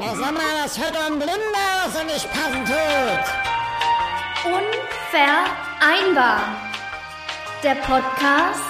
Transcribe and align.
Ja, 0.00 0.14
sag 0.14 0.32
mal, 0.32 0.42
was 0.62 0.78
hört 0.78 0.96
ein 0.96 1.18
Blinder, 1.18 1.34
was 1.84 1.96
er 1.96 2.04
nicht 2.04 2.30
passen 2.30 2.64
tut? 2.64 3.24
Unvereinbar. 4.44 6.40
Der 7.64 7.74
Podcast 7.74 8.60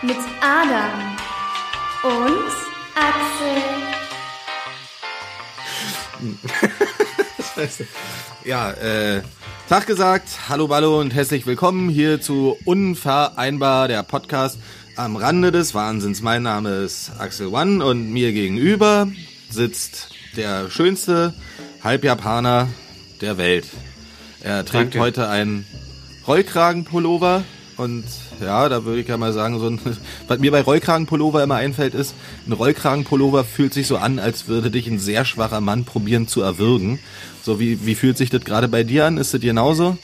mit 0.00 0.16
Adam 0.40 1.18
und 2.04 2.50
Axel. 2.94 3.62
Scheiße. 7.54 7.86
Ja, 8.44 8.70
äh, 8.70 9.20
Tag 9.68 9.86
gesagt, 9.86 10.48
hallo 10.48 10.68
Ballo 10.68 10.98
und 10.98 11.12
herzlich 11.12 11.44
willkommen 11.46 11.90
hier 11.90 12.22
zu 12.22 12.56
Unvereinbar, 12.64 13.88
der 13.88 14.02
Podcast 14.02 14.58
am 14.96 15.16
Rande 15.16 15.52
des 15.52 15.74
Wahnsinns. 15.74 16.22
Mein 16.22 16.42
Name 16.42 16.70
ist 16.76 17.12
Axel 17.18 17.48
One 17.48 17.84
und 17.84 18.10
mir 18.10 18.32
gegenüber 18.32 19.06
sitzt 19.50 20.14
der 20.36 20.70
schönste 20.70 21.34
Halbjapaner 21.82 22.68
der 23.20 23.38
Welt. 23.38 23.66
Er 24.42 24.64
trägt 24.64 24.94
Danke. 24.94 25.00
heute 25.00 25.28
einen 25.28 25.66
Rollkragenpullover 26.26 27.44
und 27.76 28.04
ja, 28.40 28.68
da 28.68 28.84
würde 28.84 29.00
ich 29.00 29.08
ja 29.08 29.16
mal 29.16 29.32
sagen, 29.32 29.58
so 29.58 29.66
ein, 29.66 29.80
was 30.28 30.38
mir 30.38 30.50
bei 30.50 30.60
Rollkragenpullover 30.60 31.42
immer 31.42 31.56
einfällt, 31.56 31.94
ist, 31.94 32.14
ein 32.46 32.52
Rollkragenpullover 32.52 33.44
fühlt 33.44 33.74
sich 33.74 33.86
so 33.86 33.96
an, 33.96 34.18
als 34.18 34.48
würde 34.48 34.70
dich 34.70 34.86
ein 34.86 34.98
sehr 34.98 35.24
schwacher 35.24 35.60
Mann 35.60 35.84
probieren 35.84 36.28
zu 36.28 36.42
erwürgen. 36.42 36.98
So 37.42 37.58
wie, 37.58 37.86
wie 37.86 37.94
fühlt 37.94 38.18
sich 38.18 38.30
das 38.30 38.44
gerade 38.44 38.68
bei 38.68 38.84
dir 38.84 39.06
an? 39.06 39.16
Ist 39.16 39.34
das 39.34 39.40
genauso? 39.40 39.96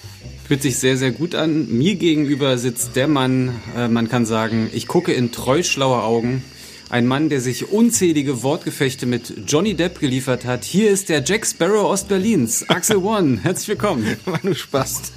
Fühlt 0.47 0.63
sich 0.63 0.79
sehr, 0.79 0.97
sehr 0.97 1.11
gut 1.11 1.35
an. 1.35 1.69
Mir 1.69 1.97
gegenüber 1.97 2.57
sitzt 2.57 2.97
der 2.97 3.09
Mann, 3.09 3.61
äh, 3.77 3.89
man 3.89 4.09
kann 4.09 4.27
sagen, 4.27 4.71
ich 4.73 4.87
gucke 4.87 5.13
in 5.13 5.33
treu 5.33 5.63
schlaue 5.63 6.03
Augen. 6.03 6.43
Ein 6.89 7.07
Mann, 7.07 7.29
der 7.29 7.41
sich 7.41 7.71
unzählige 7.71 8.45
Wortgefechte 8.45 9.07
mit 9.07 9.33
Johnny 9.49 9.75
Depp 9.75 9.99
geliefert 9.99 10.45
hat. 10.45 10.63
Hier 10.65 10.91
ist 10.91 11.09
der 11.09 11.23
Jack 11.25 11.45
Sparrow 11.45 11.91
Ostberlins, 11.91 12.69
Axel 12.69 12.99
One. 12.99 13.41
Herzlich 13.43 13.69
willkommen. 13.69 14.17
Mann, 14.25 14.39
du 14.45 14.55
Spast. 14.55 15.13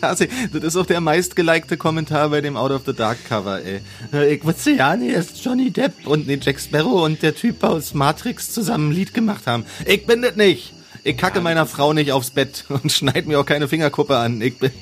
das, 0.00 0.20
ist 0.20 0.76
auch 0.76 0.86
der 0.86 1.00
meistgelikte 1.00 1.76
Kommentar 1.76 2.30
bei 2.30 2.40
dem 2.40 2.56
Out 2.56 2.72
of 2.72 2.82
the 2.84 2.94
Dark 2.94 3.18
Cover, 3.28 3.62
ey. 3.64 3.80
Äh, 4.12 4.34
Ich 4.34 4.44
wusste 4.44 4.72
ja 4.72 4.96
nicht, 4.96 5.14
dass 5.14 5.28
Johnny 5.44 5.70
Depp 5.70 6.04
und 6.04 6.26
nee, 6.26 6.40
Jack 6.42 6.58
Sparrow 6.58 7.04
und 7.04 7.22
der 7.22 7.36
Typ 7.36 7.62
aus 7.62 7.94
Matrix 7.94 8.50
zusammen 8.50 8.90
ein 8.90 8.92
Lied 8.92 9.14
gemacht 9.14 9.46
haben. 9.46 9.66
Ich 9.86 10.04
bin 10.04 10.20
das 10.20 10.34
nicht. 10.34 10.72
Ich 11.04 11.16
kacke 11.16 11.40
meiner 11.40 11.66
Frau 11.66 11.92
nicht 11.92 12.10
aufs 12.10 12.30
Bett 12.30 12.64
und 12.68 12.90
schneid 12.92 13.28
mir 13.28 13.38
auch 13.38 13.46
keine 13.46 13.68
Fingerkuppe 13.68 14.16
an. 14.16 14.40
Ich 14.40 14.58
bin... 14.58 14.72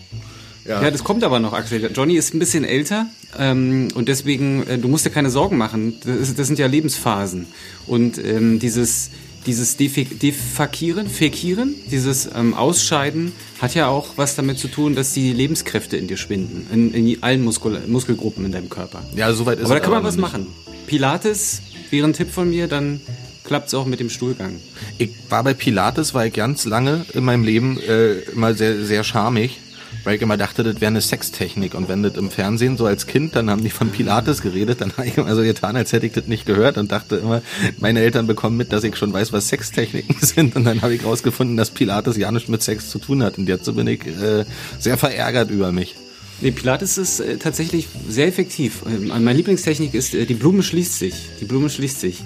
Ja, 0.67 0.91
das 0.91 1.05
kommt 1.05 1.25
aber 1.25 1.41
noch, 1.41 1.53
Axel. 1.53 1.91
Johnny 1.95 2.17
ist 2.17 2.34
ein 2.34 2.39
bisschen 2.39 2.65
älter 2.65 3.07
ähm, 3.39 3.89
und 3.95 4.09
deswegen, 4.09 4.67
äh, 4.67 4.79
du 4.79 4.89
musst 4.89 5.05
dir 5.05 5.11
keine 5.11 5.31
Sorgen 5.31 5.59
machen. 5.59 5.95
Das, 6.05 6.34
das 6.34 6.47
sind 6.47 6.59
ja 6.59 6.67
Lebensphasen. 6.67 7.47
Und 7.87 8.17
ähm, 8.19 8.59
dieses, 8.59 9.11
dieses 9.47 9.77
Defakieren, 9.77 11.07
Fekieren, 11.07 11.75
dieses 11.91 12.29
ähm, 12.35 12.55
Ausscheiden 12.55 13.33
hat 13.61 13.75
ja 13.75 13.89
auch 13.89 14.17
was 14.17 14.37
damit 14.37 14.59
zu 14.59 14.69
tun, 14.69 14.95
dass 14.95 15.12
die 15.12 15.33
Lebenskräfte 15.33 15.97
in 15.97 16.07
dir 16.07 16.17
schwinden. 16.17 16.67
In, 16.73 16.95
in 16.95 17.23
allen 17.23 17.45
Muskel 17.45 17.81
Muskelgruppen 17.87 18.45
in 18.47 18.53
deinem 18.53 18.70
Körper. 18.70 19.03
Ja, 19.15 19.33
soweit 19.35 19.59
ist 19.59 19.67
aber 19.67 19.75
da 19.75 19.81
es 19.81 19.83
kann 19.83 19.92
man 19.92 20.05
was 20.05 20.17
nicht. 20.17 20.23
machen. 20.23 20.47
Pilates 20.87 21.61
wäre 21.91 22.07
ein 22.07 22.12
Tipp 22.15 22.31
von 22.31 22.48
mir, 22.48 22.69
dann 22.69 23.01
klappt's 23.45 23.75
auch 23.75 23.85
mit 23.87 24.01
dem 24.01 24.11
Stuhlgang. 24.11 24.55
Ich 24.98 25.11
war 25.29 25.45
bei 25.45 25.55
Pilates, 25.55 26.15
war 26.15 26.27
ich 26.27 26.33
ganz 26.33 26.65
lange 26.65 27.05
in 27.12 27.25
meinem 27.25 27.45
Leben 27.45 27.79
äh, 27.81 28.20
immer 28.33 28.55
sehr, 28.55 28.85
sehr 28.85 29.05
schamig, 29.05 29.61
weil 30.05 30.16
ich 30.16 30.22
immer 30.22 30.36
dachte, 30.36 30.62
das 30.62 30.77
wäre 30.80 30.88
eine 30.88 31.00
Sextechnik. 31.00 31.74
Und 31.74 31.88
wenn 31.88 32.02
das 32.02 32.14
im 32.16 32.30
Fernsehen 32.30 32.77
so 32.77 32.86
als 32.86 33.06
Kind, 33.06 33.34
dann 33.36 33.50
haben 33.50 33.62
die 33.62 33.70
von 33.70 33.91
Pilates 33.91 34.42
geredet, 34.42 34.80
dann 34.80 34.92
habe 34.96 35.06
ich 35.06 35.16
immer 35.16 35.34
so 35.34 35.42
getan, 35.42 35.77
als 35.77 35.92
hätte 35.92 36.06
ich 36.06 36.12
das 36.12 36.27
nicht 36.27 36.46
gehört 36.46 36.77
und 36.78 36.92
dachte 36.92 37.16
immer, 37.16 37.42
meine 37.78 38.00
Eltern 38.00 38.27
bekommen 38.27 38.56
mit, 38.56 38.72
dass 38.72 38.84
ich 38.84 38.96
schon 38.96 39.12
weiß, 39.12 39.33
was 39.33 39.48
Sextechniken 39.48 40.16
sind. 40.20 40.56
Und 40.56 40.64
dann 40.64 40.83
habe 40.83 40.94
ich 40.94 41.05
rausgefunden, 41.05 41.56
dass 41.56 41.70
Pilates 41.70 42.16
ja 42.16 42.30
nichts 42.30 42.48
mit 42.48 42.62
Sex 42.62 42.91
zu 42.91 42.98
tun 42.98 43.22
hat. 43.22 43.39
Und 43.39 43.48
jetzt 43.48 43.74
bin 43.74 43.86
ich 43.86 44.06
äh, 44.06 44.45
sehr 44.79 44.98
verärgert 44.98 45.51
über 45.51 45.73
mich. 45.73 45.95
Nee, 46.40 46.50
Pilates 46.50 46.98
ist 46.98 47.20
äh, 47.20 47.36
tatsächlich 47.39 47.86
sehr 48.08 48.27
effektiv. 48.27 48.83
Ähm, 48.86 49.08
meine 49.08 49.33
Lieblingstechnik 49.33 49.95
ist, 49.95 50.14
äh, 50.14 50.27
die 50.27 50.34
Blume 50.34 50.62
schließt 50.62 50.98
sich. 50.98 51.14
Die 51.40 51.45
Blume 51.45 51.70
schließt 51.70 52.00
sich. 52.00 52.23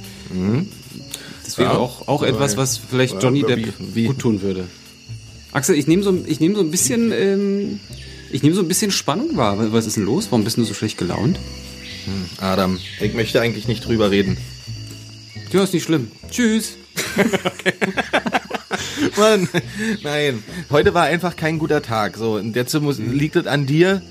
Das 1.44 1.58
wäre 1.58 1.72
Ja. 1.72 1.78
auch, 1.78 2.08
auch 2.08 2.22
etwas, 2.22 2.56
was 2.56 2.78
vielleicht 2.78 3.22
Johnny 3.22 3.42
wie- 3.42 3.46
Depp 3.46 3.74
wie- 3.78 4.04
gut 4.06 4.18
tun 4.18 4.42
würde. 4.42 4.64
Axel, 5.52 5.76
ich 5.76 5.86
nehme 5.86 6.02
so, 6.02 6.16
ich 6.26 6.40
nehme 6.40 6.54
so 6.54 6.60
ein 6.60 6.70
bisschen, 6.70 7.12
ähm, 7.12 7.80
ich 8.30 8.42
nehme 8.42 8.54
so 8.54 8.62
ein 8.62 8.68
bisschen 8.68 8.90
Spannung 8.90 9.36
wahr. 9.36 9.72
Was 9.72 9.86
ist 9.86 9.96
denn 9.96 10.04
los? 10.04 10.26
Warum 10.30 10.44
bist 10.44 10.56
du 10.56 10.64
so 10.64 10.74
schlecht 10.74 10.98
gelaunt? 10.98 11.38
Adam, 12.38 12.78
ich 13.00 13.14
möchte 13.14 13.40
eigentlich 13.40 13.68
nicht 13.68 13.86
drüber 13.86 14.10
reden. 14.10 14.38
Ja, 15.52 15.64
ist 15.64 15.74
nicht 15.74 15.84
schlimm. 15.84 16.10
Tschüss. 16.30 16.76
Mann, 19.16 19.48
nein. 20.02 20.42
Heute 20.70 20.94
war 20.94 21.04
einfach 21.04 21.36
kein 21.36 21.58
guter 21.58 21.82
Tag. 21.82 22.16
So, 22.16 22.34
und 22.34 22.54
jetzt 22.54 22.78
muss, 22.80 22.98
liegt 22.98 23.36
es 23.36 23.46
an 23.46 23.66
dir, 23.66 24.02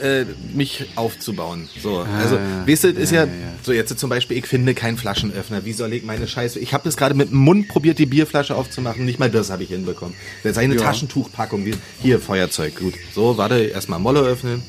äh, 0.00 0.24
mich 0.54 0.86
aufzubauen. 0.96 1.68
So, 1.82 1.98
also, 1.98 2.38
weißt 2.66 2.84
du, 2.84 2.88
ist 2.88 3.12
ja, 3.12 3.26
so 3.62 3.72
jetzt 3.72 3.96
zum 3.98 4.10
Beispiel, 4.10 4.38
ich 4.38 4.46
finde 4.46 4.74
keinen 4.74 4.96
Flaschenöffner. 4.96 5.64
Wie 5.64 5.72
soll 5.72 5.92
ich 5.92 6.04
meine 6.04 6.26
Scheiße? 6.26 6.58
Ich 6.58 6.72
habe 6.74 6.84
das 6.84 6.96
gerade 6.96 7.14
mit 7.14 7.30
dem 7.30 7.38
Mund 7.38 7.68
probiert, 7.68 7.98
die 7.98 8.06
Bierflasche 8.06 8.54
aufzumachen. 8.54 9.04
Nicht 9.04 9.18
mal 9.18 9.30
das 9.30 9.50
habe 9.50 9.62
ich 9.62 9.68
hinbekommen. 9.70 10.14
Jetzt 10.44 10.58
eine 10.58 10.74
Ja. 10.74 10.82
Taschentuchpackung. 10.82 11.64
Wie, 11.64 11.74
hier, 12.02 12.20
Feuerzeug. 12.20 12.76
Gut. 12.76 12.94
So, 13.14 13.36
warte, 13.36 13.56
erstmal 13.58 13.98
Molle 13.98 14.20
öffnen. 14.20 14.62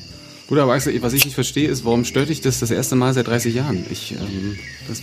Gut, 0.48 0.58
aber 0.58 0.74
Axel, 0.74 1.00
was 1.02 1.12
ich 1.14 1.24
nicht 1.24 1.34
verstehe, 1.34 1.68
ist, 1.68 1.84
warum 1.84 2.04
stört 2.04 2.28
dich 2.28 2.40
das 2.40 2.60
das 2.60 2.70
erste 2.70 2.94
Mal 2.94 3.14
seit 3.14 3.26
30 3.28 3.54
Jahren? 3.54 3.86
Ich, 3.90 4.12
ähm, 4.12 4.58
das 4.88 5.02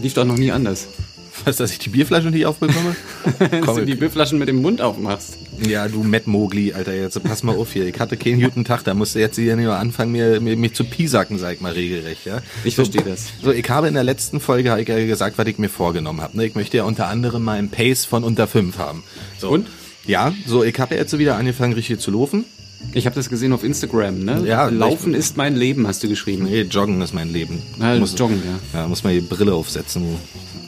lief 0.00 0.14
doch 0.14 0.24
noch 0.24 0.38
nie 0.38 0.52
anders. 0.52 0.86
Was, 1.44 1.56
dass 1.56 1.70
ich 1.70 1.78
die 1.78 1.88
Bierflasche 1.88 2.30
nicht 2.30 2.46
aufbekomme? 2.46 2.96
Dass 3.38 3.60
Komm, 3.62 3.76
du 3.76 3.84
die 3.84 3.94
Bierflaschen 3.94 4.38
mit 4.38 4.48
dem 4.48 4.62
Mund 4.62 4.80
aufmachst. 4.80 5.38
Ja, 5.66 5.88
du 5.88 6.02
Matt 6.02 6.26
Mogli, 6.26 6.72
Alter, 6.72 6.94
jetzt 6.94 7.22
pass 7.22 7.42
mal 7.42 7.56
auf 7.56 7.72
hier. 7.72 7.86
Ich 7.86 7.98
hatte 7.98 8.16
keinen 8.16 8.40
guten 8.40 8.64
Tag, 8.64 8.84
da 8.84 8.94
musste 8.94 9.20
jetzt 9.20 9.36
hier 9.36 9.56
nicht 9.56 9.66
mal 9.66 9.78
anfangen, 9.78 10.12
mir, 10.12 10.40
mir, 10.40 10.56
mich 10.56 10.74
zu 10.74 10.84
piesacken, 10.84 11.38
sag 11.38 11.54
ich 11.54 11.60
mal 11.60 11.72
regelrecht, 11.72 12.26
ja. 12.26 12.42
Ich 12.64 12.74
so, 12.74 12.84
verstehe 12.84 13.02
das. 13.02 13.26
So, 13.42 13.52
ich 13.52 13.68
habe 13.68 13.88
in 13.88 13.94
der 13.94 14.04
letzten 14.04 14.40
Folge 14.40 14.76
ich 14.78 14.88
ja 14.88 15.06
gesagt, 15.06 15.38
was 15.38 15.46
ich 15.46 15.58
mir 15.58 15.68
vorgenommen 15.68 16.20
habe. 16.20 16.36
Ne? 16.36 16.46
Ich 16.46 16.54
möchte 16.54 16.76
ja 16.76 16.84
unter 16.84 17.08
anderem 17.08 17.42
mal 17.44 17.58
einen 17.58 17.70
Pace 17.70 18.04
von 18.04 18.24
unter 18.24 18.46
5 18.46 18.78
haben. 18.78 19.02
So. 19.38 19.48
Und? 19.48 19.68
Ja, 20.06 20.32
so, 20.46 20.62
ich 20.62 20.78
habe 20.78 20.94
ja 20.94 21.00
jetzt 21.00 21.10
so 21.10 21.18
wieder 21.18 21.36
angefangen, 21.36 21.72
richtig 21.72 22.00
zu 22.00 22.10
laufen. 22.10 22.44
Ich 22.92 23.06
habe 23.06 23.16
das 23.16 23.28
gesehen 23.28 23.52
auf 23.52 23.64
Instagram, 23.64 24.20
ne? 24.20 24.42
Ja, 24.46 24.68
Laufen 24.68 25.14
ist 25.14 25.36
mein 25.36 25.56
Leben, 25.56 25.86
hast 25.86 26.02
du 26.02 26.08
geschrieben. 26.08 26.44
Nee, 26.44 26.62
Joggen 26.62 27.00
ist 27.00 27.14
mein 27.14 27.32
Leben. 27.32 27.62
Na, 27.78 27.96
muss, 27.96 28.16
Joggen, 28.18 28.40
ja. 28.44 28.80
Ja, 28.80 28.86
muss 28.86 29.02
man 29.02 29.14
die 29.14 29.20
Brille 29.20 29.54
aufsetzen, 29.54 30.02
du 30.02 30.18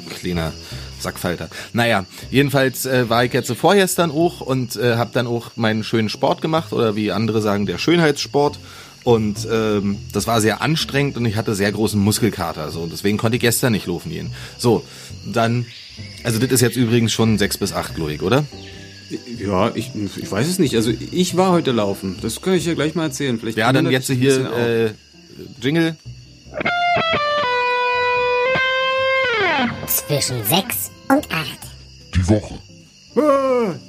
kleiner 0.08 0.52
Sackfalter. 1.00 1.48
Naja, 1.72 2.04
jedenfalls 2.30 2.86
äh, 2.86 3.08
war 3.08 3.24
ich 3.24 3.32
jetzt 3.32 3.48
so 3.48 3.54
vorgestern 3.54 4.10
auch 4.10 4.40
und 4.40 4.76
äh, 4.76 4.96
habe 4.96 5.10
dann 5.12 5.26
auch 5.26 5.52
meinen 5.56 5.84
schönen 5.84 6.08
Sport 6.08 6.42
gemacht 6.42 6.72
oder 6.72 6.96
wie 6.96 7.12
andere 7.12 7.40
sagen, 7.40 7.66
der 7.66 7.78
Schönheitssport. 7.78 8.58
Und 9.04 9.48
ähm, 9.50 9.96
das 10.12 10.26
war 10.26 10.40
sehr 10.40 10.60
anstrengend 10.60 11.16
und 11.16 11.24
ich 11.24 11.36
hatte 11.36 11.54
sehr 11.54 11.72
großen 11.72 11.98
Muskelkater. 11.98 12.70
So, 12.70 12.86
deswegen 12.86 13.16
konnte 13.16 13.36
ich 13.36 13.40
gestern 13.40 13.72
nicht 13.72 13.86
laufen 13.86 14.10
gehen. 14.10 14.32
So, 14.58 14.84
dann, 15.24 15.66
also 16.24 16.38
das 16.38 16.50
ist 16.50 16.60
jetzt 16.60 16.76
übrigens 16.76 17.12
schon 17.12 17.38
sechs 17.38 17.56
bis 17.56 17.72
acht, 17.72 17.94
glaube 17.94 18.12
ich, 18.12 18.22
oder? 18.22 18.44
Ja, 19.38 19.72
ich, 19.74 19.92
ich 19.94 20.30
weiß 20.30 20.46
es 20.46 20.58
nicht. 20.58 20.74
Also 20.76 20.92
ich 21.10 21.36
war 21.36 21.52
heute 21.52 21.72
laufen. 21.72 22.16
Das 22.20 22.42
kann 22.42 22.54
ich 22.54 22.66
ja 22.66 22.74
gleich 22.74 22.94
mal 22.94 23.04
erzählen. 23.04 23.38
Vielleicht 23.38 23.56
Ja, 23.56 23.72
dann 23.72 23.90
jetzt 23.90 24.10
hier 24.10 24.52
äh, 24.52 24.90
Jingle. 25.62 25.96
Zwischen 29.88 30.44
sechs 30.44 30.90
und 31.08 31.26
acht. 31.32 31.58
Die 32.14 32.28
Woche. 32.28 32.54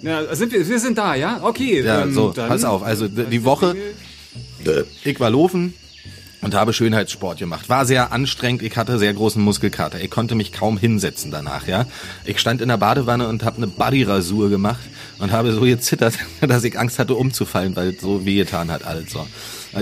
Ja, 0.01 0.33
sind 0.35 0.51
wir, 0.51 0.67
wir 0.67 0.79
sind 0.79 0.97
da, 0.97 1.13
ja? 1.13 1.39
Okay. 1.43 1.81
Ja, 1.83 2.03
ähm, 2.03 2.13
so, 2.13 2.31
dann- 2.31 2.47
pass 2.49 2.63
auf. 2.63 2.81
Also 2.83 3.07
die 3.07 3.43
Woche, 3.43 3.75
äh, 4.65 4.83
ich 5.03 5.19
war 5.19 5.29
laufen 5.29 5.73
und 6.41 6.55
habe 6.55 6.73
Schönheitssport 6.73 7.37
gemacht. 7.37 7.69
War 7.69 7.85
sehr 7.85 8.11
anstrengend, 8.11 8.61
ich 8.63 8.75
hatte 8.77 8.97
sehr 8.97 9.13
großen 9.13 9.41
Muskelkater. 9.41 9.99
Ich 10.01 10.09
konnte 10.09 10.35
mich 10.35 10.51
kaum 10.51 10.77
hinsetzen 10.77 11.31
danach, 11.31 11.67
ja. 11.67 11.85
Ich 12.25 12.39
stand 12.39 12.61
in 12.61 12.69
der 12.69 12.77
Badewanne 12.77 13.27
und 13.27 13.43
habe 13.43 13.57
eine 13.57 13.67
Bodyrasur 13.67 14.49
gemacht 14.49 14.79
und 15.19 15.31
habe 15.31 15.51
so 15.51 15.61
gezittert, 15.61 16.13
dass 16.41 16.63
ich 16.63 16.79
Angst 16.79 16.97
hatte 16.97 17.13
umzufallen, 17.13 17.75
weil 17.75 17.89
es 17.89 18.01
so 18.01 18.25
wehgetan 18.25 18.71
hat 18.71 18.83
alles 18.85 19.11
so. 19.11 19.27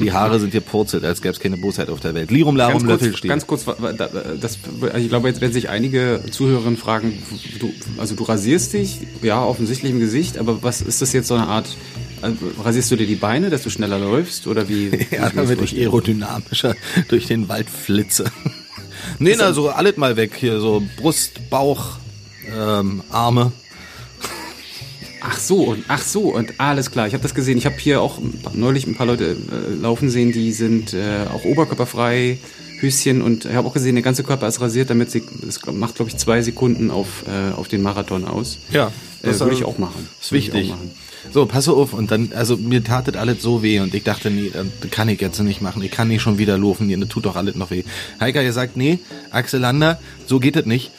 Die 0.01 0.12
Haare 0.12 0.39
sind 0.39 0.51
gepurzelt, 0.51 1.06
als 1.06 1.22
gäbe 1.22 1.34
es 1.34 1.39
keine 1.39 1.57
Bosheit 1.57 1.89
auf 1.89 2.01
der 2.01 2.13
Welt. 2.13 2.30
Lirum 2.30 2.57
Larum 2.57 2.80
Ganz 2.80 2.84
Löffel 2.84 3.10
kurz, 3.10 3.18
steht. 3.19 3.30
ganz 3.30 3.48
kurz, 3.48 3.66
das, 3.66 4.60
also 4.81 4.98
ich 4.98 5.10
glaube, 5.10 5.30
jetzt 5.30 5.39
werden 5.39 5.54
sich 5.54 5.69
einige 5.69 6.22
Zuhörerinnen 6.30 6.78
fragen, 6.78 7.13
du, 7.60 7.72
also 7.98 8.16
du 8.16 8.24
rasierst 8.24 8.74
dich, 8.74 9.00
ja, 9.22 9.42
offensichtlich 9.44 9.92
im 9.92 10.00
Gesicht, 10.00 10.38
aber 10.38 10.62
was 10.62 10.81
ist 10.81 11.01
das 11.01 11.13
jetzt 11.13 11.30
so 11.30 11.36
eine 11.36 11.48
Art, 11.48 11.68
also 12.22 12.36
rasierst 12.62 12.92
du 12.92 12.98
dir 12.98 13.07
die 13.07 13.16
Beine, 13.16 13.50
dass 13.50 13.63
du 13.63 13.69
schneller 13.69 14.00
läufst 14.00 14.48
oder 14.48 14.68
wie? 14.68 14.92
Ja, 15.12 15.30
damit 15.30 15.62
ich 15.62 15.78
aerodynamischer 15.78 16.75
durch 17.07 17.28
den 17.28 17.48
Wald 17.48 17.69
flitze. 17.69 18.25
nee, 19.19 19.36
na, 19.38 19.54
so 19.54 19.69
alles 19.69 19.95
mal 19.95 20.18
weg 20.18 20.33
hier, 20.36 20.60
so 20.60 20.83
Brust, 20.98 21.50
Bauch, 21.50 21.98
ähm, 22.54 23.04
Arme. 23.10 23.54
Ach 25.22 25.40
so, 25.40 25.64
und 25.64 25.86
ach 25.88 26.02
so, 26.02 26.34
und 26.34 26.60
alles 26.60 26.92
klar. 26.92 27.08
Ich 27.08 27.14
habe 27.14 27.24
das 27.24 27.34
gesehen. 27.34 27.58
Ich 27.58 27.66
habe 27.66 27.78
hier 27.78 28.02
auch 28.02 28.19
neulich 28.54 28.88
ein 28.88 28.96
paar 28.96 29.08
Leute 29.08 29.36
äh, 29.36 29.74
laufen 29.81 30.10
sehen, 30.10 30.31
die 30.31 30.52
sind 30.52 30.94
äh, 30.94 31.25
auch 31.34 31.44
oberkörperfrei, 31.44 32.38
Höschen 32.80 33.22
und 33.22 33.46
ich 33.46 33.54
habe 33.54 33.68
auch 33.68 33.74
gesehen, 33.74 33.96
der 33.96 34.04
ganze 34.04 34.24
Körper 34.24 34.48
ist 34.48 34.62
rasiert, 34.62 34.90
damit 34.90 35.10
sie, 35.10 35.24
es 35.48 35.66
macht 35.66 35.96
glaube 35.96 36.12
ich 36.12 36.18
zwei 36.18 36.42
Sekunden 36.42 36.92
auf, 36.92 37.24
äh, 37.28 37.54
auf 37.54 37.68
den 37.68 37.81
Marathon 37.81 38.25
aus. 38.25 38.60
Ja, 38.72 38.92
äh, 39.24 39.40
würde 39.40 39.56
ich 39.56 39.64
auch 39.64 39.80
machen. 39.80 40.08
Ist 40.22 40.31
wichtig. 40.31 40.69
machen. 40.69 40.92
So, 41.34 41.46
pass 41.46 41.68
auf. 41.68 41.94
Und 41.94 42.12
dann, 42.12 42.31
also 42.36 42.58
mir 42.58 42.84
tat 42.84 43.08
das 43.08 43.16
alles 43.16 43.42
so 43.42 43.64
weh 43.64 43.80
und 43.80 43.94
ich 43.94 44.04
dachte, 44.04 44.30
nee, 44.30 44.52
das 44.54 44.92
kann 44.92 45.10
ich 45.10 45.19
jetzt 45.19 45.40
nicht 45.40 45.62
machen. 45.62 45.81
Ich 45.81 45.92
kann 45.92 46.08
nicht 46.08 46.22
schon 46.22 46.38
wieder 46.38 46.58
laufen. 46.58 46.88
Nee, 46.88 46.96
das 46.98 47.10
tut 47.10 47.25
doch 47.25 47.36
alles 47.36 47.56
noch 47.56 47.72
weh. 47.72 47.84
Heika, 48.19 48.42
ihr 48.42 48.54
sagt, 48.54 48.78
nee, 48.78 49.00
Axel 49.31 49.60
Lander, 49.60 50.00
so 50.25 50.40
geht 50.40 50.56
das 50.56 50.66
nicht. 50.66 50.92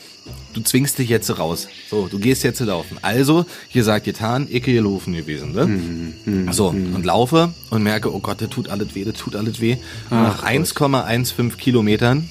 Du 0.59 0.65
zwingst 0.65 0.99
dich 0.99 1.09
jetzt 1.09 1.39
raus. 1.39 1.69
So, 1.89 2.09
du 2.09 2.19
gehst 2.19 2.43
jetzt 2.43 2.59
laufen. 2.59 2.99
Also, 3.01 3.47
hier 3.69 3.85
sagt 3.85 4.07
getan, 4.07 4.49
ich 4.51 4.65
gehe 4.65 4.81
laufen 4.81 5.13
gewesen, 5.13 5.53
ne? 5.53 6.53
so, 6.53 6.67
und 6.71 7.07
laufe 7.07 7.55
und 7.71 7.85
merke, 7.85 8.13
oh 8.13 8.19
Gott, 8.19 8.43
das 8.43 8.49
tut 8.51 8.69
alles 8.69 8.93
weh, 8.97 9.05
das 9.05 9.15
tut 9.15 9.37
alles 9.37 9.61
weh. 9.61 9.77
Und 10.11 10.21
nach 10.21 10.43
1,15 10.43 11.55
Kilometern 11.55 12.29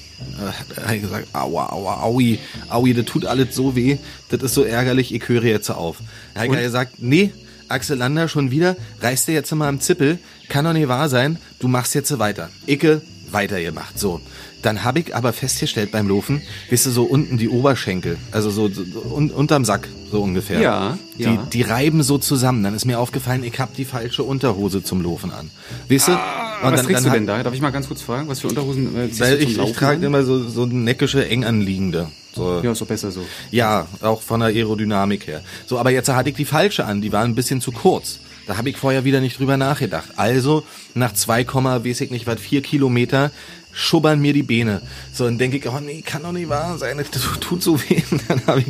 äh, 0.76 0.82
habe 0.82 0.96
ich 0.96 1.00
gesagt, 1.00 1.28
aua, 1.34 1.72
aua, 1.72 2.02
aui, 2.02 2.38
aui, 2.68 2.92
das 2.92 3.06
tut 3.06 3.24
alles 3.24 3.54
so 3.54 3.74
weh, 3.74 3.96
das 4.28 4.42
ist 4.42 4.52
so 4.52 4.62
ärgerlich, 4.62 5.14
ich 5.14 5.26
höre 5.26 5.44
jetzt 5.44 5.70
auf. 5.70 5.96
Da 6.34 6.42
habe 6.42 6.54
ich 6.54 6.60
gesagt, 6.60 6.96
nee, 6.98 7.32
Axel 7.68 7.96
Lander 7.96 8.28
schon 8.28 8.50
wieder, 8.50 8.76
reißt 9.00 9.28
dir 9.28 9.32
jetzt 9.32 9.54
mal 9.54 9.68
am 9.68 9.80
Zippel, 9.80 10.18
kann 10.50 10.66
doch 10.66 10.74
nicht 10.74 10.88
wahr 10.88 11.08
sein, 11.08 11.38
du 11.60 11.68
machst 11.68 11.94
jetzt 11.94 12.18
weiter. 12.18 12.50
Icke, 12.66 13.00
weitergemacht, 13.30 13.98
so. 13.98 14.20
Dann 14.62 14.82
habe 14.84 15.00
ich 15.00 15.14
aber 15.14 15.32
festgestellt 15.32 15.92
beim 15.92 16.08
Laufen, 16.08 16.42
weißt 16.70 16.86
du, 16.86 16.90
so 16.90 17.04
unten 17.04 17.38
die 17.38 17.48
Oberschenkel, 17.48 18.18
also 18.32 18.50
so, 18.50 18.68
so 18.68 18.82
un, 19.14 19.30
unterm 19.30 19.64
Sack, 19.64 19.88
so 20.10 20.20
ungefähr. 20.22 20.60
Ja, 20.60 20.98
die, 21.16 21.22
ja. 21.22 21.46
Die 21.52 21.62
reiben 21.62 22.02
so 22.02 22.18
zusammen. 22.18 22.62
Dann 22.64 22.74
ist 22.74 22.84
mir 22.84 22.98
aufgefallen, 22.98 23.44
ich 23.44 23.58
habe 23.60 23.72
die 23.76 23.84
falsche 23.84 24.22
Unterhose 24.24 24.82
zum 24.82 25.02
Laufen 25.02 25.30
an. 25.30 25.50
Weißt 25.88 26.08
du? 26.08 26.12
Ah, 26.12 26.58
Was 26.72 26.82
trägst 26.82 27.06
du 27.06 27.10
denn 27.10 27.26
da? 27.26 27.42
Darf 27.42 27.54
ich 27.54 27.60
mal 27.60 27.70
ganz 27.70 27.86
kurz 27.88 28.02
fragen, 28.02 28.28
was 28.28 28.40
für 28.40 28.48
Unterhosen 28.48 28.96
äh, 28.96 29.08
ziehst 29.08 29.20
Weil 29.20 29.32
du 29.32 29.38
zum 29.38 29.44
ich, 29.44 29.50
ich 29.52 29.56
Laufen 29.58 29.74
trage 29.74 29.96
an? 29.98 30.02
immer 30.02 30.24
so, 30.24 30.48
so 30.48 30.66
neckische, 30.66 31.26
eng 31.28 31.44
anliegende. 31.44 32.08
So. 32.34 32.60
Ja, 32.62 32.72
ist 32.72 32.80
doch 32.80 32.86
besser 32.86 33.10
so. 33.10 33.24
Ja, 33.50 33.86
auch 34.00 34.22
von 34.22 34.40
der 34.40 34.48
Aerodynamik 34.50 35.26
her. 35.26 35.42
So, 35.66 35.78
aber 35.78 35.90
jetzt 35.90 36.08
hatte 36.08 36.30
ich 36.30 36.36
die 36.36 36.44
falsche 36.44 36.84
an, 36.84 37.00
die 37.00 37.12
war 37.12 37.24
ein 37.24 37.34
bisschen 37.34 37.60
zu 37.60 37.72
kurz. 37.72 38.20
Da 38.46 38.56
habe 38.56 38.70
ich 38.70 38.78
vorher 38.78 39.04
wieder 39.04 39.20
nicht 39.20 39.38
drüber 39.38 39.58
nachgedacht. 39.58 40.08
Also 40.16 40.64
nach 40.94 41.12
2, 41.12 41.46
weiß 41.46 42.00
ich 42.00 42.10
nicht 42.10 42.26
was, 42.26 42.40
4 42.40 42.62
Kilometer 42.62 43.30
schubbern 43.72 44.20
mir 44.20 44.32
die 44.32 44.42
Beine. 44.42 44.82
So, 45.12 45.24
dann 45.24 45.38
denke 45.38 45.58
ich, 45.58 45.68
oh 45.68 45.80
nee, 45.80 46.02
kann 46.02 46.22
doch 46.22 46.32
nicht 46.32 46.48
wahr 46.48 46.78
sein, 46.78 46.98
das 46.98 47.22
tut 47.40 47.62
so 47.62 47.80
weh. 47.80 48.02
Und 48.10 48.22
dann 48.28 48.46
habe 48.46 48.60
ich, 48.60 48.66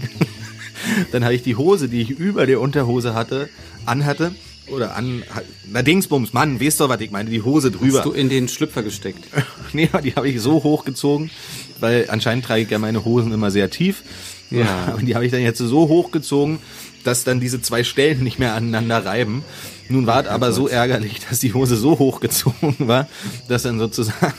dann 1.12 1.24
habe 1.24 1.34
ich 1.34 1.42
die 1.42 1.56
Hose, 1.56 1.88
die 1.88 2.02
ich 2.02 2.10
über 2.10 2.46
der 2.46 2.60
Unterhose 2.60 3.14
hatte, 3.14 3.48
anhatte, 3.86 4.32
oder 4.70 4.96
an, 4.96 5.22
na 5.70 5.82
Dingsbums, 5.82 6.32
Mann, 6.32 6.60
weißt 6.60 6.80
du, 6.80 6.88
was 6.88 7.00
ich 7.00 7.10
meine, 7.10 7.30
die 7.30 7.42
Hose 7.42 7.70
drüber. 7.70 7.98
Hast 7.98 8.06
du 8.06 8.12
in 8.12 8.28
den 8.28 8.48
Schlüpfer 8.48 8.82
gesteckt? 8.82 9.24
Nee, 9.74 9.90
die 10.02 10.14
habe 10.14 10.26
ich 10.28 10.40
so 10.40 10.62
hochgezogen, 10.62 11.30
weil 11.78 12.06
anscheinend 12.08 12.46
trage 12.46 12.62
ich 12.62 12.70
ja 12.70 12.78
meine 12.78 13.04
Hosen 13.04 13.32
immer 13.32 13.50
sehr 13.50 13.68
tief. 13.68 14.02
Ja. 14.50 14.94
Und 14.98 15.06
die 15.06 15.14
habe 15.14 15.24
ich 15.26 15.32
dann 15.32 15.40
jetzt 15.42 15.58
so 15.58 15.88
hochgezogen, 15.88 16.58
dass 17.04 17.24
dann 17.24 17.40
diese 17.40 17.60
zwei 17.62 17.84
Stellen 17.84 18.22
nicht 18.22 18.38
mehr 18.38 18.54
aneinander 18.54 19.04
reiben. 19.04 19.44
Nun 19.88 20.06
war 20.06 20.22
es 20.22 20.28
aber 20.28 20.52
so 20.52 20.68
ärgerlich, 20.68 21.20
dass 21.28 21.40
die 21.40 21.54
Hose 21.54 21.76
so 21.76 21.98
hochgezogen 21.98 22.74
war, 22.80 23.08
dass 23.48 23.62
dann 23.62 23.78
sozusagen 23.78 24.34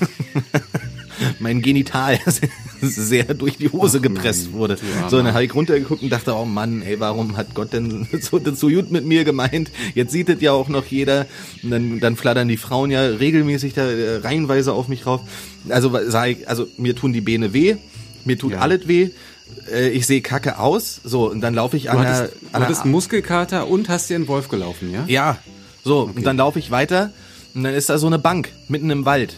mein 1.40 1.62
Genital 1.62 2.20
sehr 2.82 3.34
durch 3.34 3.58
die 3.58 3.70
Hose 3.70 4.00
gepresst 4.00 4.54
wurde. 4.54 4.78
So, 5.10 5.18
dann 5.18 5.34
habe 5.34 5.44
ich 5.44 5.54
runtergeguckt 5.54 6.04
und 6.04 6.10
dachte, 6.12 6.36
oh 6.36 6.46
Mann, 6.46 6.82
ey, 6.82 7.00
warum 7.00 7.36
hat 7.36 7.56
Gott 7.56 7.74
denn 7.74 8.08
so, 8.22 8.40
so 8.54 8.68
gut 8.70 8.92
mit 8.92 9.06
mir 9.06 9.24
gemeint? 9.24 9.72
Jetzt 9.96 10.12
sieht 10.12 10.30
es 10.30 10.40
ja 10.42 10.52
auch 10.52 10.70
noch 10.70 10.86
jeder. 10.86 11.26
Und 11.64 11.72
dann, 11.72 12.00
dann 12.00 12.16
flattern 12.16 12.48
die 12.48 12.58
Frauen 12.58 12.92
ja 12.92 13.02
regelmäßig 13.02 13.74
da 13.74 13.90
äh, 13.90 14.18
reihenweise 14.18 14.74
auf 14.74 14.88
mich 14.88 15.06
rauf. 15.06 15.22
Also, 15.70 15.92
sag 16.08 16.30
ich, 16.30 16.48
also 16.48 16.68
mir 16.78 16.96
tun 16.96 17.12
die 17.12 17.22
Beine 17.22 17.54
weh, 17.54 17.76
mir 18.24 18.38
tut 18.38 18.54
Ja. 18.54 18.60
alles 18.60 18.88
weh. 18.88 19.10
Äh, 19.72 19.90
Ich 19.90 20.08
sehe 20.08 20.22
kacke 20.22 20.58
aus, 20.60 21.00
so 21.04 21.30
und 21.30 21.42
dann 21.42 21.54
laufe 21.54 21.78
ich 21.78 21.84
Du 21.84 21.92
an 21.92 22.02
der, 22.02 22.16
hattest, 22.16 22.34
du 22.34 22.46
an 22.48 22.52
der 22.54 22.62
hattest 22.62 22.86
Muskelkater 22.86 23.68
und 23.68 23.90
hast 23.90 24.10
dir 24.10 24.16
einen 24.16 24.28
Wolf 24.28 24.50
gelaufen, 24.50 24.92
ja? 24.92 25.04
ja, 25.08 25.38
so, 25.84 26.12
und 26.14 26.26
dann 26.26 26.38
laufe 26.38 26.60
ich 26.60 26.72
weiter 26.72 27.12
und 27.54 27.64
dann 27.64 27.74
ist 27.74 27.90
da 27.90 27.98
so 27.98 28.08
eine 28.08 28.20
Bank 28.20 28.50
mitten 28.68 28.90
im 28.90 29.06
Wald. 29.06 29.36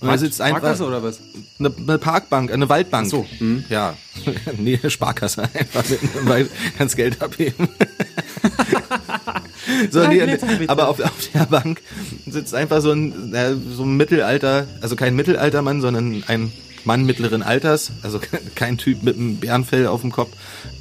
Und 0.00 0.08
da 0.08 0.16
sitzt 0.16 0.40
einfach 0.40 0.60
Sparkasse 0.60 0.86
oder 0.86 1.02
was? 1.02 1.20
eine, 1.58 1.70
eine 1.76 1.98
Parkbank, 1.98 2.50
eine 2.50 2.70
Waldbank. 2.70 3.08
Ach 3.08 3.10
so, 3.10 3.26
hm. 3.36 3.64
Ja, 3.68 3.94
nee, 4.56 4.80
Sparkasse 4.88 5.42
einfach 5.54 5.86
mitten 5.90 6.08
im 6.18 6.26
Wald, 6.26 6.50
kannst 6.78 6.96
Geld 6.96 7.20
abheben. 7.20 7.68
so, 9.90 10.06
nee, 10.08 10.24
bitte. 10.24 10.46
aber 10.68 10.88
auf, 10.88 11.00
auf 11.00 11.28
der 11.34 11.44
Bank 11.44 11.82
sitzt 12.26 12.54
einfach 12.54 12.80
so 12.80 12.92
ein, 12.92 13.34
äh, 13.34 13.54
so 13.76 13.82
ein 13.84 13.98
Mittelalter, 13.98 14.66
also 14.80 14.96
kein 14.96 15.14
Mittelaltermann, 15.14 15.82
sondern 15.82 16.24
ein 16.28 16.50
Mann 16.84 17.04
mittleren 17.04 17.42
Alters, 17.42 17.92
also 18.02 18.20
kein 18.54 18.78
Typ 18.78 19.02
mit 19.02 19.16
einem 19.16 19.36
Bärenfell 19.36 19.86
auf 19.86 20.00
dem 20.00 20.12
Kopf, 20.12 20.32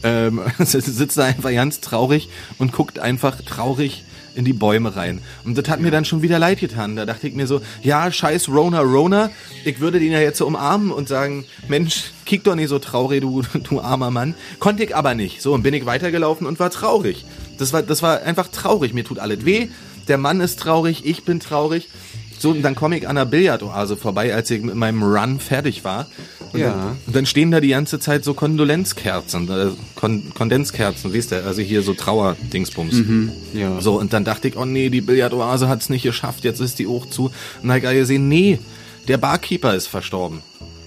ähm, 0.04 0.42
sitzt 0.60 1.18
da 1.18 1.25
einfach 1.25 1.51
ganz 1.51 1.81
traurig 1.81 2.30
und 2.57 2.72
guckt 2.72 3.00
einfach 3.00 3.42
traurig 3.42 4.04
in 4.36 4.46
die 4.46 4.54
Bäume 4.54 4.96
rein. 4.96 5.22
Und 5.44 5.57
das 5.57 5.68
hat 5.69 5.81
mir 5.81 5.92
dann 5.92 6.06
schon 6.06 6.22
wieder 6.22 6.40
leid 6.40 6.60
getan. 6.60 6.96
Da 6.96 7.06
dachte 7.06 7.28
ich 7.28 7.36
mir 7.36 7.48
so, 7.48 7.62
ja, 7.81 8.12
scheiß 8.12 8.48
Rona 8.50 8.80
Rona, 8.81 9.31
ich 9.66 9.80
würde 9.80 10.00
den 10.00 10.12
ja 10.12 10.19
jetzt 10.19 10.38
so 10.38 10.48
umarmen 10.48 10.92
und 10.92 11.07
sagen, 11.07 11.46
Mensch, 11.68 12.12
kick 12.25 12.44
doch 12.44 12.56
nicht 12.56 12.69
so 12.69 12.80
traurig, 12.80 13.22
du, 13.22 13.42
du 13.69 13.81
armer 13.81 14.12
Mann. 14.12 14.36
Konnte 14.60 14.84
ich 14.84 14.96
aber 14.96 15.13
nicht. 15.13 15.42
So, 15.42 15.54
und 15.54 15.63
bin 15.63 15.74
ich 15.74 15.86
weitergelaufen 15.86 16.48
und 16.48 16.60
war 16.60 16.69
traurig. 16.69 17.25
Das 17.57 17.74
war, 17.74 17.84
das 17.84 18.01
war 18.01 18.22
einfach 18.22 18.48
traurig. 18.48 18.94
Mir 18.94 19.04
tut 19.04 19.19
alles 19.19 19.46
weh. 19.46 19.68
Der 20.07 20.18
Mann 20.18 20.42
ist 20.42 20.60
traurig, 20.60 21.06
ich 21.06 21.24
bin 21.24 21.40
traurig. 21.40 21.90
So, 22.39 22.51
und 22.51 22.62
dann 22.62 22.74
komme 22.74 22.97
ich 22.97 23.07
an 23.07 23.18
der 23.18 23.25
Billardoase 23.25 23.97
vorbei, 23.97 24.33
als 24.33 24.50
ich 24.50 24.62
mit 24.62 24.74
meinem 24.75 25.03
Run 25.03 25.39
fertig 25.39 25.83
war. 25.83 26.07
Und, 26.53 26.59
Ja. 26.62 26.69
dann, 26.69 26.97
und 27.06 27.15
dann 27.15 27.25
stehen 27.25 27.51
da 27.51 27.59
die 27.59 27.68
ganze 27.69 28.00
Zeit 28.00 28.24
so 28.24 28.33
Kondolenzkerzen, 28.33 29.50
äh, 29.50 29.68
Kon 29.95 30.31
Kondenskerzen, 30.33 31.13
weißt 31.13 31.31
du, 31.33 31.44
also 31.45 31.62
hier 31.62 31.81
so 31.81 31.94
Trauerdingsbums. 31.94 33.03
Ja. 33.53 33.81
So, 33.81 34.00
und 34.00 34.13
dann 34.13 34.24
dachte 34.24 34.47
ich, 34.47 34.57
oh 34.57 34.65
nee, 34.65 34.89
die 34.89 35.01
Billardoase 35.01 35.68
hat's 35.68 35.89
nicht 35.89 36.03
geschafft, 36.03 36.44
jetzt 36.45 36.59
ist 36.62 36.80
die 36.80 36.88
auch 36.88 37.06
zu. 37.09 37.25
Und 37.25 37.33
dann 37.68 37.71
hab 37.83 37.91
ich 37.91 38.00
gesehen, 38.00 38.27
nee, 38.30 38.57
der 39.07 39.18
Barkeeper 39.18 39.75
ist 39.75 39.88
verstorben. 39.88 40.41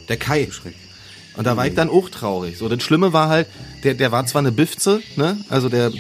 Der 0.09 0.17
Kai. 0.17 0.49
Und 1.37 1.47
da 1.47 1.57
war 1.57 1.67
ich 1.67 1.75
dann 1.75 1.89
auch 1.91 2.09
traurig. 2.09 2.59
So, 2.59 2.69
das 2.69 2.83
Schlimme 2.83 3.13
war 3.13 3.29
halt, 3.29 3.47
der, 3.85 3.95
der 3.95 4.11
war 4.13 4.25
zwar 4.27 4.41
eine 4.41 4.53
Bifze, 4.53 5.01
ne? 5.17 5.37
Also 5.49 5.69
der 5.69 5.91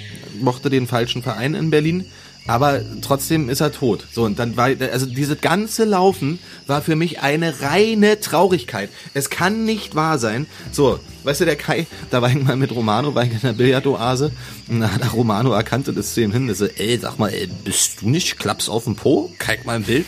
mochte 0.40 0.70
den 0.70 0.86
falschen 0.86 1.22
Verein 1.22 1.54
in 1.54 1.70
Berlin, 1.70 2.04
aber 2.46 2.80
trotzdem 3.02 3.48
ist 3.48 3.60
er 3.60 3.72
tot. 3.72 4.06
So, 4.12 4.24
und 4.24 4.38
dann 4.38 4.56
war, 4.56 4.70
also 4.92 5.06
dieses 5.06 5.40
ganze 5.40 5.84
Laufen 5.84 6.38
war 6.66 6.82
für 6.82 6.96
mich 6.96 7.20
eine 7.20 7.60
reine 7.60 8.20
Traurigkeit. 8.20 8.90
Es 9.14 9.30
kann 9.30 9.64
nicht 9.64 9.94
wahr 9.94 10.18
sein. 10.18 10.46
So, 10.72 10.98
weißt 11.24 11.42
du, 11.42 11.44
der 11.44 11.56
Kai, 11.56 11.86
da 12.10 12.20
war 12.20 12.30
ich 12.30 12.42
mal 12.42 12.56
mit 12.56 12.72
Romano, 12.72 13.14
war 13.14 13.24
ich 13.24 13.32
in 13.32 13.40
der 13.40 13.52
Billardoase, 13.52 14.32
und 14.68 14.80
da 14.80 14.90
hat 14.90 15.12
Romano 15.12 15.52
erkannt 15.52 15.88
und 15.88 15.96
ist 15.98 16.14
zu 16.14 16.22
ihm 16.22 16.32
hin, 16.32 16.48
und 16.48 16.54
so, 16.56 16.66
ey, 16.66 16.98
sag 17.00 17.18
mal, 17.18 17.28
ey, 17.28 17.48
bist 17.64 18.02
du 18.02 18.08
nicht 18.08 18.38
Klaps 18.38 18.68
auf 18.68 18.84
dem 18.84 18.96
Po? 18.96 19.30
Kalk 19.38 19.64
mal 19.64 19.76
ein 19.76 19.84
Bild. 19.84 20.06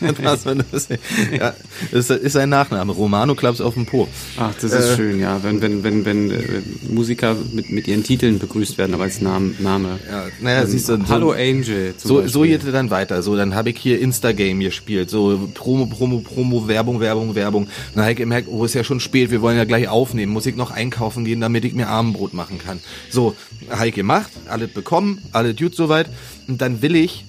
das 0.22 0.44
ist- 0.72 0.90
ja, 1.38 1.54
das 1.92 2.10
ist 2.10 2.32
sein 2.32 2.48
Nachname. 2.48 2.92
Romano 2.92 3.34
Klaps 3.34 3.60
auf 3.60 3.74
dem 3.74 3.86
Po. 3.86 4.08
Ach, 4.36 4.52
das 4.60 4.72
ist 4.72 4.90
Äh, 4.92 4.96
schön, 4.96 5.20
ja. 5.20 5.42
Wenn, 5.42 5.60
wenn, 5.62 5.82
wenn, 5.84 6.04
wenn 6.04 6.30
äh, 6.30 6.42
Musiker 6.88 7.36
mit, 7.52 7.70
mit 7.70 7.88
ihren 7.88 8.02
Titeln 8.02 8.38
begrüßt 8.38 8.78
werden, 8.78 8.94
aber 8.94 9.04
als 9.04 9.20
Name. 9.20 9.54
Name. 9.58 9.98
Ja, 10.10 10.24
naja, 10.40 10.66
siehst 10.66 10.88
du, 10.88 10.96
so- 10.96 11.08
Hallo 11.08 11.32
Angel. 11.32 11.94
So, 11.96 12.14
Beispiel. 12.16 12.32
so 12.32 12.42
geht 12.42 12.64
es 12.64 12.72
dann 12.72 12.90
weiter. 12.90 13.22
So, 13.22 13.36
dann 13.36 13.54
habe 13.54 13.70
ich 13.70 13.78
hier 13.78 14.00
Instagame 14.00 14.64
gespielt. 14.64 15.10
So 15.10 15.48
Promo, 15.54 15.86
Promo, 15.86 16.18
Promo, 16.20 16.68
Werbung, 16.68 17.00
Werbung, 17.00 17.34
Werbung. 17.34 17.68
Dann 17.94 18.02
habe 18.04 18.12
ich 18.12 18.18
gemerkt, 18.18 18.48
oh, 18.50 18.64
ist 18.64 18.74
ja 18.74 18.84
schon 18.84 19.00
spät, 19.00 19.30
wir 19.30 19.40
wollen 19.42 19.56
ja 19.56 19.64
gleich 19.64 19.88
aufnehmen. 19.88 20.32
Muss 20.32 20.46
ich 20.46 20.56
noch 20.56 20.70
einkaufen 20.70 21.24
gehen, 21.24 21.40
damit 21.40 21.64
ich 21.64 21.74
mir 21.74 21.88
Abendbrot 21.88 22.34
machen 22.34 22.58
kann. 22.58 22.80
So, 23.10 23.34
habe 23.70 23.88
ich 23.88 23.94
gemacht, 23.94 24.30
alles 24.48 24.70
bekommen, 24.70 25.22
alles 25.32 25.56
gut 25.56 25.74
soweit. 25.74 26.06
Und 26.48 26.60
dann 26.60 26.82
will 26.82 26.94
ich 26.96 27.24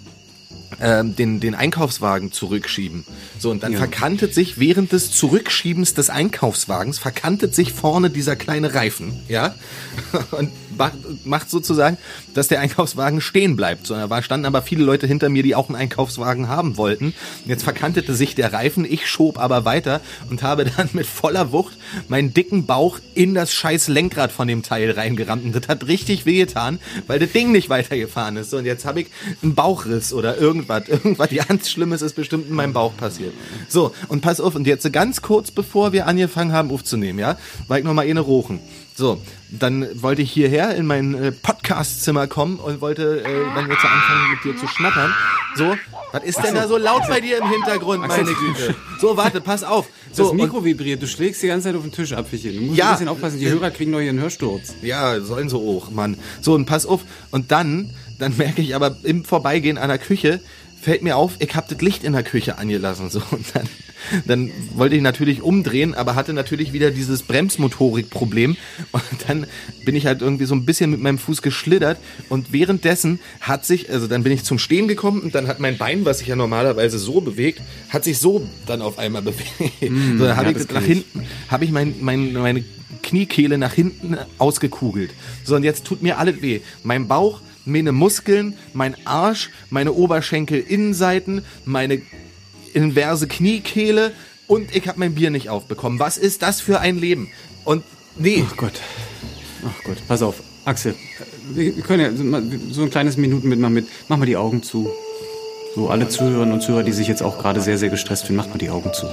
ähm, 0.82 1.16
den, 1.16 1.40
den 1.40 1.56
Einkaufswagen 1.56 2.32
zurückschieben. 2.32 3.06
So, 3.40 3.50
und 3.52 3.64
dann 3.64 3.74
Ja. 3.74 3.80
verkantet 3.80 4.34
sich 4.34 4.60
während 4.60 4.92
des 4.92 5.12
Zurückschiebens 5.12 5.94
des 5.94 6.10
Einkaufswagens, 6.10 7.00
verkantet 7.00 7.56
sich 7.56 7.74
vorne 7.74 8.10
dieser 8.10 8.36
kleine 8.36 8.74
Reifen, 8.74 9.14
ja, 9.28 9.56
und 10.32 10.52
macht, 11.26 11.50
sozusagen, 11.50 11.98
dass 12.34 12.48
der 12.48 12.60
Einkaufswagen 12.60 13.22
stehen 13.22 13.56
bleibt. 13.56 13.88
So, 13.88 13.96
da 13.96 14.22
standen 14.22 14.46
aber 14.46 14.62
viele 14.62 14.84
Leute 14.84 15.08
hinter 15.08 15.30
mir, 15.30 15.44
die 15.44 15.56
auch 15.56 15.70
einen 15.70 15.76
Einkaufswagen 15.76 16.48
haben 16.48 16.78
wollten. 16.78 17.14
Jetzt 17.46 17.64
verkantete 17.64 18.14
sich 18.14 18.36
der 18.36 18.54
Reifen, 18.54 18.86
ich 18.86 19.08
schob 19.08 19.40
aber 19.40 19.66
weiter 19.66 20.02
und 20.30 20.44
habe 20.44 20.66
dann 20.66 20.90
mit 20.94 21.06
voller 21.06 21.52
Wucht 21.52 21.78
meinen 22.08 22.34
dicken 22.34 22.66
Bauch 22.66 23.00
in 23.16 23.34
das 23.34 23.54
scheiß 23.54 23.88
Lenkrad 23.88 24.32
von 24.32 24.48
dem 24.48 24.64
Teil 24.64 24.92
reingerammt. 24.92 25.46
Und 25.46 25.56
das 25.56 25.68
hat 25.68 25.88
richtig 25.88 26.26
wehgetan, 26.26 26.80
weil 27.08 27.20
das 27.20 27.32
Ding 27.32 27.52
nicht 27.52 27.70
weitergefahren 27.70 28.38
ist. 28.38 28.50
So, 28.50 28.58
und 28.58 28.66
jetzt 28.66 28.86
habe 28.86 29.02
ich 29.02 29.08
einen 29.42 29.56
Bauchriss 29.56 30.14
oder 30.14 30.38
irgendwas. 30.38 30.88
Irgendwas 30.98 31.30
ganz 31.48 31.70
Schlimmes 31.70 32.02
ist 32.02 32.16
bestimmt 32.16 32.50
in 32.50 32.56
meinem 32.56 32.74
Bauch 32.74 32.96
passiert. 32.98 33.34
So, 33.68 33.94
und 34.08 34.22
pass 34.22 34.40
auf, 34.40 34.56
und 34.56 34.68
jetzt 34.68 34.92
ganz 34.92 35.22
kurz 35.22 35.52
bevor 35.52 35.92
wir 35.94 36.08
angefangen 36.08 36.54
haben 36.54 36.72
aufzunehmen, 36.72 37.20
ja, 37.20 37.38
war 37.68 37.78
ich 37.78 37.84
noch 37.84 37.94
mal 37.94 38.06
eine 38.06 38.20
rochen. 38.20 38.60
So, 39.00 39.22
dann 39.52 39.88
wollte 40.02 40.24
ich 40.24 40.32
hierher 40.32 40.74
in 40.76 40.88
mein 40.88 41.14
äh, 41.14 41.32
Podcast-Zimmer 41.32 42.26
kommen 42.26 42.58
und 42.58 42.82
wollte 42.82 43.20
äh, 43.22 43.24
dann 43.54 43.70
jetzt 43.70 43.86
anfangen 43.86 44.32
mit 44.32 44.44
dir 44.44 44.60
zu 44.60 44.68
schnattern. 44.68 45.14
So, 45.56 45.76
was 46.12 46.24
ist 46.24 46.40
denn 46.44 46.56
da 46.56 46.68
so 46.68 46.78
laut 46.78 47.04
bei 47.08 47.22
dir 47.22 47.38
im 47.38 47.48
Hintergrund, 47.48 48.08
meine 48.08 48.24
Güte? 48.24 48.74
So, 49.00 49.16
warte, 49.16 49.40
pass 49.40 49.64
auf. 49.64 49.88
So, 50.12 50.24
das 50.24 50.34
Mikro 50.34 50.66
vibriert, 50.66 51.00
du 51.04 51.06
schlägst 51.08 51.44
die 51.44 51.48
ganze 51.48 51.66
Zeit 51.68 51.76
auf 51.76 51.84
den 51.84 51.92
Tisch, 51.92 52.12
Apfelchen. 52.12 52.56
Du 52.56 52.62
musst 52.62 52.78
Ja. 52.80 52.88
ein 52.88 52.92
bisschen 52.94 53.08
aufpassen, 53.10 53.40
die 53.40 53.48
Hörer 53.48 53.70
kriegen 53.70 53.92
doch 53.92 54.00
hier 54.00 54.10
einen 54.10 54.20
Hörsturz. 54.20 54.74
Ja, 54.82 55.22
sollen 55.22 55.48
so 55.50 55.60
hoch, 55.60 55.92
Mann. 55.92 56.18
So, 56.42 56.56
und 56.56 56.66
pass 56.66 56.88
auf. 56.88 57.02
Und 57.30 57.52
dann, 57.52 57.92
dann 58.18 58.36
merke 58.36 58.64
ich 58.64 58.74
aber 58.76 58.98
im 59.04 59.24
Vorbeigehen 59.26 59.78
an 59.78 59.90
der 59.90 60.00
Küche, 60.00 60.40
fällt 60.82 61.04
mir 61.04 61.18
auf, 61.18 61.34
ich 61.38 61.56
hab 61.56 61.68
das 61.68 61.80
Licht 61.82 62.04
in 62.04 62.14
der 62.14 62.24
Küche 62.24 62.58
angelassen. 62.58 63.12
So, 63.12 63.22
und 63.30 63.46
dann, 63.54 63.70
dann 64.26 64.52
wollte 64.76 64.96
ich 64.96 65.02
natürlich 65.02 65.42
umdrehen, 65.42 65.94
aber 65.94 66.16
hatte 66.16 66.34
natürlich 66.34 66.74
wieder 66.74 66.92
dieses 66.92 67.24
Bremsmotorik-Problem. 67.24 68.58
Und 68.92 69.04
dann 69.28 69.48
bin 69.86 69.96
ich 69.96 70.06
halt 70.06 70.22
irgendwie 70.22 70.46
so 70.46 70.56
ein 70.56 70.66
bisschen 70.66 70.92
mit 70.92 71.02
meinem 71.02 71.18
Fuß 71.18 71.42
geschlittert. 71.42 71.98
Und 72.30 72.54
währenddessen 72.54 73.20
hat 73.42 73.66
sich, 73.66 73.90
also 73.90 74.08
dann 74.08 74.24
bin 74.24 74.32
ich 74.32 74.44
zum 74.44 74.60
Stehen 74.60 74.88
gekommen 74.88 75.22
und 75.22 75.36
dann 75.36 75.48
hat 75.48 75.60
mein 75.60 75.78
Bein, 75.78 76.06
was 76.06 76.20
sich 76.20 76.28
ja 76.28 76.36
normalerweise 76.36 77.00
so 77.00 77.22
bewegt, 77.22 77.62
hat 77.90 78.04
sich 78.04 78.20
so 78.20 78.48
dann 78.66 78.82
auf 78.82 78.98
einmal 79.00 79.22
bewegt. 79.24 79.52
so, 80.18 80.26
dann 80.26 80.38
habe 80.38 80.52
ja, 80.52 80.58
ich 80.58 80.72
nach 80.72 80.84
hinten, 80.84 81.24
habe 81.50 81.66
ich 81.66 81.72
mein, 81.72 81.96
mein, 82.02 82.34
meine 82.34 82.64
Kniekehle 83.04 83.58
nach 83.58 83.74
hinten 83.74 84.18
ausgekugelt. 84.38 85.12
So, 85.44 85.56
und 85.56 85.64
jetzt 85.64 85.86
tut 85.86 86.02
mir 86.02 86.18
alles 86.18 86.42
weh. 86.42 86.62
Mein 86.84 87.08
Bauch, 87.08 87.42
meine 87.66 87.92
Muskeln, 87.92 88.56
mein 88.74 88.96
Arsch, 89.06 89.50
meine 89.70 89.94
Oberschenkel, 89.94 90.60
Innenseiten, 90.60 91.44
meine 91.66 92.02
inverse 92.76 93.28
Kniekehle 93.28 94.12
und 94.48 94.76
ich 94.76 94.88
habe 94.88 95.00
mein 95.00 95.16
Bier 95.16 95.30
nicht 95.30 95.50
aufbekommen. 95.50 96.00
Was 96.00 96.18
ist 96.18 96.42
das 96.42 96.62
für 96.62 96.80
ein 96.80 96.98
Leben? 96.98 97.30
Und 97.64 97.84
nee, 98.18 98.44
Ach 98.48 98.58
Gott. 98.58 98.74
Ach 99.66 99.84
Gott, 99.84 99.98
pass 100.08 100.22
auf. 100.22 100.36
Axel, 100.66 100.96
wir 101.54 101.72
können 101.82 102.02
ja 102.02 102.52
so 102.72 102.82
ein 102.82 102.90
kleines 102.90 103.16
Minuten 103.16 103.48
mitmachen 103.48 103.74
mit. 103.74 103.88
Mach 104.10 104.18
mal 104.18 104.26
die 104.26 104.36
Augen 104.36 104.64
zu. 104.64 104.90
So, 105.76 105.90
alle 105.90 106.10
Zuhörerinnen 106.10 106.54
und 106.54 106.62
Zuhörer, 106.62 106.84
die 106.84 106.92
sich 106.92 107.08
jetzt 107.08 107.24
auch 107.24 107.38
gerade 107.38 107.62
sehr, 107.62 107.78
sehr 107.78 107.90
gestresst 107.90 108.26
fühlen, 108.26 108.38
macht 108.38 108.50
mal 108.50 108.58
die 108.58 108.70
Augen 108.70 108.92
zu. 108.94 109.08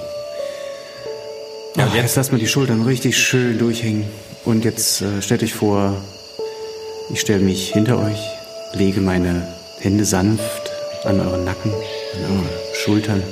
Ja, 1.77 1.89
jetzt 1.95 2.17
lasst 2.17 2.33
mal 2.33 2.39
die 2.39 2.49
Schultern 2.49 2.83
richtig 2.83 3.19
schön 3.19 3.59
durchhängen. 3.59 4.05
Und 4.45 4.65
jetzt 4.65 5.03
äh, 5.03 5.23
stellt 5.23 5.43
euch 5.43 5.55
vor, 5.55 5.97
ich 7.11 7.21
stelle 7.21 7.45
mich 7.45 7.73
hinter 7.73 7.99
euch, 7.99 8.21
lege 8.73 9.01
meine 9.01 9.47
Hände 9.81 10.05
sanft 10.05 10.71
an 11.05 11.21
euren 11.21 11.45
Nacken, 11.45 11.73
an 11.73 12.37
eure 12.37 12.75
Schultern. 12.75 13.23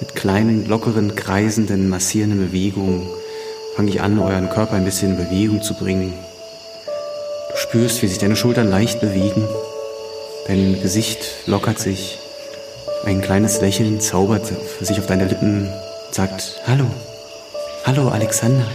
Mit 0.00 0.14
kleinen, 0.14 0.66
lockeren, 0.66 1.14
kreisenden, 1.14 1.88
massierenden 1.88 2.48
Bewegungen 2.48 3.08
fange 3.76 3.90
ich 3.90 4.00
an, 4.00 4.18
euren 4.18 4.50
Körper 4.50 4.74
ein 4.74 4.84
bisschen 4.84 5.12
in 5.12 5.24
Bewegung 5.24 5.62
zu 5.62 5.74
bringen. 5.74 6.12
Du 7.50 7.56
spürst, 7.56 8.02
wie 8.02 8.06
sich 8.06 8.18
deine 8.18 8.36
Schultern 8.36 8.68
leicht 8.68 9.00
bewegen. 9.00 9.48
Dein 10.46 10.80
Gesicht 10.82 11.46
lockert 11.46 11.78
sich. 11.78 12.18
Ein 13.04 13.20
kleines 13.20 13.60
Lächeln 13.60 14.00
zaubert 14.00 14.52
sich 14.80 14.98
auf 14.98 15.06
deine 15.06 15.26
Lippen, 15.26 15.68
sagt 16.10 16.60
Hallo. 16.66 16.86
Hallo, 17.84 18.08
Alexander. 18.08 18.66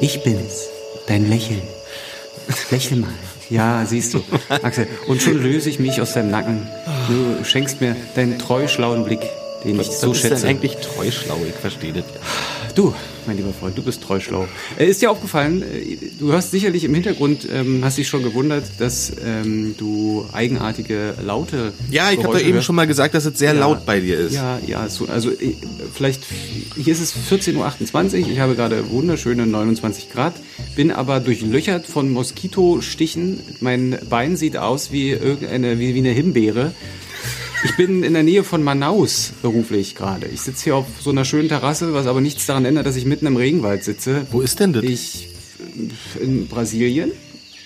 Ich 0.00 0.22
bin's. 0.22 0.68
Dein 1.06 1.28
Lächeln. 1.28 1.62
Lächel 2.70 2.98
mal. 2.98 3.10
Ja, 3.48 3.84
siehst 3.84 4.14
du, 4.14 4.22
Axel. 4.48 4.86
Und 5.08 5.20
schon 5.20 5.42
löse 5.42 5.68
ich 5.70 5.80
mich 5.80 6.00
aus 6.00 6.12
deinem 6.12 6.30
Nacken. 6.30 6.68
Du 7.08 7.44
schenkst 7.44 7.80
mir 7.80 7.96
deinen 8.14 8.38
treu 8.38 8.68
schlauen 8.68 9.04
Blick, 9.04 9.28
den 9.64 9.78
ich 9.80 9.88
was 9.88 10.00
so 10.00 10.12
ist 10.12 10.20
schätze. 10.20 10.36
denn 10.42 10.50
eigentlich 10.56 10.76
treu 10.76 11.10
schlau? 11.10 11.38
Ich 11.48 11.54
verstehe 11.54 11.92
das. 11.92 12.04
Du, 12.74 12.94
mein 13.26 13.36
lieber 13.36 13.52
Freund, 13.52 13.76
du 13.76 13.82
bist 13.82 14.00
treu 14.02 14.20
schlau. 14.20 14.46
Äh, 14.78 14.86
ist 14.86 15.02
dir 15.02 15.10
aufgefallen, 15.10 15.62
äh, 15.62 15.96
du 16.20 16.32
hast 16.32 16.52
sicherlich 16.52 16.84
im 16.84 16.94
Hintergrund, 16.94 17.46
ähm, 17.52 17.80
hast 17.84 17.98
dich 17.98 18.06
schon 18.08 18.22
gewundert, 18.22 18.64
dass 18.78 19.12
ähm, 19.24 19.74
du 19.76 20.24
eigenartige 20.32 21.14
Laute 21.24 21.72
Ja, 21.90 22.10
ich 22.12 22.22
habe 22.22 22.38
doch 22.38 22.40
eben 22.44 22.62
schon 22.62 22.76
mal 22.76 22.86
gesagt, 22.86 23.14
dass 23.14 23.24
es 23.26 23.38
sehr 23.38 23.54
Ja. 23.54 23.60
laut 23.60 23.84
bei 23.86 23.98
dir 24.00 24.18
ist. 24.18 24.34
Ja, 24.34 24.60
ja, 24.66 24.88
so, 24.88 25.06
also 25.06 25.30
äh, 25.30 25.54
vielleicht, 25.92 26.22
hier 26.76 26.92
ist 26.92 27.00
es 27.00 27.12
14.28 27.30 28.22
Uhr, 28.22 28.28
ich 28.30 28.38
habe 28.38 28.54
gerade 28.54 28.88
wunderschöne 28.90 29.46
29 29.46 30.10
Grad, 30.12 30.34
bin 30.76 30.92
aber 30.92 31.18
durchlöchert 31.20 31.86
von 31.86 32.08
Moskitostichen. 32.10 33.40
Mein 33.60 33.98
Bein 34.08 34.36
sieht 34.36 34.56
aus 34.56 34.92
wie 34.92 35.10
irgendeine, 35.10 35.78
wie, 35.80 35.94
wie 35.94 35.98
eine 35.98 36.10
Himbeere. 36.10 36.72
Ich 37.64 37.76
bin 37.76 38.02
in 38.02 38.14
der 38.14 38.22
Nähe 38.22 38.42
von 38.42 38.62
Manaus 38.62 39.32
beruflich 39.42 39.94
gerade. 39.94 40.26
Ich 40.26 40.40
sitze 40.40 40.64
hier 40.64 40.76
auf 40.76 40.86
so 41.00 41.10
einer 41.10 41.24
schönen 41.24 41.48
Terrasse, 41.48 41.92
was 41.92 42.06
aber 42.06 42.20
nichts 42.20 42.46
daran 42.46 42.64
ändert, 42.64 42.86
dass 42.86 42.96
ich 42.96 43.04
mitten 43.04 43.26
im 43.26 43.36
Regenwald 43.36 43.84
sitze. 43.84 44.26
Wo 44.30 44.40
ist 44.40 44.60
denn 44.60 44.72
das? 44.72 44.82
Ich 44.82 45.28
in 46.20 46.48
Brasilien, 46.48 47.12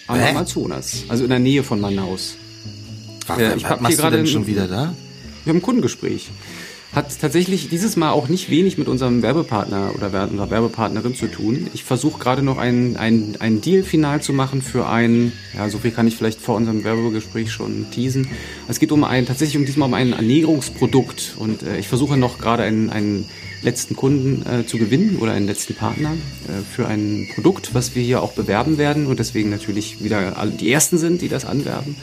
am 0.09 0.19
Hä? 0.19 0.31
Amazonas, 0.31 1.05
also 1.09 1.25
in 1.25 1.31
der 1.31 1.39
Nähe 1.39 1.63
von 1.63 1.81
Manaus. 1.81 2.37
Was, 3.27 3.39
Ja, 3.39 3.55
ich 3.55 3.65
was 3.65 3.81
machst 3.81 4.03
du 4.03 4.11
denn 4.11 4.27
schon 4.27 4.47
wieder 4.47 4.67
da? 4.67 4.95
Wir 5.45 5.51
haben 5.51 5.59
ein 5.59 5.63
Kundengespräch. 5.63 6.31
Hat 6.95 7.19
tatsächlich 7.21 7.69
dieses 7.69 7.97
Mal 7.97 8.13
auch 8.13 8.29
nicht 8.29 8.51
wenig 8.51 8.79
mit 8.79 8.87
unserem 8.87 9.21
Werbepartner 9.21 9.93
oder 9.97 10.29
unserer 10.31 10.51
Werbepartnerin 10.51 11.17
zu 11.17 11.27
tun. 11.27 11.67
Ich 11.75 11.83
versuche 11.83 12.21
gerade 12.21 12.43
noch 12.43 12.57
ein, 12.57 12.97
ein, 12.97 13.61
Deal 13.61 13.83
final 13.83 14.23
zu 14.23 14.33
machen 14.33 14.63
für 14.63 14.87
ein, 14.87 15.33
ja, 15.57 15.69
so 15.69 15.79
viel 15.79 15.91
kann 15.91 16.07
ich 16.07 16.17
vielleicht 16.17 16.41
vor 16.41 16.55
unserem 16.55 16.85
Werbegespräch 16.85 17.51
schon 17.51 17.91
teasen. 17.91 18.29
Es 18.69 18.79
geht 18.79 18.93
um 18.93 19.03
ein, 19.03 19.27
tatsächlich 19.27 19.57
um 19.57 19.67
diesmal 19.67 19.89
um 19.89 19.95
ein 19.95 20.13
Ernährungsprodukt 20.13 21.35
und 21.37 21.65
äh, 21.65 21.79
ich 21.79 21.89
versuche 21.89 22.17
noch 22.17 22.39
gerade 22.39 22.63
einen, 22.63 22.91
einen 22.91 23.27
letzten 23.63 23.97
Kunden 23.97 24.47
äh, 24.49 24.65
zu 24.65 24.79
gewinnen 24.79 25.19
oder 25.21 25.33
einen 25.33 25.47
letzten 25.47 25.75
Partner 25.75 26.13
äh, 26.47 26.63
für 26.63 26.87
ein 26.87 27.29
Produkt, 27.35 27.75
was 27.75 27.97
wir 27.97 28.05
hier 28.05 28.23
auch 28.23 28.35
bewerben 28.35 28.79
werden 28.79 29.07
und 29.07 29.19
deswegen 29.19 29.51
natürlich 29.51 30.05
wieder 30.05 30.33
die 30.61 30.71
ersten 30.71 30.99
sind, 30.99 31.23
die 31.23 31.29
das 31.29 31.45
anwerben. 31.45 31.97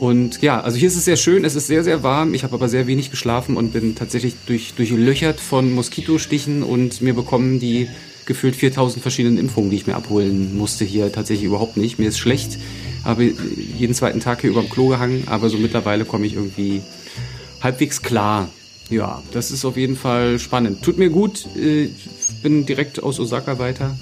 Und 0.00 0.40
ja, 0.40 0.62
also 0.62 0.78
hier 0.78 0.88
ist 0.88 0.96
es 0.96 1.04
sehr 1.04 1.18
schön, 1.18 1.44
es 1.44 1.54
ist 1.54 1.66
sehr, 1.66 1.84
sehr 1.84 2.02
warm. 2.02 2.32
Ich 2.32 2.42
habe 2.42 2.54
aber 2.54 2.70
sehr 2.70 2.86
wenig 2.86 3.10
geschlafen 3.10 3.58
und 3.58 3.74
bin 3.74 3.94
tatsächlich 3.94 4.34
durch, 4.46 4.72
durchlöchert 4.72 5.38
von 5.38 5.74
Moskitostichen 5.74 6.62
und 6.62 7.02
mir 7.02 7.12
bekommen 7.12 7.60
die 7.60 7.86
gefühlt 8.24 8.56
4000 8.56 9.02
verschiedenen 9.02 9.36
Impfungen, 9.36 9.68
die 9.68 9.76
ich 9.76 9.86
mir 9.86 9.96
abholen 9.96 10.56
musste, 10.56 10.86
hier 10.86 11.12
tatsächlich 11.12 11.44
überhaupt 11.44 11.76
nicht. 11.76 11.98
Mir 11.98 12.08
ist 12.08 12.18
schlecht, 12.18 12.58
habe 13.04 13.30
jeden 13.78 13.92
zweiten 13.92 14.20
Tag 14.20 14.40
hier 14.40 14.48
über 14.48 14.62
dem 14.62 14.70
Klo 14.70 14.88
gehangen, 14.88 15.24
aber 15.26 15.50
so 15.50 15.58
mittlerweile 15.58 16.06
komme 16.06 16.24
ich 16.24 16.32
irgendwie 16.32 16.80
halbwegs 17.60 18.00
klar. 18.00 18.48
Ja, 18.88 19.22
das 19.32 19.50
ist 19.50 19.66
auf 19.66 19.76
jeden 19.76 19.96
Fall 19.96 20.38
spannend. 20.38 20.82
Tut 20.82 20.96
mir 20.96 21.10
gut, 21.10 21.44
äh, 21.56 21.90
bin 22.42 22.64
direkt 22.64 23.02
aus 23.02 23.20
Osaka 23.20 23.58
weiter. 23.58 23.94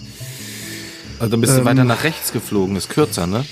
Also 1.18 1.32
dann 1.32 1.40
bist 1.40 1.58
Ähm, 1.58 1.64
weiter 1.64 1.82
nach 1.82 2.04
rechts 2.04 2.32
geflogen, 2.32 2.76
ist 2.76 2.88
kürzer, 2.88 3.26
ne? 3.26 3.44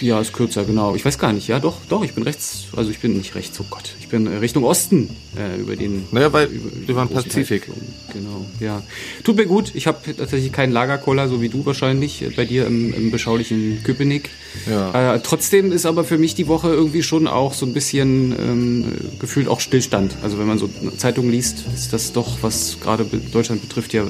Ja, 0.00 0.20
ist 0.20 0.32
kürzer, 0.32 0.64
genau. 0.64 0.94
Ich 0.94 1.04
weiß 1.04 1.18
gar 1.18 1.32
nicht, 1.32 1.48
ja, 1.48 1.58
doch, 1.58 1.76
doch, 1.88 2.04
ich 2.04 2.12
bin 2.12 2.22
rechts, 2.22 2.66
also 2.76 2.90
ich 2.90 3.00
bin 3.00 3.16
nicht 3.16 3.34
rechts, 3.34 3.58
oh 3.60 3.64
Gott, 3.68 3.94
ich 4.00 4.08
bin 4.08 4.26
äh, 4.26 4.36
Richtung 4.36 4.64
Osten 4.64 5.10
über, 5.32 5.42
äh, 5.42 5.56
über 5.56 5.76
den 5.76 6.04
Naja, 6.12 6.32
weil 6.32 6.46
über, 6.46 6.70
über 6.92 7.04
den 7.04 7.14
Pazifik. 7.14 7.68
Genau, 8.12 8.46
ja. 8.60 8.82
Tut 9.24 9.36
mir 9.36 9.46
gut, 9.46 9.72
ich 9.74 9.86
habe 9.86 9.98
tatsächlich 10.16 10.52
keinen 10.52 10.72
Lagerkoller, 10.72 11.28
so 11.28 11.40
wie 11.40 11.48
du 11.48 11.66
wahrscheinlich, 11.66 12.22
äh, 12.22 12.30
bei 12.30 12.44
dir 12.44 12.66
im, 12.66 12.92
im 12.94 13.10
beschaulichen 13.10 13.82
Köpenick. 13.82 14.30
Ja. 14.68 15.14
Äh, 15.14 15.20
trotzdem 15.20 15.72
ist 15.72 15.86
aber 15.86 16.04
für 16.04 16.18
mich 16.18 16.34
die 16.34 16.46
Woche 16.46 16.68
irgendwie 16.68 17.02
schon 17.02 17.26
auch 17.26 17.54
so 17.54 17.66
ein 17.66 17.72
bisschen 17.72 18.32
ähm, 18.38 18.84
gefühlt 19.18 19.48
auch 19.48 19.60
Stillstand. 19.60 20.16
Also 20.22 20.38
wenn 20.38 20.46
man 20.46 20.58
so 20.58 20.68
Zeitungen 20.96 21.30
liest, 21.30 21.64
ist 21.74 21.92
das 21.92 22.12
doch, 22.12 22.38
was 22.42 22.78
gerade 22.80 23.04
Deutschland 23.04 23.62
betrifft, 23.62 23.92
ja 23.92 24.04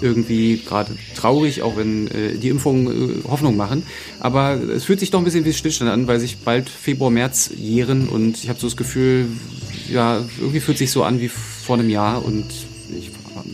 irgendwie 0.00 0.62
gerade 0.66 0.96
traurig, 1.14 1.62
auch 1.62 1.76
wenn 1.76 2.08
äh, 2.08 2.34
die 2.34 2.48
Impfungen 2.48 3.20
äh, 3.22 3.28
Hoffnung 3.28 3.56
machen. 3.56 3.82
Aber 4.20 4.54
es 4.54 4.84
fühlt 4.84 5.00
sich 5.00 5.10
doch 5.10 5.18
ein 5.18 5.24
bisschen 5.24 5.44
wie 5.44 5.52
Stillstand 5.52 5.90
an, 5.90 6.06
weil 6.06 6.20
sich 6.20 6.38
bald 6.38 6.68
Februar, 6.68 7.10
März 7.10 7.50
jähren 7.56 8.08
und 8.08 8.42
ich 8.42 8.48
habe 8.48 8.58
so 8.58 8.66
das 8.66 8.76
Gefühl, 8.76 9.28
ja, 9.90 10.24
irgendwie 10.38 10.60
fühlt 10.60 10.78
sich 10.78 10.90
so 10.90 11.04
an 11.04 11.20
wie 11.20 11.28
vor 11.28 11.78
einem 11.78 11.90
Jahr 11.90 12.24
und 12.24 12.46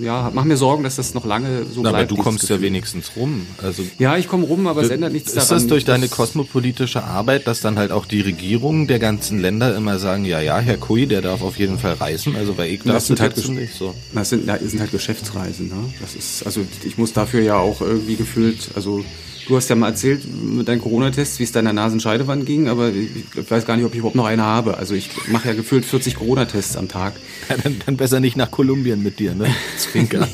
ja, 0.02 0.30
mache 0.34 0.46
mir 0.48 0.56
Sorgen, 0.56 0.82
dass 0.82 0.96
das 0.96 1.14
noch 1.14 1.24
lange 1.24 1.64
so 1.64 1.82
Na, 1.82 1.90
bleibt. 1.90 2.10
aber 2.10 2.16
du 2.16 2.22
kommst 2.22 2.42
ja 2.48 2.56
Gefühl. 2.56 2.66
wenigstens 2.66 3.12
rum. 3.16 3.46
Also 3.62 3.82
Ja, 3.98 4.16
ich 4.16 4.28
komme 4.28 4.44
rum, 4.46 4.66
aber 4.66 4.82
es 4.82 4.90
ändert 4.90 5.12
nichts 5.12 5.28
ist 5.30 5.36
daran. 5.36 5.62
das 5.62 5.66
durch 5.68 5.84
deine 5.84 6.08
kosmopolitische 6.08 7.04
Arbeit, 7.04 7.46
dass 7.46 7.60
dann 7.60 7.78
halt 7.78 7.92
auch 7.92 8.06
die 8.06 8.20
Regierungen 8.20 8.86
der 8.86 8.98
ganzen 8.98 9.40
Länder 9.40 9.74
immer 9.76 9.98
sagen, 9.98 10.24
ja, 10.24 10.40
ja, 10.40 10.58
Herr 10.58 10.76
Kui, 10.76 11.06
der 11.06 11.22
darf 11.22 11.42
auf 11.42 11.58
jeden 11.58 11.78
Fall 11.78 11.94
reisen, 11.94 12.36
also 12.36 12.58
weil 12.58 12.70
ich 12.70 12.82
darf 12.82 12.94
Das 12.94 13.06
sind 13.06 13.20
halt 13.20 13.36
nicht 13.48 13.74
so. 13.74 13.94
Das 14.14 14.28
sind, 14.30 14.48
das 14.48 14.60
sind 14.60 14.80
halt 14.80 14.90
Geschäftsreisen, 14.90 15.68
ne? 15.68 15.92
Das 16.00 16.14
ist, 16.14 16.44
also 16.44 16.60
ich 16.84 16.98
muss 16.98 17.12
dafür 17.12 17.40
ja 17.42 17.56
auch 17.56 17.80
irgendwie 17.80 18.16
gefühlt, 18.16 18.70
also 18.74 19.04
du 19.46 19.56
hast 19.56 19.68
ja 19.68 19.76
mal 19.76 19.88
erzählt 19.88 20.22
mit 20.26 20.68
deinen 20.68 20.80
Corona-Tests, 20.80 21.38
wie 21.38 21.44
es 21.44 21.52
deiner 21.52 21.72
Nasenscheidewand 21.72 22.46
ging, 22.46 22.68
aber 22.68 22.90
ich 22.90 23.50
weiß 23.50 23.66
gar 23.66 23.76
nicht, 23.76 23.84
ob 23.84 23.92
ich 23.92 23.98
überhaupt 23.98 24.16
noch 24.16 24.26
eine 24.26 24.42
habe. 24.42 24.76
Also 24.78 24.94
ich 24.94 25.10
mache 25.28 25.48
ja 25.48 25.54
gefühlt 25.54 25.84
40 25.84 26.16
Corona-Tests 26.16 26.76
am 26.76 26.88
Tag. 26.88 27.14
Ja, 27.48 27.56
dann, 27.62 27.76
dann 27.84 27.96
besser 27.96 28.20
nicht 28.20 28.36
nach 28.36 28.50
Kolumbien 28.50 29.02
mit 29.02 29.18
dir, 29.18 29.34
ne? 29.34 29.54
Zwinker. 29.78 30.28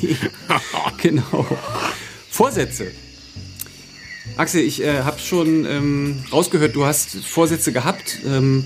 genau. 0.97 1.47
Vorsätze. 2.29 2.87
Axel, 4.37 4.61
ich 4.61 4.83
äh, 4.83 5.01
habe 5.01 5.19
schon 5.19 5.65
ähm, 5.65 6.19
rausgehört, 6.31 6.75
du 6.75 6.85
hast 6.85 7.17
Vorsätze 7.25 7.73
gehabt. 7.73 8.19
Ähm, 8.25 8.63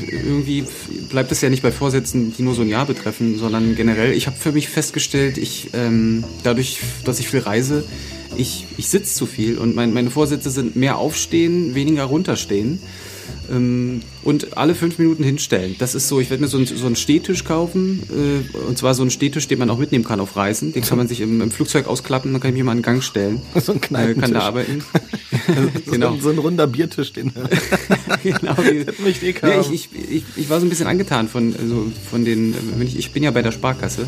irgendwie 0.00 0.64
bleibt 1.08 1.32
es 1.32 1.40
ja 1.40 1.48
nicht 1.48 1.62
bei 1.62 1.72
Vorsätzen, 1.72 2.34
die 2.36 2.42
nur 2.42 2.54
so 2.54 2.62
ein 2.62 2.68
Jahr 2.68 2.86
betreffen, 2.86 3.38
sondern 3.38 3.76
generell. 3.76 4.12
Ich 4.12 4.26
habe 4.26 4.36
für 4.36 4.52
mich 4.52 4.68
festgestellt, 4.68 5.38
ich 5.38 5.70
ähm, 5.72 6.24
dadurch, 6.42 6.80
dass 7.04 7.18
ich 7.18 7.28
viel 7.28 7.40
reise, 7.40 7.84
ich, 8.38 8.66
ich 8.76 8.88
sitze 8.88 9.14
zu 9.14 9.26
viel 9.26 9.58
und 9.58 9.74
mein, 9.74 9.92
meine 9.92 10.10
Vorsätze 10.10 10.50
sind 10.50 10.76
mehr 10.76 10.98
aufstehen, 10.98 11.74
weniger 11.74 12.04
runterstehen. 12.04 12.80
Ähm, 13.50 14.00
und 14.22 14.56
alle 14.56 14.74
fünf 14.74 14.98
Minuten 14.98 15.22
hinstellen. 15.22 15.76
Das 15.78 15.94
ist 15.94 16.08
so, 16.08 16.20
ich 16.20 16.30
werde 16.30 16.42
mir 16.42 16.48
so, 16.48 16.58
ein, 16.58 16.66
so 16.66 16.86
einen 16.86 16.96
Stehtisch 16.96 17.44
kaufen, 17.44 18.02
äh, 18.10 18.58
und 18.66 18.76
zwar 18.76 18.94
so 18.94 19.02
einen 19.02 19.10
Stehtisch, 19.10 19.46
den 19.46 19.58
man 19.58 19.70
auch 19.70 19.78
mitnehmen 19.78 20.04
kann 20.04 20.18
auf 20.18 20.36
Reisen. 20.36 20.72
Den 20.72 20.82
kann 20.82 20.98
man 20.98 21.06
sich 21.06 21.20
im, 21.20 21.40
im 21.40 21.50
Flugzeug 21.50 21.86
ausklappen, 21.86 22.32
dann 22.32 22.40
kann 22.40 22.50
ich 22.50 22.54
mich 22.54 22.64
mal 22.64 22.76
in 22.76 22.82
Gang 22.82 23.02
stellen. 23.02 23.40
So 23.60 23.72
ein 23.72 23.78
äh, 23.78 23.80
Kneipentisch. 23.80 24.22
Kann 24.22 24.34
da 24.34 24.40
arbeiten. 24.40 24.84
genau. 25.90 26.16
So, 26.20 26.30
ein 26.30 26.38
runder 26.38 26.66
Biertisch, 26.66 27.12
den 27.12 27.32
genau. 28.22 28.54
Das 28.54 28.98
möchte 28.98 29.26
ich 29.26 29.42
haben. 29.42 29.72
ich, 29.72 29.90
ich, 29.94 30.10
ich, 30.10 30.24
ich 30.36 30.50
war 30.50 30.60
so 30.60 30.66
ein 30.66 30.68
bisschen 30.68 30.86
angetan 30.86 31.28
von, 31.28 31.54
also 31.56 31.86
von 32.10 32.24
den, 32.24 32.54
wenn 32.76 32.86
ich, 32.86 32.98
ich 32.98 33.12
bin 33.12 33.22
ja 33.22 33.30
bei 33.30 33.42
der 33.42 33.52
Sparkasse 33.52 34.06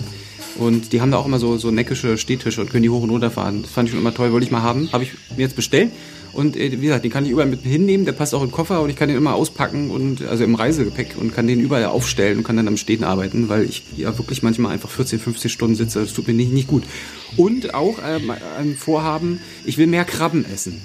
und 0.58 0.92
die 0.92 1.00
haben 1.00 1.10
da 1.10 1.18
auch 1.18 1.26
immer 1.26 1.38
so, 1.38 1.56
so 1.56 1.70
neckische 1.70 2.18
Stehtische 2.18 2.60
und 2.60 2.70
können 2.70 2.82
die 2.82 2.90
hoch 2.90 3.02
und 3.02 3.10
runter 3.10 3.30
fahren. 3.30 3.62
Das 3.62 3.70
fand 3.70 3.88
ich 3.88 3.92
schon 3.92 4.00
immer 4.00 4.12
toll, 4.12 4.32
wollte 4.32 4.44
ich 4.44 4.52
mal 4.52 4.62
haben. 4.62 4.90
Habe 4.92 5.04
ich 5.04 5.12
mir 5.36 5.42
jetzt 5.42 5.56
bestellt. 5.56 5.90
Und 6.32 6.56
äh, 6.56 6.72
wie 6.72 6.86
gesagt, 6.86 7.04
den 7.04 7.10
kann 7.10 7.24
ich 7.24 7.30
überall 7.30 7.48
mit 7.48 7.62
hinnehmen, 7.62 8.04
der 8.04 8.12
passt 8.12 8.34
auch 8.34 8.42
im 8.42 8.50
Koffer 8.50 8.82
und 8.82 8.90
ich 8.90 8.96
kann 8.96 9.08
den 9.08 9.16
immer 9.16 9.34
auspacken 9.34 9.90
und 9.90 10.22
also 10.22 10.44
im 10.44 10.54
Reisegepäck 10.54 11.16
und 11.18 11.34
kann 11.34 11.46
den 11.46 11.58
überall 11.58 11.86
aufstellen 11.86 12.38
und 12.38 12.44
kann 12.44 12.56
dann 12.56 12.68
am 12.68 12.76
Stehen 12.76 13.02
arbeiten, 13.02 13.48
weil 13.48 13.64
ich 13.64 13.82
ja 13.96 14.16
wirklich 14.18 14.42
manchmal 14.42 14.72
einfach 14.72 14.90
14, 14.90 15.18
15 15.18 15.50
Stunden 15.50 15.74
sitze. 15.74 16.00
Das 16.00 16.12
tut 16.12 16.26
mir 16.28 16.34
nicht, 16.34 16.52
nicht 16.52 16.68
gut. 16.68 16.84
Und 17.36 17.74
auch 17.74 17.98
ähm, 18.06 18.30
ein 18.58 18.76
Vorhaben, 18.76 19.40
ich 19.64 19.78
will 19.78 19.86
mehr 19.86 20.04
Krabben 20.04 20.44
essen. 20.44 20.80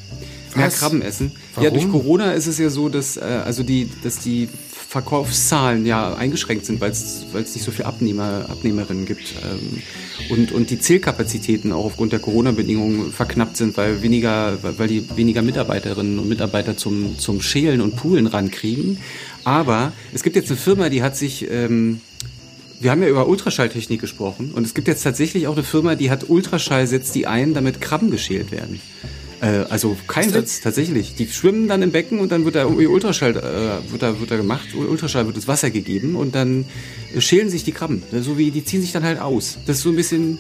Mehr 0.56 0.68
Was? 0.68 0.80
Krabben 0.80 1.02
essen. 1.02 1.32
Ja, 1.56 1.64
Warum? 1.64 1.74
durch 1.74 1.92
Corona 1.92 2.32
ist 2.32 2.48
es 2.48 2.58
ja 2.58 2.70
so, 2.70 2.90
dass 2.90 3.18
äh, 3.18 3.22
also 3.22 3.64
die, 3.64 3.90
dass 4.04 4.20
die 4.20 4.48
Verkaufszahlen 4.94 5.88
ja 5.88 6.14
eingeschränkt 6.14 6.68
sind, 6.68 6.80
weil 6.80 6.92
es 6.92 7.26
nicht 7.34 7.64
so 7.64 7.72
viele 7.72 7.88
Abnehmer, 7.88 8.46
Abnehmerinnen 8.48 9.08
gibt. 9.08 9.34
Ähm, 9.44 9.82
und, 10.30 10.52
und 10.52 10.70
die 10.70 10.80
Zählkapazitäten 10.80 11.72
auch 11.72 11.86
aufgrund 11.86 12.14
der 12.14 12.20
Corona-Bedingungen 12.20 13.12
verknappt 13.12 13.58
sind, 13.58 13.76
weil 13.76 14.04
weniger, 14.04 14.60
weil 14.62 14.88
die 14.88 15.04
weniger 15.16 15.42
Mitarbeiterinnen 15.42 16.20
und 16.20 16.30
Mitarbeiter 16.30 16.78
zum, 16.78 17.18
zum 17.18 17.42
Schälen 17.42 17.82
und 17.82 17.96
Poolen 17.96 18.28
rankriegen. 18.28 19.00
Aber 19.44 19.94
es 20.14 20.22
gibt 20.22 20.36
jetzt 20.36 20.52
eine 20.52 20.60
Firma, 20.60 20.90
die 20.90 21.02
hat 21.02 21.18
sich 21.18 21.50
ähm, 21.50 22.00
wir 22.80 22.92
haben 22.92 23.02
ja 23.02 23.08
über 23.08 23.28
Ultraschalltechnik 23.28 24.00
gesprochen 24.02 24.52
und 24.54 24.66
es 24.66 24.74
gibt 24.74 24.88
jetzt 24.90 25.04
tatsächlich 25.04 25.48
auch 25.48 25.54
eine 25.54 25.64
Firma, 25.64 25.96
die 25.96 26.12
hat 26.12 26.30
Ultraschall, 26.30 26.86
setzt 26.86 27.16
die 27.16 27.26
ein, 27.26 27.54
damit 27.54 27.82
Krabben 27.82 28.12
geschält 28.12 28.52
werden. 28.52 28.82
Äh, 29.44 29.66
also 29.70 29.98
kein 30.08 30.34
Witz, 30.34 30.62
tatsächlich. 30.62 31.16
Die 31.16 31.28
schwimmen 31.28 31.68
dann 31.68 31.82
im 31.82 31.92
Becken 31.92 32.20
und 32.20 32.32
dann 32.32 32.46
wird 32.46 32.56
da 32.56 32.64
irgendwie 32.64 32.88
Ultraschall, 32.88 33.36
äh, 33.36 33.92
wird 33.92 34.02
da, 34.02 34.20
wird 34.20 34.32
da 34.32 34.38
gemacht, 34.38 34.74
Ultraschall 34.74 35.26
wird 35.26 35.36
ins 35.36 35.48
Wasser 35.48 35.70
gegeben 35.70 36.16
und 36.16 36.34
dann 36.34 36.66
schälen 37.20 37.50
sich 37.50 37.66
die 37.66 37.74
Krabben. 37.74 38.04
So 38.22 38.38
wie, 38.38 38.52
die 38.52 38.64
ziehen 38.64 38.82
sich 38.82 38.94
dann 38.94 39.04
halt 39.04 39.20
aus. 39.20 39.58
Das 39.66 39.78
ist 39.78 39.84
so 39.84 39.90
ein 39.90 39.98
bisschen 39.98 40.40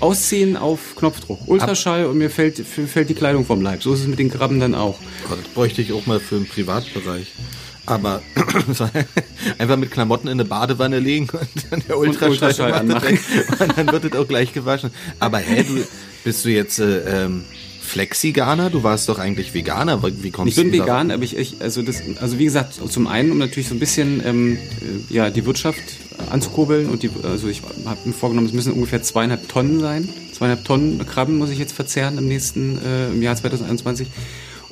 Ausziehen 0.00 0.56
auf 0.56 0.96
Knopfdruck. 0.96 1.40
Ultraschall 1.46 2.06
und 2.06 2.18
mir 2.18 2.28
fällt, 2.28 2.58
fällt 2.58 3.08
die 3.08 3.14
Kleidung 3.14 3.46
vom 3.46 3.62
Leib. 3.62 3.82
So 3.82 3.94
ist 3.94 4.00
es 4.00 4.06
mit 4.06 4.18
den 4.18 4.30
Krabben 4.30 4.60
dann 4.60 4.74
auch. 4.74 4.98
Das 5.30 5.38
bräuchte 5.54 5.80
ich 5.80 5.92
auch 5.92 6.04
mal 6.06 6.20
für 6.20 6.36
den 6.36 6.46
Privatbereich. 6.46 7.32
Aber 7.86 8.22
einfach 9.58 9.76
mit 9.76 9.90
Klamotten 9.90 10.26
in 10.26 10.32
eine 10.32 10.44
Badewanne 10.44 10.98
legen 10.98 11.28
und 11.32 11.48
dann 11.70 11.82
der 11.86 11.98
Ultraschall, 11.98 12.30
Ultraschall 12.30 12.72
anmachen. 12.72 13.18
Und 13.60 13.78
dann 13.78 13.92
wird 13.92 14.04
es 14.04 14.12
auch 14.12 14.26
gleich 14.26 14.52
gewaschen. 14.52 14.90
Aber 15.20 15.38
hä, 15.38 15.62
du, 15.62 15.86
bist 16.24 16.44
du 16.44 16.48
jetzt 16.48 16.78
äh, 16.78 17.24
ähm, 17.24 17.44
Flexiganer? 17.94 18.70
Du 18.70 18.82
warst 18.82 19.08
doch 19.08 19.20
eigentlich 19.20 19.54
Veganer. 19.54 20.02
Wie 20.02 20.32
kommst 20.32 20.50
Ich 20.50 20.56
bin 20.56 20.72
du 20.72 20.78
vegan, 20.78 21.12
aber 21.12 21.22
ich, 21.22 21.36
ich 21.36 21.60
also 21.60 21.80
das, 21.80 22.02
also 22.20 22.40
wie 22.40 22.44
gesagt, 22.44 22.74
zum 22.74 23.06
einen, 23.06 23.30
um 23.30 23.38
natürlich 23.38 23.68
so 23.68 23.74
ein 23.76 23.78
bisschen 23.78 24.20
ähm, 24.26 24.58
äh, 25.10 25.14
ja 25.14 25.30
die 25.30 25.46
Wirtschaft 25.46 25.80
anzukurbeln 26.28 26.88
und 26.88 27.04
die, 27.04 27.10
also 27.22 27.46
ich 27.46 27.62
habe 27.84 27.98
mir 28.04 28.12
vorgenommen, 28.12 28.48
es 28.48 28.52
müssen 28.52 28.72
ungefähr 28.72 29.00
zweieinhalb 29.00 29.48
Tonnen 29.48 29.78
sein. 29.78 30.08
Zweieinhalb 30.32 30.64
Tonnen 30.64 31.06
Krabben 31.06 31.38
muss 31.38 31.50
ich 31.50 31.58
jetzt 31.60 31.72
verzehren 31.72 32.18
im 32.18 32.26
nächsten 32.26 32.78
äh, 32.84 33.10
im 33.10 33.22
Jahr 33.22 33.36
2021. 33.36 34.08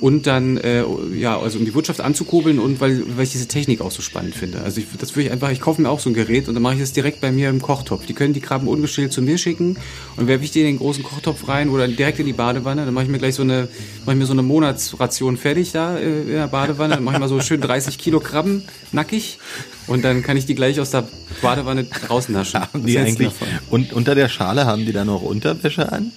Und 0.03 0.27
dann, 0.27 0.57
äh, 0.57 0.83
ja, 1.15 1.39
also 1.39 1.59
um 1.59 1.63
die 1.63 1.73
Wirtschaft 1.73 2.01
anzukurbeln 2.01 2.59
und 2.59 2.81
weil, 2.81 3.03
weil 3.15 3.23
ich 3.23 3.31
diese 3.31 3.47
Technik 3.47 3.79
auch 3.79 3.89
so 3.89 4.01
spannend 4.01 4.35
finde. 4.35 4.59
Also 4.59 4.81
ich, 4.81 4.87
das 4.99 5.15
würde 5.15 5.27
ich 5.27 5.31
einfach, 5.31 5.49
ich 5.49 5.61
kaufe 5.61 5.81
mir 5.81 5.89
auch 5.89 6.01
so 6.01 6.09
ein 6.09 6.13
Gerät 6.13 6.49
und 6.49 6.55
dann 6.55 6.61
mache 6.61 6.73
ich 6.73 6.81
das 6.81 6.91
direkt 6.91 7.21
bei 7.21 7.31
mir 7.31 7.47
im 7.47 7.61
Kochtopf. 7.61 8.05
Die 8.05 8.11
können 8.11 8.33
die 8.33 8.41
Krabben 8.41 8.67
ungeschält 8.67 9.13
zu 9.13 9.21
mir 9.21 9.37
schicken 9.37 9.77
und 10.17 10.27
werfe 10.27 10.43
ich 10.43 10.51
die 10.51 10.59
in 10.59 10.65
den 10.65 10.77
großen 10.77 11.03
Kochtopf 11.03 11.47
rein 11.47 11.69
oder 11.69 11.87
direkt 11.87 12.19
in 12.19 12.25
die 12.25 12.33
Badewanne. 12.33 12.83
Dann 12.83 12.93
mache 12.93 13.05
ich 13.05 13.11
mir 13.11 13.17
gleich 13.17 13.35
so 13.35 13.43
eine, 13.43 13.69
mache 14.05 14.15
ich 14.15 14.19
mir 14.19 14.25
so 14.25 14.33
eine 14.33 14.41
Monatsration 14.41 15.37
fertig 15.37 15.71
da 15.71 15.95
äh, 15.97 16.23
in 16.23 16.27
der 16.33 16.47
Badewanne. 16.47 16.95
Dann 16.95 17.03
mache 17.05 17.15
ich 17.15 17.21
mal 17.21 17.29
so 17.29 17.39
schön 17.39 17.61
30 17.61 17.97
Kilo 17.97 18.19
Krabben 18.19 18.63
nackig 18.91 19.39
und 19.87 20.03
dann 20.03 20.21
kann 20.21 20.35
ich 20.35 20.45
die 20.45 20.55
gleich 20.55 20.81
aus 20.81 20.89
der 20.89 21.07
Badewanne 21.41 21.87
rausnaschen. 22.09 22.59
Haben 22.59 22.83
Was 22.83 22.85
die 22.87 22.99
eigentlich, 22.99 23.31
und 23.69 23.93
unter 23.93 24.15
der 24.15 24.27
Schale 24.27 24.65
haben 24.65 24.85
die 24.85 24.91
da 24.91 25.05
noch 25.05 25.21
Unterwäsche 25.21 25.89
an? 25.93 26.11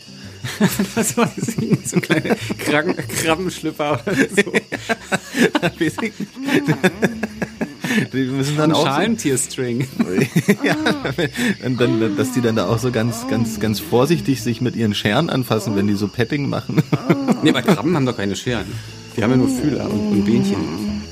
Das 0.95 1.17
nicht, 1.57 1.89
so 1.89 2.01
kleine 2.01 2.37
Krabben, 2.59 2.95
Krabbenschlüpper 2.97 4.01
oder 4.07 4.17
so. 4.17 4.53
Die 8.13 8.25
müssen 8.25 8.57
dann 8.57 8.71
Ein 8.71 8.77
auch 8.77 8.85
Schalentierstring. 8.85 9.81
ja, 10.65 10.77
und 11.65 11.81
dann, 11.81 12.17
dass 12.17 12.33
die 12.33 12.41
dann 12.41 12.57
da 12.57 12.67
auch 12.67 12.79
so 12.79 12.91
ganz, 12.91 13.29
ganz, 13.29 13.61
ganz 13.61 13.81
vorsichtig 13.81 14.43
sich 14.43 14.61
mit 14.61 14.77
ihren 14.77 14.95
Scheren 14.95 15.31
anfassen, 15.31 15.77
wenn 15.77 15.87
die 15.87 15.95
so 15.95 16.09
Petting 16.09 16.49
machen. 16.49 16.83
Nee, 17.43 17.51
aber 17.51 17.63
Krabben 17.63 17.95
haben 17.97 18.07
doch 18.07 18.17
keine 18.17 18.37
Scheren. 18.37 18.67
Die 19.17 19.23
haben 19.23 19.31
ja 19.31 19.37
nur 19.37 19.49
Fühler 19.49 19.91
und, 19.91 20.11
und 20.11 20.25
Bähnchen. 20.25 20.57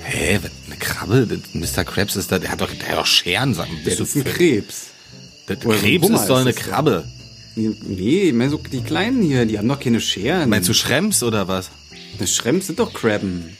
Hä, 0.03 0.39
was, 0.43 0.51
eine 0.67 0.77
Krabbe? 0.79 1.41
Mr. 1.55 1.85
Krabs 1.85 2.17
ist 2.17 2.31
da, 2.31 2.39
der 2.39 2.51
hat 2.51 2.61
doch, 2.61 2.71
der 2.71 2.89
hat 2.89 2.99
doch 2.99 3.07
Scheren, 3.07 3.55
sagen. 3.55 3.73
Bist 3.85 4.01
Das 4.01 4.09
ist 4.09 4.17
du 4.17 4.21
ein 4.21 4.25
Krebs. 4.25 4.87
Der 5.49 5.57
oder 5.65 5.67
so 5.67 5.71
ein 5.71 5.81
Krebs 5.81 6.09
ist 6.11 6.27
doch 6.27 6.41
eine. 6.41 6.53
Krabbe. 6.53 7.05
Nee, 7.57 8.23
ich 8.29 8.33
meine 8.35 8.51
so 8.51 8.59
die 8.73 8.81
Kleinen 8.83 9.23
hier, 9.23 9.47
die 9.47 9.59
haben 9.59 9.69
doch 9.69 9.81
keine 9.81 10.01
Scheren. 10.01 10.49
Meinst 10.51 10.69
du 10.69 10.75
Schrems 10.75 11.23
oder 11.23 11.47
was? 11.49 11.71
Das 12.19 12.35
Schrems 12.35 12.67
sind 12.67 12.79
doch 12.79 12.93
Krabben. 12.93 13.57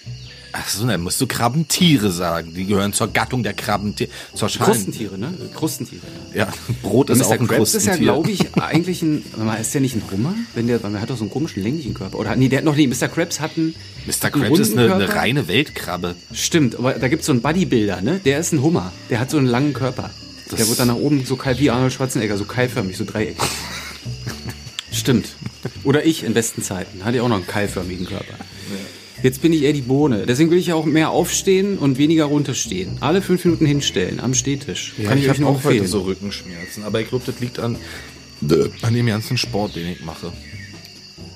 Ach 0.57 0.69
so, 0.69 0.87
dann 0.87 1.01
musst 1.01 1.21
du 1.21 1.27
Krabbentiere 1.27 2.13
sagen. 2.13 2.55
Die 2.55 2.65
gehören 2.65 2.93
zur 2.93 3.09
Gattung 3.09 3.43
der 3.43 3.55
Krabbentiere, 3.55 4.09
zur 4.35 4.49
Schalen. 4.49 4.71
Krustentiere, 4.71 5.19
ne? 5.19 5.35
Krustentiere. 5.53 6.03
Ja, 6.33 6.47
Brot 6.83 7.11
ist 7.11 7.19
Mr. 7.19 7.27
auch 7.27 7.31
ein 7.33 7.49
Krabs 7.49 7.75
ist 7.75 7.87
ja, 7.87 7.97
Krustentier. 7.97 8.05
glaube 8.05 8.31
ich, 8.31 8.55
eigentlich 8.63 9.03
ein. 9.03 9.25
Mal, 9.45 9.57
ist 9.57 9.75
der 9.75 9.81
nicht 9.81 9.97
ein 9.97 10.03
Hummer? 10.13 10.33
Wenn 10.55 10.69
der, 10.69 10.81
weil 10.85 10.95
er 10.95 11.01
hat 11.01 11.11
doch 11.11 11.17
so 11.17 11.25
einen 11.25 11.33
komischen 11.33 11.65
länglichen 11.65 11.93
Körper. 11.95 12.19
Oder 12.21 12.37
nee, 12.37 12.49
der 12.49 12.59
hat 12.59 12.65
noch 12.65 12.77
nie. 12.77 12.87
Mr. 12.87 13.09
Krabs 13.09 13.41
hat 13.41 13.57
einen. 13.57 13.75
Mr. 14.07 14.31
Krabs 14.31 14.59
ist 14.61 14.79
eine, 14.79 14.95
eine 14.95 15.09
reine 15.13 15.49
Weltkrabbe. 15.49 16.15
Stimmt, 16.33 16.77
aber 16.77 16.93
da 16.93 17.09
gibt's 17.09 17.27
so 17.27 17.33
einen 17.33 17.43
Bodybuilder, 17.43 18.01
ne? 18.01 18.21
Der 18.25 18.39
ist 18.39 18.53
ein 18.53 18.63
Hummer. 18.63 18.93
Der 19.11 19.19
hat 19.19 19.31
so 19.33 19.39
einen 19.39 19.49
langen 19.49 19.73
Körper. 19.73 20.11
Das- 20.51 20.59
der 20.61 20.69
wird 20.69 20.79
dann 20.79 20.87
nach 20.89 20.95
oben 20.97 21.25
so 21.25 21.35
keil 21.35 21.59
wie 21.59 21.71
Arnold 21.71 21.93
Schwarzenegger, 21.93 22.37
so 22.39 22.45
keilförmig, 22.45 22.97
so 22.97 23.05
dreieckig. 23.05 23.39
Stimmt. 24.93 25.35
Oder 25.83 26.05
ich 26.07 26.25
in 26.25 26.35
besten 26.35 26.63
Zeiten. 26.63 27.05
Hatte 27.05 27.17
ich 27.17 27.21
auch 27.23 27.29
noch 27.29 27.37
einen 27.37 27.47
keilförmigen 27.47 28.07
Körper. 28.07 28.35
Jetzt 29.23 29.41
bin 29.41 29.53
ich 29.53 29.63
eher 29.63 29.73
die 29.73 29.81
Bohne. 29.81 30.27
Deswegen 30.27 30.51
will 30.51 30.59
ich 30.59 30.67
ja 30.67 30.75
auch 30.75 30.85
mehr 30.85 31.11
aufstehen 31.11 31.79
und 31.79 31.97
weniger 31.97 32.27
runterstehen. 32.27 32.99
Alle 33.01 33.23
fünf 33.23 33.45
Minuten 33.45 33.65
hinstellen 33.65 34.21
am 34.21 34.35
Stehtisch. 34.35 34.95
Kann 35.03 35.19
ich, 35.19 35.31
euch 35.31 35.39
nur 35.39 35.51
empfehlen. 35.51 35.87
so 35.87 36.03
Rückenschmerzen. 36.03 36.85
Aber 36.85 37.01
ich 37.01 37.09
glaube, 37.09 37.25
das 37.25 37.41
liegt 37.41 37.59
an, 37.59 37.77
an 38.83 38.95
dem 38.95 39.07
ganzen 39.07 39.39
Sport, 39.39 39.77
den 39.77 39.89
ich 39.89 40.05
mache. 40.05 40.33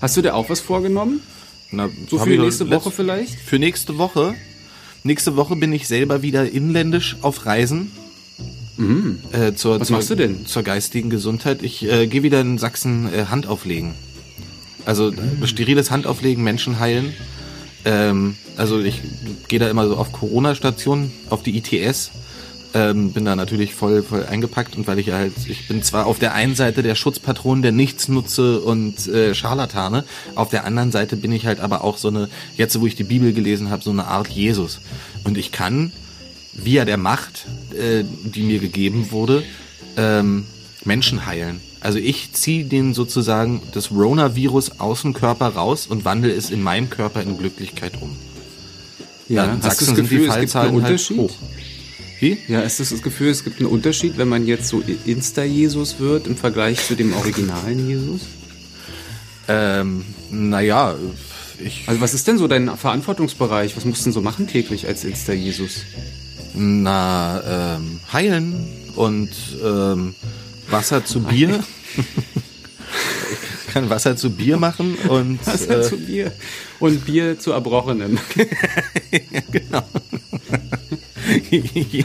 Hast 0.00 0.16
du 0.16 0.22
dir 0.22 0.35
auch 0.35 0.50
was 0.50 0.61
vorgenommen? 0.61 1.22
Na, 1.70 1.88
So 2.09 2.18
für 2.18 2.33
ich 2.35 2.40
nächste 2.40 2.70
Woche 2.70 2.90
vielleicht? 2.90 3.35
Für 3.40 3.59
nächste 3.59 3.98
Woche. 3.98 4.35
Nächste 5.02 5.37
Woche 5.37 5.57
bin 5.57 5.72
ich 5.72 5.88
selber 5.88 6.22
wieder 6.22 6.50
inländisch 6.50 7.16
auf 7.22 7.46
Reisen. 7.46 7.90
Äh, 8.79 9.55
zur, 9.55 9.75
Mhm. 9.77 9.81
Was 9.81 9.87
zur, 9.88 9.97
machst 9.97 10.11
du 10.11 10.14
denn? 10.14 10.47
Zur 10.47 10.62
geistigen 10.62 11.11
Gesundheit. 11.11 11.62
Ich 11.62 11.85
äh, 11.85 12.07
gehe 12.07 12.23
wieder 12.23 12.41
in 12.41 12.59
Sachsen 12.59 13.12
äh, 13.12 13.27
Hand 13.27 13.47
auflegen. 13.47 13.95
Also 14.85 15.11
Mhm. 15.11 15.47
steriles 15.47 15.91
Handauflegen, 15.91 16.43
Menschen 16.45 16.79
heilen. 16.79 17.12
Ähm, 17.85 18.37
also 18.57 18.81
ich 18.81 19.01
gehe 19.49 19.59
da 19.59 19.69
immer 19.69 19.87
so 19.88 19.97
auf 19.97 20.12
Corona-Stationen, 20.12 21.11
auf 21.31 21.43
die 21.43 21.57
ITS. 21.59 22.11
Ähm, 22.75 23.12
bin 23.12 23.25
da 23.25 23.35
natürlich 23.35 23.75
voll, 23.75 24.03
voll 24.03 24.27
eingepackt 24.27 24.77
und 24.77 24.87
weil 24.87 24.99
ich 24.99 25.07
ja 25.07 25.17
halt, 25.17 25.33
ich 25.49 25.69
bin 25.69 25.83
zwar 25.83 26.05
auf 26.05 26.19
der 26.19 26.35
einen 26.35 26.55
Seite 26.55 26.83
der 26.83 26.95
Schutzpatron 26.95 27.62
der 27.62 27.73
Nichtsnutze 27.73 28.61
und 28.61 29.09
äh, 29.09 29.35
Scharlatane, 29.35 30.05
auf 30.35 30.51
der 30.51 30.64
anderen 30.67 30.93
Seite 30.93 31.17
bin 31.17 31.33
ich 31.33 31.47
halt 31.47 31.61
aber 31.61 31.83
auch 31.83 31.97
so 31.97 32.09
eine, 32.09 32.29
jetzt 32.59 32.79
wo 32.79 32.87
ich 32.87 32.95
die 32.95 33.05
Bibel 33.05 33.33
gelesen 33.33 33.71
habe, 33.71 33.83
so 33.83 33.91
eine 33.91 34.07
Art 34.07 34.29
Jesus. 34.29 34.81
Und 35.25 35.38
ich 35.38 35.51
kann 35.51 35.93
via 36.62 36.85
der 36.85 36.97
Macht, 36.97 37.47
äh, 37.73 38.05
die 38.05 38.42
mir 38.42 38.59
gegeben 38.59 39.11
wurde, 39.11 39.42
ähm, 39.97 40.44
Menschen 40.85 41.27
heilen. 41.27 41.61
Also 41.81 41.99
ich 41.99 42.33
ziehe 42.33 42.64
den 42.64 42.92
sozusagen 42.92 43.62
das 43.73 43.92
Rona-Virus 43.92 44.81
aus 44.81 45.03
dem 45.03 45.12
Körper 45.12 45.49
raus 45.49 45.87
und 45.87 46.05
wandle 46.05 46.33
es 46.33 46.51
in 46.51 46.62
meinem 46.62 46.90
Körper 46.90 47.23
in 47.23 47.38
Glücklichkeit 47.38 47.92
um. 48.01 48.16
Ja, 49.29 49.44
in 49.44 49.51
hast 49.51 49.59
du 49.59 49.62
Sachsen 49.62 49.79
das 49.79 49.79
sind 49.79 49.97
die 49.97 50.03
Gefühl, 50.03 50.29
es 50.29 50.40
gibt 50.40 50.57
einen 50.57 50.64
halt 50.64 50.75
Unterschied? 50.75 51.18
hoch. 51.18 51.35
Wie? 52.21 52.38
Ja, 52.49 52.61
ist 52.62 52.81
das 52.81 52.90
das 52.90 53.03
Gefühl, 53.03 53.29
es 53.29 53.44
gibt 53.44 53.61
einen 53.61 53.68
Unterschied, 53.68 54.18
wenn 54.18 54.29
man 54.29 54.47
jetzt 54.47 54.68
so 54.68 54.83
Insta-Jesus 55.05 56.01
wird 56.01 56.27
im 56.27 56.37
Vergleich 56.37 56.85
zu 56.85 56.97
dem 56.97 57.12
originalen 57.14 57.88
Jesus? 57.88 58.23
Ähm, 59.47 60.05
naja, 60.31 60.97
ich, 61.64 61.85
Also 61.87 62.01
was 62.01 62.14
ist 62.14 62.27
denn 62.27 62.38
so 62.38 62.49
dein 62.49 62.77
Verantwortungsbereich? 62.77 63.77
Was 63.77 63.85
musst 63.85 64.01
du 64.01 64.05
denn 64.05 64.12
so 64.12 64.21
machen 64.21 64.49
täglich 64.49 64.88
als 64.88 65.05
Insta-Jesus? 65.05 65.83
Na, 66.59 67.77
ähm, 67.77 68.01
heilen 68.12 68.66
und 68.97 69.31
ähm, 69.64 70.14
Wasser 70.71 71.05
zu 71.05 71.21
Bier. 71.21 71.62
ich 71.97 73.73
kann 73.73 73.88
Wasser 73.90 74.16
zu 74.16 74.31
Bier 74.31 74.57
machen 74.57 74.97
und 75.09 75.47
Wasser 75.47 75.81
äh, 75.81 75.83
zu 75.83 75.97
Bier 75.99 76.33
und 76.81 77.05
Bier 77.07 77.38
zu 77.38 77.53
Erbrochenem. 77.53 78.18
genau. 79.53 79.83
je, 81.51 82.05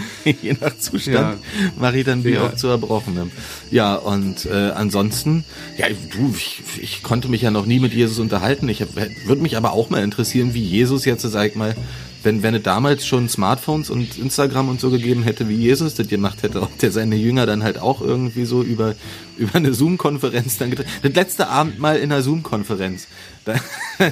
nach 0.60 0.78
Zustand 0.78 1.16
Ja. 1.16 1.36
mache 1.80 2.00
ich 2.00 2.06
dann 2.06 2.24
Bier 2.24 2.34
Ja. 2.36 2.48
auch 2.48 2.56
zu 2.56 2.68
Erbrochenem. 2.68 3.32
Ja, 3.72 3.96
und 3.96 4.46
äh, 4.46 4.72
ansonsten, 4.76 5.46
ja, 5.78 5.88
du, 5.90 6.34
ich, 6.38 6.62
ich 6.82 7.04
konnte 7.04 7.28
mich 7.30 7.42
ja 7.42 7.52
noch 7.52 7.66
nie 7.66 7.80
mit 7.80 7.94
Jesus 7.94 8.20
unterhalten. 8.20 8.68
Ich 8.70 8.82
würde 9.26 9.42
mich 9.42 9.58
aber 9.58 9.72
auch 9.74 9.90
mal 9.90 10.04
interessieren, 10.04 10.54
wie 10.54 10.64
Jesus 10.64 11.06
jetzt, 11.06 11.22
sag 11.24 11.50
ich 11.50 11.56
mal, 11.56 11.76
wenn, 12.24 12.44
wenn 12.44 12.56
es 12.56 12.64
damals 12.64 13.06
schon 13.06 13.28
Smartphones 13.30 13.90
und 13.90 14.18
Instagram 14.18 14.70
und 14.70 14.80
so 14.80 14.90
gegeben 14.90 15.24
hätte, 15.24 15.50
wie 15.50 15.56
Jesus 15.56 15.96
das 15.96 16.08
gemacht 16.08 16.44
hätte, 16.44 16.62
ob 16.62 16.78
der 16.80 16.92
seine 16.92 17.16
Jünger 17.16 17.46
dann 17.46 17.64
halt 17.64 17.80
auch 17.80 18.02
irgendwie 18.02 18.46
so 18.46 18.64
über, 18.64 18.96
über 19.38 19.56
eine 19.56 19.74
Zoom-Konferenz 19.74 20.58
dann 20.58 20.70
getroffen. 20.72 20.90
Das 21.02 21.14
letzte 21.14 21.48
Abend 21.48 21.80
mal 21.80 21.98
in 21.98 22.12
einer 22.12 22.22
Zoom-Konferenz. 22.22 23.08
Da 23.46 23.56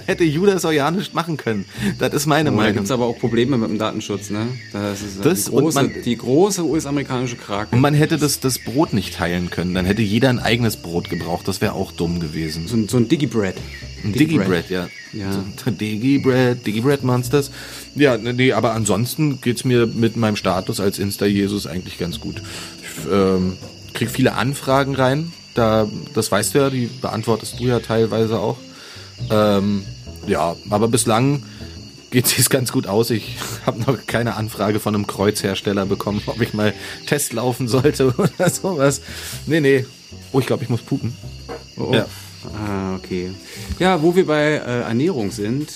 hätte 0.08 0.26
Judas 0.26 0.66
auch 0.66 0.74
ja 0.74 0.92
nicht 0.92 1.14
machen 1.14 1.38
können. 1.38 1.64
Das 2.00 2.14
ist 2.14 2.26
meine 2.26 2.50
Da 2.50 2.56
Meinung. 2.58 2.74
gibt 2.74 2.84
es 2.88 2.92
aber 2.92 3.06
auch 3.06 3.18
Probleme 3.18 3.58
mit 3.58 3.70
dem 3.70 3.78
Datenschutz, 3.78 4.30
ne? 4.30 4.48
Das 4.74 5.02
ist 5.02 5.24
Das 5.24 5.46
die, 5.46 5.52
große, 5.52 5.76
man- 5.82 5.92
die 6.04 6.18
große 6.18 6.66
US-amerikanische 6.66 7.38
Krake. 7.38 7.74
Und 7.74 7.80
man 7.80 7.94
hätte 7.94 8.18
das, 8.18 8.42
das 8.42 8.60
Brot 8.60 8.92
nicht 8.92 9.16
teilen 9.16 9.50
können. 9.50 9.74
Dann 9.74 9.86
hätte 9.86 10.02
jeder 10.02 10.28
ein 10.28 10.40
eigenes 10.40 10.76
Brot 10.76 11.10
gebraucht. 11.10 11.48
Das 11.48 11.62
wäre 11.62 11.72
auch 11.76 11.94
dumm 11.94 12.20
gewesen. 12.20 12.68
So 12.68 12.76
ein, 12.76 12.90
so 12.90 12.98
ein 12.98 13.08
Digibread. 13.08 13.56
Ein 14.04 14.12
Digibread, 14.12 14.70
ja. 14.70 14.90
Ja. 15.14 15.32
So, 15.32 15.72
Digibread, 15.72 16.68
Digibread 16.68 17.04
Monsters. 17.06 17.52
Ja, 17.96 18.18
ne, 18.18 18.34
nee, 18.34 18.54
aber 18.54 18.74
ansonsten 18.74 19.42
geht's 19.42 19.64
mir 19.64 19.86
mit 19.86 20.16
meinem 20.16 20.36
Status 20.36 20.80
als 20.80 21.00
Insta-Jesus 21.00 21.68
eigentlich 21.68 21.98
ganz 21.98 22.20
gut. 22.20 22.42
Ich 22.82 23.12
ähm, 23.12 23.58
krieg 23.94 24.10
viele 24.10 24.34
Anfragen 24.34 24.96
rein. 24.96 25.34
Da, 25.54 25.88
das 26.14 26.32
weißt 26.32 26.54
du 26.54 26.60
ja, 26.60 26.70
die 26.70 26.88
beantwortest 27.02 27.60
du 27.60 27.66
ja 27.66 27.80
teilweise 27.80 28.40
auch. 28.40 28.58
Ähm, 29.30 29.84
ja, 30.28 30.56
aber 30.70 30.88
bislang 30.88 31.44
geht 32.12 32.38
es 32.38 32.50
ganz 32.50 32.72
gut 32.72 32.88
aus. 32.88 33.10
Ich 33.10 33.38
habe 33.66 33.80
noch 33.82 34.06
keine 34.08 34.36
Anfrage 34.36 34.80
von 34.80 34.96
einem 34.96 35.08
Kreuzhersteller 35.08 35.86
bekommen, 35.86 36.22
ob 36.28 36.42
ich 36.42 36.54
mal 36.54 36.74
Test 37.08 37.34
laufen 37.34 37.68
sollte 37.68 38.14
oder 38.18 38.50
sowas. 38.50 39.02
Nee, 39.46 39.60
nee. 39.60 39.86
Oh, 40.32 40.40
ich 40.40 40.46
glaube, 40.46 40.64
ich 40.64 40.70
muss 40.70 40.82
pupen. 40.82 41.16
Oh, 41.78 41.88
oh. 41.90 41.94
Ja. 41.94 42.06
Ah, 42.56 42.96
okay. 42.96 43.32
Ja, 43.78 44.02
wo 44.02 44.16
wir 44.16 44.26
bei 44.26 44.54
äh, 44.54 44.82
Ernährung 44.82 45.32
sind. 45.32 45.70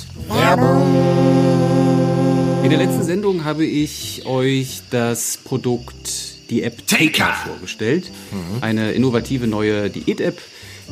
In 2.66 2.72
der 2.72 2.80
letzten 2.80 3.04
Sendung 3.04 3.44
habe 3.44 3.64
ich 3.64 4.24
euch 4.26 4.82
das 4.90 5.38
Produkt, 5.38 6.50
die 6.50 6.64
App 6.64 6.88
Taker 6.88 7.32
vorgestellt. 7.46 8.10
Eine 8.60 8.94
innovative 8.94 9.46
neue 9.46 9.92
Diät-App. 9.92 10.42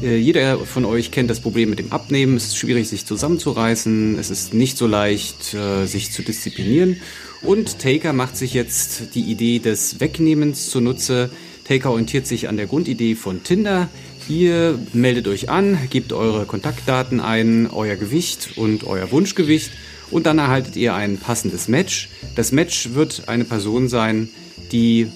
Äh, 0.04 0.18
Jeder 0.18 0.60
von 0.60 0.86
euch 0.86 1.10
kennt 1.10 1.32
das 1.32 1.40
Problem 1.40 1.72
mit 1.72 1.80
dem 1.80 1.92
Abnehmen. 1.92 2.38
Es 2.38 2.46
ist 2.46 2.58
schwierig, 2.58 2.88
sich 2.90 3.08
zusammenzureißen. 3.08 4.20
Es 4.20 4.30
ist 4.30 4.54
nicht 4.54 4.78
so 4.78 4.86
leicht, 4.86 5.56
äh, 5.56 5.88
sich 5.88 6.12
zu 6.12 6.22
disziplinieren. 6.22 6.98
Und 7.42 7.80
Taker 7.80 8.14
macht 8.14 8.38
sich 8.38 8.54
jetzt 8.54 9.16
die 9.16 9.24
Idee 9.24 9.58
des 9.58 10.00
Wegnehmens 10.00 10.70
zunutze. 10.70 11.32
Taker 11.68 11.90
orientiert 11.90 12.28
sich 12.28 12.50
an 12.50 12.56
der 12.56 12.68
Grundidee 12.68 13.16
von 13.16 13.44
Tinder. 13.44 13.90
Ihr 14.30 14.78
meldet 14.94 15.28
euch 15.28 15.50
an, 15.50 15.80
gebt 15.90 16.14
eure 16.14 16.46
Kontaktdaten 16.46 17.20
ein, 17.20 17.68
euer 17.72 17.96
Gewicht 17.96 18.52
und 18.58 18.84
euer 18.84 19.10
Wunschgewicht 19.12 19.72
und 20.14 20.26
dann 20.26 20.38
erhaltet 20.38 20.76
ihr 20.76 20.94
ein 20.94 21.18
passendes 21.18 21.68
Match. 21.68 22.10
Das 22.36 22.52
Match 22.52 22.94
wird 22.94 23.24
eine 23.28 23.44
Person 23.44 23.90
sein, 23.90 24.30
die 24.72 25.08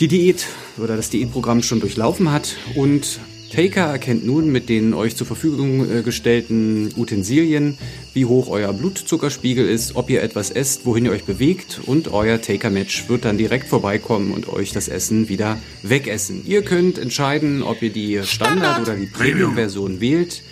die 0.00 0.08
Diät 0.08 0.46
oder 0.78 0.96
das 0.96 1.10
Diätprogramm 1.10 1.62
schon 1.62 1.80
durchlaufen 1.80 2.32
hat 2.32 2.56
und 2.74 3.20
Taker 3.54 3.82
erkennt 3.82 4.24
nun 4.24 4.50
mit 4.50 4.70
den 4.70 4.94
euch 4.94 5.14
zur 5.14 5.26
Verfügung 5.26 5.84
äh, 5.90 6.00
gestellten 6.00 6.90
Utensilien, 6.96 7.76
wie 8.14 8.24
hoch 8.24 8.48
euer 8.48 8.72
Blutzuckerspiegel 8.72 9.68
ist, 9.68 9.94
ob 9.94 10.08
ihr 10.08 10.22
etwas 10.22 10.50
esst, 10.50 10.86
wohin 10.86 11.04
ihr 11.04 11.10
euch 11.10 11.24
bewegt 11.24 11.82
und 11.84 12.10
euer 12.10 12.40
Taker-Match 12.40 13.10
wird 13.10 13.26
dann 13.26 13.36
direkt 13.36 13.68
vorbeikommen 13.68 14.32
und 14.32 14.48
euch 14.48 14.72
das 14.72 14.88
Essen 14.88 15.28
wieder 15.28 15.58
wegessen. 15.82 16.44
Ihr 16.46 16.62
könnt 16.62 16.96
entscheiden, 16.96 17.62
ob 17.62 17.82
ihr 17.82 17.92
die 17.92 18.22
Standard- 18.24 18.80
oder 18.80 18.96
die 18.96 19.04
Premium-Version 19.04 20.00
wählt. 20.00 20.42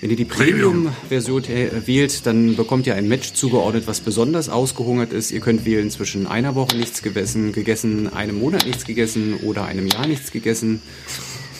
Wenn 0.00 0.10
ihr 0.10 0.16
die 0.16 0.24
Premium-Version 0.24 1.44
äh, 1.46 1.86
wählt, 1.86 2.24
dann 2.24 2.54
bekommt 2.54 2.86
ihr 2.86 2.94
ein 2.94 3.08
Match 3.08 3.32
zugeordnet, 3.32 3.88
was 3.88 4.00
besonders 4.00 4.48
ausgehungert 4.48 5.12
ist. 5.12 5.32
Ihr 5.32 5.40
könnt 5.40 5.64
wählen 5.64 5.90
zwischen 5.90 6.28
einer 6.28 6.54
Woche 6.54 6.76
nichts 6.76 7.02
gegessen, 7.02 7.52
gegessen, 7.52 8.12
einem 8.12 8.38
Monat 8.38 8.64
nichts 8.64 8.84
gegessen 8.84 9.34
oder 9.42 9.64
einem 9.64 9.88
Jahr 9.88 10.06
nichts 10.06 10.30
gegessen. 10.30 10.80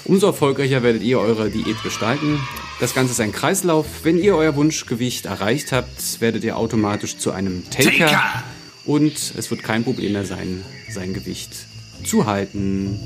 Umso 0.04 0.28
erfolgreicher 0.28 0.84
werdet 0.84 1.02
ihr 1.02 1.18
eure 1.18 1.50
Diät 1.50 1.82
gestalten. 1.82 2.38
Das 2.78 2.94
Ganze 2.94 3.12
ist 3.12 3.20
ein 3.20 3.32
Kreislauf. 3.32 3.86
Wenn 4.04 4.18
ihr 4.18 4.36
euer 4.36 4.54
Wunschgewicht 4.54 5.26
erreicht 5.26 5.72
habt, 5.72 6.20
werdet 6.20 6.44
ihr 6.44 6.56
automatisch 6.56 7.18
zu 7.18 7.32
einem 7.32 7.68
Taker. 7.70 8.44
Und 8.84 9.34
es 9.36 9.50
wird 9.50 9.64
kein 9.64 9.82
Problem 9.82 10.12
mehr 10.12 10.24
sein, 10.24 10.62
sein 10.88 11.12
Gewicht 11.12 11.50
zu 12.04 12.24
halten. 12.24 13.00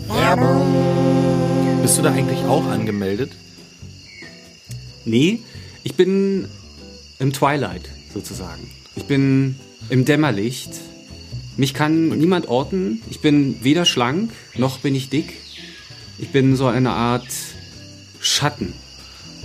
Bist 1.80 1.98
du 1.98 2.02
da 2.02 2.12
eigentlich 2.12 2.44
auch 2.44 2.66
angemeldet? 2.66 3.32
Nee, 5.04 5.40
ich 5.82 5.94
bin 5.94 6.48
im 7.18 7.32
Twilight 7.32 7.88
sozusagen. 8.12 8.70
Ich 8.96 9.04
bin 9.04 9.56
im 9.88 10.04
Dämmerlicht. 10.04 10.70
Mich 11.56 11.74
kann 11.74 12.08
niemand 12.08 12.48
orten. 12.48 13.02
Ich 13.10 13.20
bin 13.20 13.62
weder 13.62 13.84
schlank 13.84 14.30
noch 14.56 14.78
bin 14.78 14.94
ich 14.94 15.08
dick. 15.08 15.34
Ich 16.18 16.28
bin 16.28 16.56
so 16.56 16.66
eine 16.66 16.90
Art 16.90 17.26
Schatten. 18.20 18.72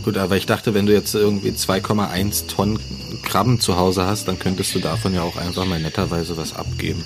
Gut, 0.04 0.17
aber 0.17 0.38
ich 0.38 0.46
dachte, 0.46 0.74
wenn 0.74 0.86
du 0.86 0.93
jetzt 0.93 1.15
irgendwie 1.15 1.50
2,1 1.50 2.48
Tonnen 2.48 2.80
Krabben 3.24 3.60
zu 3.60 3.78
Hause 3.78 4.06
hast, 4.06 4.28
dann 4.28 4.38
könntest 4.38 4.76
du 4.76 4.80
davon 4.80 5.13
ja 5.13 5.24
auch 5.24 5.38
einfach 5.38 5.65
mal 5.65 5.80
netterweise 5.80 6.38
was 6.38 6.54
abgeben. 6.54 7.04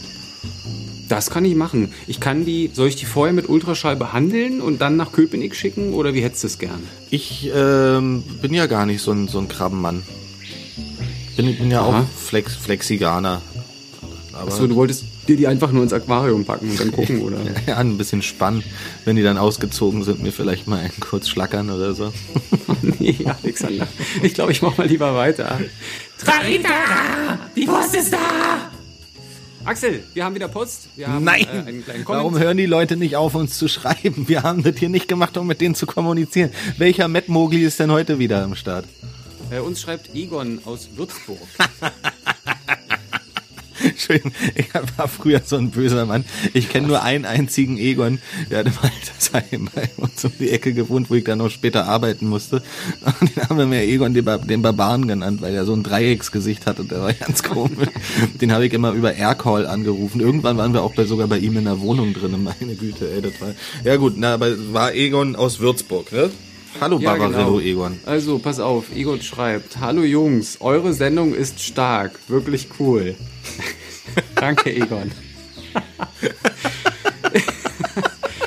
Das 1.12 1.30
kann 1.30 1.44
ich 1.44 1.56
machen. 1.56 1.92
Ich 2.08 2.22
kann 2.22 2.46
die, 2.46 2.72
soll 2.74 2.88
ich 2.88 2.96
die 2.96 3.04
vorher 3.04 3.34
mit 3.34 3.50
Ultraschall 3.50 3.98
behandeln 3.98 4.62
und 4.62 4.80
dann 4.80 4.96
nach 4.96 5.12
Köpenick 5.12 5.56
schicken 5.56 5.94
oder 5.94 6.14
wie 6.14 6.22
hättest 6.22 6.44
du 6.44 6.48
es 6.48 6.58
gern? 6.58 6.88
Ich 7.10 7.52
ähm, 7.54 8.24
bin 8.42 8.54
ja 8.54 8.66
gar 8.66 8.86
nicht 8.86 9.02
so 9.02 9.12
ein, 9.12 9.28
so 9.28 9.40
ein 9.40 9.50
Krabbenmann. 9.50 10.04
Bin, 11.36 11.58
bin 11.58 11.70
ja 11.70 11.82
Aha. 11.82 12.00
auch 12.00 12.06
Flex, 12.18 12.56
Flexiganer. 12.56 13.42
Aber 14.32 14.48
Achso, 14.48 14.68
du 14.68 14.76
wolltest 14.76 15.04
dir 15.28 15.36
die 15.36 15.48
einfach 15.48 15.74
nur 15.74 15.84
ins 15.84 15.92
Aquarium 15.92 16.46
packen 16.46 16.72
und 16.72 16.80
dann 16.80 16.94
gucken, 16.94 17.22
oder? 17.24 17.40
ja, 17.68 17.76
ein 17.76 17.98
bisschen 17.98 18.22
spannend, 18.22 18.64
wenn 19.04 19.18
die 19.18 19.24
dann 19.24 19.38
ausgezogen 19.38 20.06
sind, 20.06 20.24
mir 20.24 20.32
vielleicht 20.32 20.68
mal 20.68 20.80
einen 20.80 21.00
kurz 21.02 21.28
schlackern 21.28 21.72
oder 21.72 21.94
so. 21.94 22.14
nee, 23.00 23.18
Alexander. 23.44 23.86
Ich 24.24 24.34
glaube, 24.34 24.54
ich 24.54 24.62
mach 24.62 24.78
mal 24.78 24.88
lieber 24.88 25.14
weiter. 25.14 25.60
Trarita! 26.18 26.70
Die 27.54 27.66
Post 27.66 27.96
ist 27.96 28.14
da! 28.14 28.71
Axel, 29.64 30.04
wir 30.14 30.26
haben 30.26 30.34
wieder 30.34 30.48
Post. 30.48 30.88
Wir 30.96 31.08
haben 31.08 31.24
Nein! 31.24 31.46
Äh, 31.46 31.68
einen 31.68 31.84
kleinen 31.84 32.08
Warum 32.08 32.34
Comment. 32.34 32.44
hören 32.44 32.58
die 32.58 32.66
Leute 32.66 32.98
nicht 32.98 33.16
auf, 33.16 33.36
uns 33.36 33.58
zu 33.58 33.68
schreiben? 33.68 34.28
Wir 34.28 34.44
haben 34.44 34.64
das 34.64 34.78
hier 34.78 34.90
nicht 34.90 35.08
gemacht, 35.08 35.38
um 35.38 35.46
mit 35.48 35.62
denen 35.62 35.76
zu 35.76 35.86
kommunizieren. 35.86 36.52
Welcher 36.78 37.08
Matt 37.08 37.30
Mogli 37.30 37.64
ist 37.64 37.80
denn 37.80 37.92
heute 37.92 38.18
wieder 38.18 38.44
am 38.44 38.56
Start? 38.56 38.86
Äh, 39.52 39.60
uns 39.60 39.82
schreibt 39.82 40.16
Egon 40.16 40.60
aus 40.66 40.90
Würzburg. 40.96 41.38
Entschuldigung, 43.84 44.32
ich 44.56 44.68
war 44.98 45.08
früher 45.08 45.42
so 45.46 45.58
ein 45.58 45.72
böser 45.72 46.06
Mann. 46.06 46.26
Ich 46.54 46.70
kenne 46.70 46.88
nur 46.88 47.02
einen 47.02 47.26
einzigen 47.26 47.78
Egon, 47.78 48.20
der 48.50 48.60
hat 48.60 48.68
im 48.68 48.74
Altersheim 48.82 49.70
bei 49.74 49.90
uns 49.98 50.24
um 50.26 50.32
die 50.40 50.50
Ecke 50.50 50.74
gewohnt, 50.74 51.10
wo 51.10 51.16
ich 51.16 51.24
dann 51.24 51.40
noch 51.40 51.50
später 51.50 51.88
arbeiten 51.88 52.28
musste. 52.28 52.62
Und 53.20 53.36
den 53.36 53.44
haben 53.44 53.58
wir 53.58 53.66
mir 53.66 53.84
Egon 53.84 54.14
den, 54.14 54.26
Bar 54.26 54.40
den 54.40 54.62
Barbaren 54.62 55.08
genannt, 55.08 55.42
weil 55.42 55.54
er 55.54 55.66
so 55.66 55.74
ein 55.74 55.84
Dreiecksgesicht 55.84 56.66
hatte. 56.66 56.84
Der 56.86 57.02
war 57.02 57.14
ganz 57.14 57.44
komisch. 57.44 57.90
Den 58.40 58.52
habe 58.52 58.66
ich 58.66 58.74
immer 58.74 58.92
über 58.92 59.14
Aircall 59.14 59.68
angerufen. 59.68 60.22
Irgendwann 60.22 60.58
waren 60.58 60.74
wir 60.74 60.84
auch 60.84 60.94
bei, 60.94 61.06
sogar 61.06 61.28
bei 61.28 61.38
ihm 61.38 61.58
in 61.58 61.66
der 61.66 61.80
Wohnung 61.82 62.14
drin. 62.14 62.36
Meine 62.44 62.76
Güte, 62.76 63.12
ey, 63.12 63.22
das 63.22 63.40
war... 63.42 63.54
Ja 63.84 63.98
gut, 63.98 64.14
na, 64.18 64.34
aber 64.36 64.74
war 64.74 64.94
Egon 64.94 65.36
aus 65.36 65.60
Würzburg, 65.60 66.12
ne? 66.12 66.30
Hallo 66.80 67.00
Ja, 67.00 67.12
Barbarello, 67.12 67.58
genau. 67.58 67.60
Egon. 67.60 68.00
Also, 68.06 68.40
pass 68.40 68.60
auf, 68.60 68.86
Egon 68.96 69.22
schreibt, 69.22 69.80
Hallo 69.80 70.04
Jungs, 70.04 70.58
eure 70.62 70.94
Sendung 70.94 71.34
ist 71.34 71.62
stark, 71.62 72.18
wirklich 72.28 72.70
cool. 72.80 73.16
Danke, 74.36 74.74
Egon. 74.76 75.12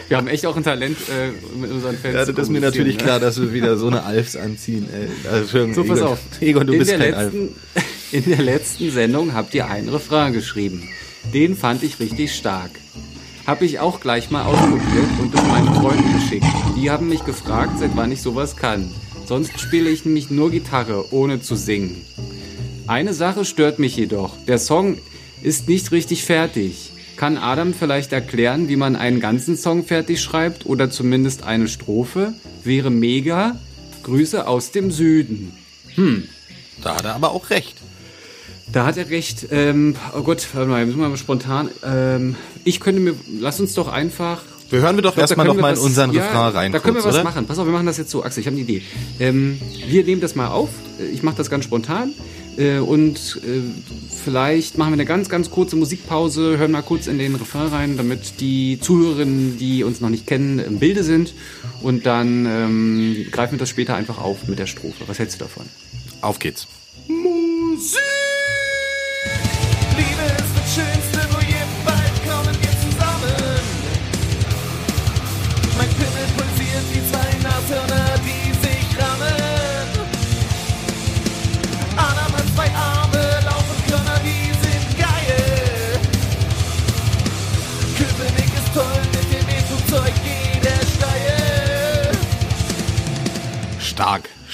Wir 0.09 0.19
haben 0.19 0.29
echt 0.29 0.45
auch 0.47 0.57
ein 0.57 0.63
Talent 0.63 0.99
äh, 1.09 1.31
mit 1.59 1.71
unseren 1.71 1.97
Fans. 1.97 2.15
Ja, 2.15 2.25
das 2.27 2.39
ist 2.39 2.51
mir 2.51 2.61
natürlich 2.61 2.97
ne? 2.99 3.03
klar, 3.03 3.21
dass 3.21 3.41
wir 3.41 3.53
wieder 3.53 3.77
so 3.77 3.87
eine 3.87 4.05
Alfs 4.05 4.37
anziehen. 4.37 4.87
Ey. 4.93 5.09
Also, 5.31 5.73
So, 5.73 5.85
pass 5.85 5.99
Egon, 5.99 6.09
auf. 6.09 6.19
Egon, 6.41 6.67
du 6.67 6.73
in 6.75 6.79
bist 6.79 6.91
der 6.91 6.99
kein 6.99 7.15
Alf. 7.15 7.33
letzten, 7.33 7.57
In 8.13 8.25
der 8.27 8.43
letzten 8.43 8.91
Sendung 8.93 9.35
habt 9.35 9.55
ihr 9.55 9.67
einen 9.69 9.89
Refrain 9.89 10.33
geschrieben. 10.33 10.89
Den 11.33 11.57
fand 11.57 11.83
ich 11.83 11.99
richtig 11.99 12.35
stark. 12.35 12.71
Hab 13.47 13.61
ich 13.63 13.81
auch 13.81 13.99
gleich 14.01 14.31
mal 14.31 14.45
ausprobiert 14.45 15.09
und 15.21 15.35
es 15.35 15.43
meinen 15.43 15.75
Freunden 15.75 16.15
geschickt. 16.15 16.47
Die 16.77 16.91
haben 16.91 17.09
mich 17.09 17.25
gefragt, 17.25 17.79
seit 17.81 17.97
wann 17.97 18.13
ich 18.13 18.23
sowas 18.23 18.57
kann. 18.57 18.91
Sonst 19.27 19.59
spiele 19.59 19.91
ich 19.91 20.05
nämlich 20.05 20.31
nur 20.31 20.51
Gitarre, 20.51 21.13
ohne 21.13 21.41
zu 21.41 21.57
singen. 21.57 22.05
Eine 22.87 23.15
Sache 23.15 23.45
stört 23.45 23.79
mich 23.79 23.97
jedoch. 23.97 24.37
Der 24.47 24.59
Song 24.59 24.99
ist 25.43 25.69
nicht 25.69 25.93
richtig 25.93 26.25
fertig. 26.25 26.93
Kann 27.17 27.39
Adam 27.39 27.73
vielleicht 27.73 28.13
erklären, 28.13 28.69
wie 28.69 28.77
man 28.77 28.97
einen 28.97 29.21
ganzen 29.21 29.57
Song 29.57 29.85
fertig 29.85 30.21
schreibt 30.21 30.67
oder 30.67 30.91
zumindest 30.91 31.45
eine 31.45 31.69
Strophe? 31.69 32.35
wäre 32.65 32.91
mega. 32.91 33.57
Grüße 34.03 34.47
aus 34.47 34.71
dem 34.71 34.91
Süden. 34.91 35.53
Da 36.83 36.97
hat 36.97 37.05
er 37.05 37.15
aber 37.15 37.33
auch 37.33 37.51
recht. 37.51 37.77
Da 38.73 38.85
hat 38.85 38.97
er 38.97 39.09
recht. 39.11 39.47
Ähm, 39.51 39.97
oh 40.17 40.23
Gott, 40.23 40.47
warte 40.53 40.69
mal, 40.69 40.85
müssen 40.85 41.01
wir 41.01 41.09
mal 41.09 41.17
spontan. 41.17 41.71
Ähm, 41.85 42.37
ich 42.65 42.81
könnte 42.81 43.01
mir, 43.01 43.15
lass 43.41 43.61
uns 43.61 43.75
doch 43.75 43.89
einfach. 43.89 44.43
Wir 44.71 44.81
hören 44.81 44.97
wir 44.97 45.03
doch 45.03 45.17
erstmal 45.17 45.47
können 45.47 45.57
noch 45.57 45.63
wir 45.63 45.63
mal 45.63 45.75
in 45.75 45.81
unseren 45.81 46.13
ja, 46.13 46.23
Refrain 46.23 46.53
rein. 46.53 46.73
Da 46.73 46.81
können 46.81 46.95
kurz, 46.95 47.05
wir 47.05 47.09
was 47.09 47.17
oder? 47.17 47.25
machen. 47.25 47.47
Pass 47.47 47.59
auf, 47.59 47.67
wir 47.67 47.73
machen 47.73 47.87
das 47.87 47.99
jetzt 47.99 48.11
so. 48.11 48.25
Axel, 48.25 48.41
ich 48.41 48.47
habe 48.47 48.57
eine 48.57 48.63
Idee. 48.63 48.83
Ähm, 49.21 49.61
wir 49.87 50.05
nehmen 50.05 50.21
das 50.21 50.35
mal 50.35 50.49
auf. 50.49 50.71
Ich 51.13 51.23
mache 51.23 51.37
das 51.37 51.49
ganz 51.49 51.65
spontan. 51.65 52.13
Äh, 52.57 52.79
und 52.79 53.41
äh, 53.45 53.61
vielleicht 54.23 54.79
machen 54.79 54.91
wir 54.91 54.95
eine 54.95 55.05
ganz, 55.05 55.29
ganz 55.29 55.51
kurze 55.51 55.77
Musikpause, 55.77 56.59
hören 56.59 56.73
mal 56.73 56.83
kurz 56.83 57.07
in 57.07 57.19
den 57.19 57.35
Refrain 57.35 57.69
rein, 57.69 57.97
damit 57.97 58.41
die 58.41 58.79
Zuhörerinnen, 58.81 59.59
die 59.59 59.85
uns 59.85 60.01
noch 60.01 60.11
nicht 60.11 60.27
kennen, 60.27 60.59
im 60.59 60.79
Bilde 60.79 61.05
sind. 61.05 61.35
Und 61.83 62.07
dann 62.07 62.47
ähm, 62.47 63.27
greifen 63.31 63.53
wir 63.53 63.59
das 63.59 63.69
später 63.69 63.95
einfach 63.95 64.21
auf 64.21 64.47
mit 64.49 64.59
der 64.59 64.67
Strophe. 64.67 65.05
Was 65.07 65.19
hältst 65.19 65.41
du 65.41 65.45
davon? 65.45 65.67
Auf 66.21 66.39
geht's. 66.39 66.67
Liebe 67.09 68.14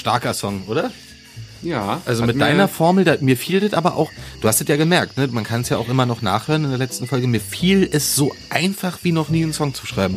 Starker 0.00 0.34
Song, 0.34 0.64
oder? 0.66 0.90
Ja. 1.62 2.00
Also 2.06 2.24
mit 2.24 2.40
deiner 2.40 2.68
Formel, 2.68 3.04
da, 3.04 3.16
mir 3.20 3.36
fiel 3.36 3.60
das 3.60 3.74
aber 3.74 3.96
auch, 3.96 4.10
du 4.40 4.48
hast 4.48 4.62
es 4.62 4.68
ja 4.68 4.76
gemerkt, 4.76 5.18
ne? 5.18 5.28
man 5.28 5.44
kann 5.44 5.60
es 5.60 5.68
ja 5.68 5.76
auch 5.76 5.88
immer 5.88 6.06
noch 6.06 6.22
nachhören 6.22 6.64
in 6.64 6.70
der 6.70 6.78
letzten 6.78 7.06
Folge, 7.06 7.26
mir 7.26 7.40
fiel 7.40 7.88
es 7.90 8.16
so 8.16 8.32
einfach 8.48 9.00
wie 9.02 9.12
noch 9.12 9.28
nie 9.28 9.42
einen 9.42 9.52
Song 9.52 9.74
zu 9.74 9.86
schreiben. 9.86 10.16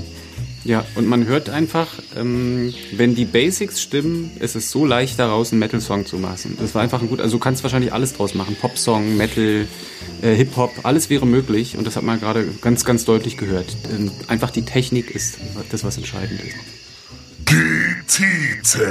Ja, 0.64 0.86
und 0.96 1.08
man 1.08 1.26
hört 1.26 1.50
einfach, 1.50 1.88
ähm, 2.16 2.74
wenn 2.94 3.16
die 3.16 3.26
Basics 3.26 3.82
stimmen, 3.82 4.32
ist 4.40 4.56
es 4.56 4.72
so 4.72 4.86
leicht 4.86 5.20
daraus 5.20 5.52
einen 5.52 5.60
Metal-Song 5.60 6.06
zu 6.06 6.18
machen. 6.18 6.58
Das 6.58 6.74
war 6.74 6.82
einfach 6.82 7.02
ein 7.02 7.10
gut, 7.10 7.20
also 7.20 7.36
du 7.36 7.44
kannst 7.44 7.64
wahrscheinlich 7.64 7.92
alles 7.92 8.14
draus 8.14 8.34
machen. 8.34 8.56
Popsong, 8.56 9.18
Metal, 9.18 9.68
äh, 10.22 10.34
Hip-Hop, 10.34 10.72
alles 10.84 11.10
wäre 11.10 11.28
möglich 11.28 11.78
und 11.78 11.86
das 11.86 11.98
hat 11.98 12.04
man 12.04 12.22
gerade 12.22 12.46
ganz, 12.62 12.86
ganz 12.86 13.04
deutlich 13.04 13.36
gehört. 13.36 13.76
Ähm, 13.94 14.10
einfach 14.30 14.52
die 14.52 14.62
Technik 14.62 15.12
ist 15.12 15.40
das, 15.70 15.84
was 15.84 15.98
entscheidend 15.98 16.40
ist. 16.40 16.83
Getitelt. 17.54 18.82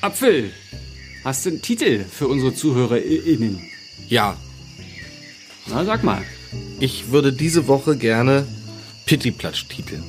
Apfel, 0.00 0.50
hast 1.22 1.44
du 1.44 1.50
einen 1.50 1.60
Titel 1.60 2.02
für 2.10 2.28
unsere 2.28 2.54
ZuhörerInnen? 2.54 3.60
Ja, 4.08 4.38
Na, 5.66 5.84
sag 5.84 6.02
mal. 6.02 6.22
ich 6.80 7.10
würde 7.10 7.34
diese 7.34 7.68
Woche 7.68 7.98
gerne 7.98 8.46
Pittiplatsch 9.04 9.66
titeln. 9.68 10.02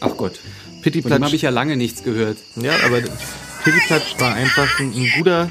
Ach 0.00 0.16
Gott. 0.16 0.38
Von 0.38 0.74
dem 0.74 0.82
Pittiplatsch, 0.82 1.22
habe 1.22 1.36
ich 1.36 1.42
ja 1.42 1.50
lange 1.50 1.76
nichts 1.76 2.02
gehört. 2.02 2.38
ja, 2.56 2.72
aber 2.84 3.02
Pittiplatsch 3.62 4.18
war 4.18 4.34
einfach 4.34 4.80
ein, 4.80 4.92
ein 4.94 5.12
guter, 5.16 5.48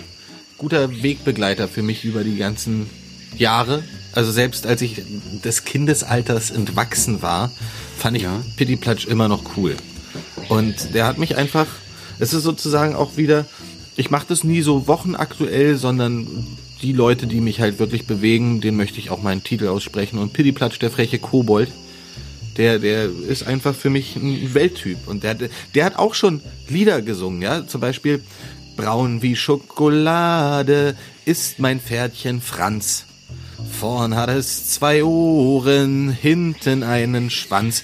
guter 0.57 1.03
Wegbegleiter 1.03 1.69
für 1.69 1.83
mich 1.83 2.03
über 2.03 2.25
die 2.25 2.35
ganzen 2.35 2.89
Jahre. 3.37 3.81
Also 4.15 4.31
selbst 4.31 4.65
als 4.65 4.81
ich 4.81 5.01
des 5.43 5.65
Kindesalters 5.65 6.49
entwachsen 6.49 7.21
war, 7.21 7.51
fand 7.97 8.17
ich 8.17 8.23
Ja. 8.23 8.41
Pittiplatsch 8.55 9.05
immer 9.05 9.27
noch 9.27 9.57
cool. 9.57 9.75
Und 10.47 10.93
der 10.93 11.05
hat 11.05 11.17
mich 11.17 11.35
einfach, 11.35 11.67
es 12.19 12.33
ist 12.33 12.43
sozusagen 12.43 12.95
auch 12.95 13.17
wieder, 13.17 13.45
ich 13.97 14.09
mache 14.09 14.25
das 14.29 14.43
nie 14.43 14.61
so 14.61 14.87
wochenaktuell, 14.87 15.75
sondern 15.75 16.27
die 16.81 16.93
Leute, 16.93 17.27
die 17.27 17.41
mich 17.41 17.59
halt 17.59 17.77
wirklich 17.77 18.05
bewegen, 18.05 18.61
denen 18.61 18.77
möchte 18.77 18.99
ich 18.99 19.09
auch 19.09 19.21
meinen 19.21 19.43
Titel 19.43 19.67
aussprechen. 19.67 20.17
Und 20.17 20.33
Pittiplatsch, 20.33 20.79
der 20.79 20.91
freche 20.91 21.19
Kobold, 21.19 21.69
der, 22.57 22.79
der 22.79 23.09
ist 23.09 23.45
einfach 23.45 23.75
für 23.75 23.89
mich 23.89 24.15
ein 24.15 24.53
Welttyp. 24.53 25.07
Und 25.07 25.23
der, 25.23 25.35
der 25.73 25.85
hat 25.85 25.97
auch 25.97 26.13
schon 26.13 26.41
Lieder 26.69 27.01
gesungen, 27.01 27.41
ja. 27.41 27.67
Zum 27.67 27.81
Beispiel 27.81 28.23
Braun 28.77 29.21
wie 29.21 29.35
Schokolade 29.35 30.95
ist 31.25 31.59
mein 31.59 31.81
Pferdchen 31.81 32.39
Franz. 32.41 33.05
Vorn 33.85 34.15
hat 34.15 34.29
es 34.29 34.67
zwei 34.71 35.03
Ohren, 35.03 36.09
hinten 36.09 36.81
einen 36.81 37.29
Schwanz. 37.29 37.83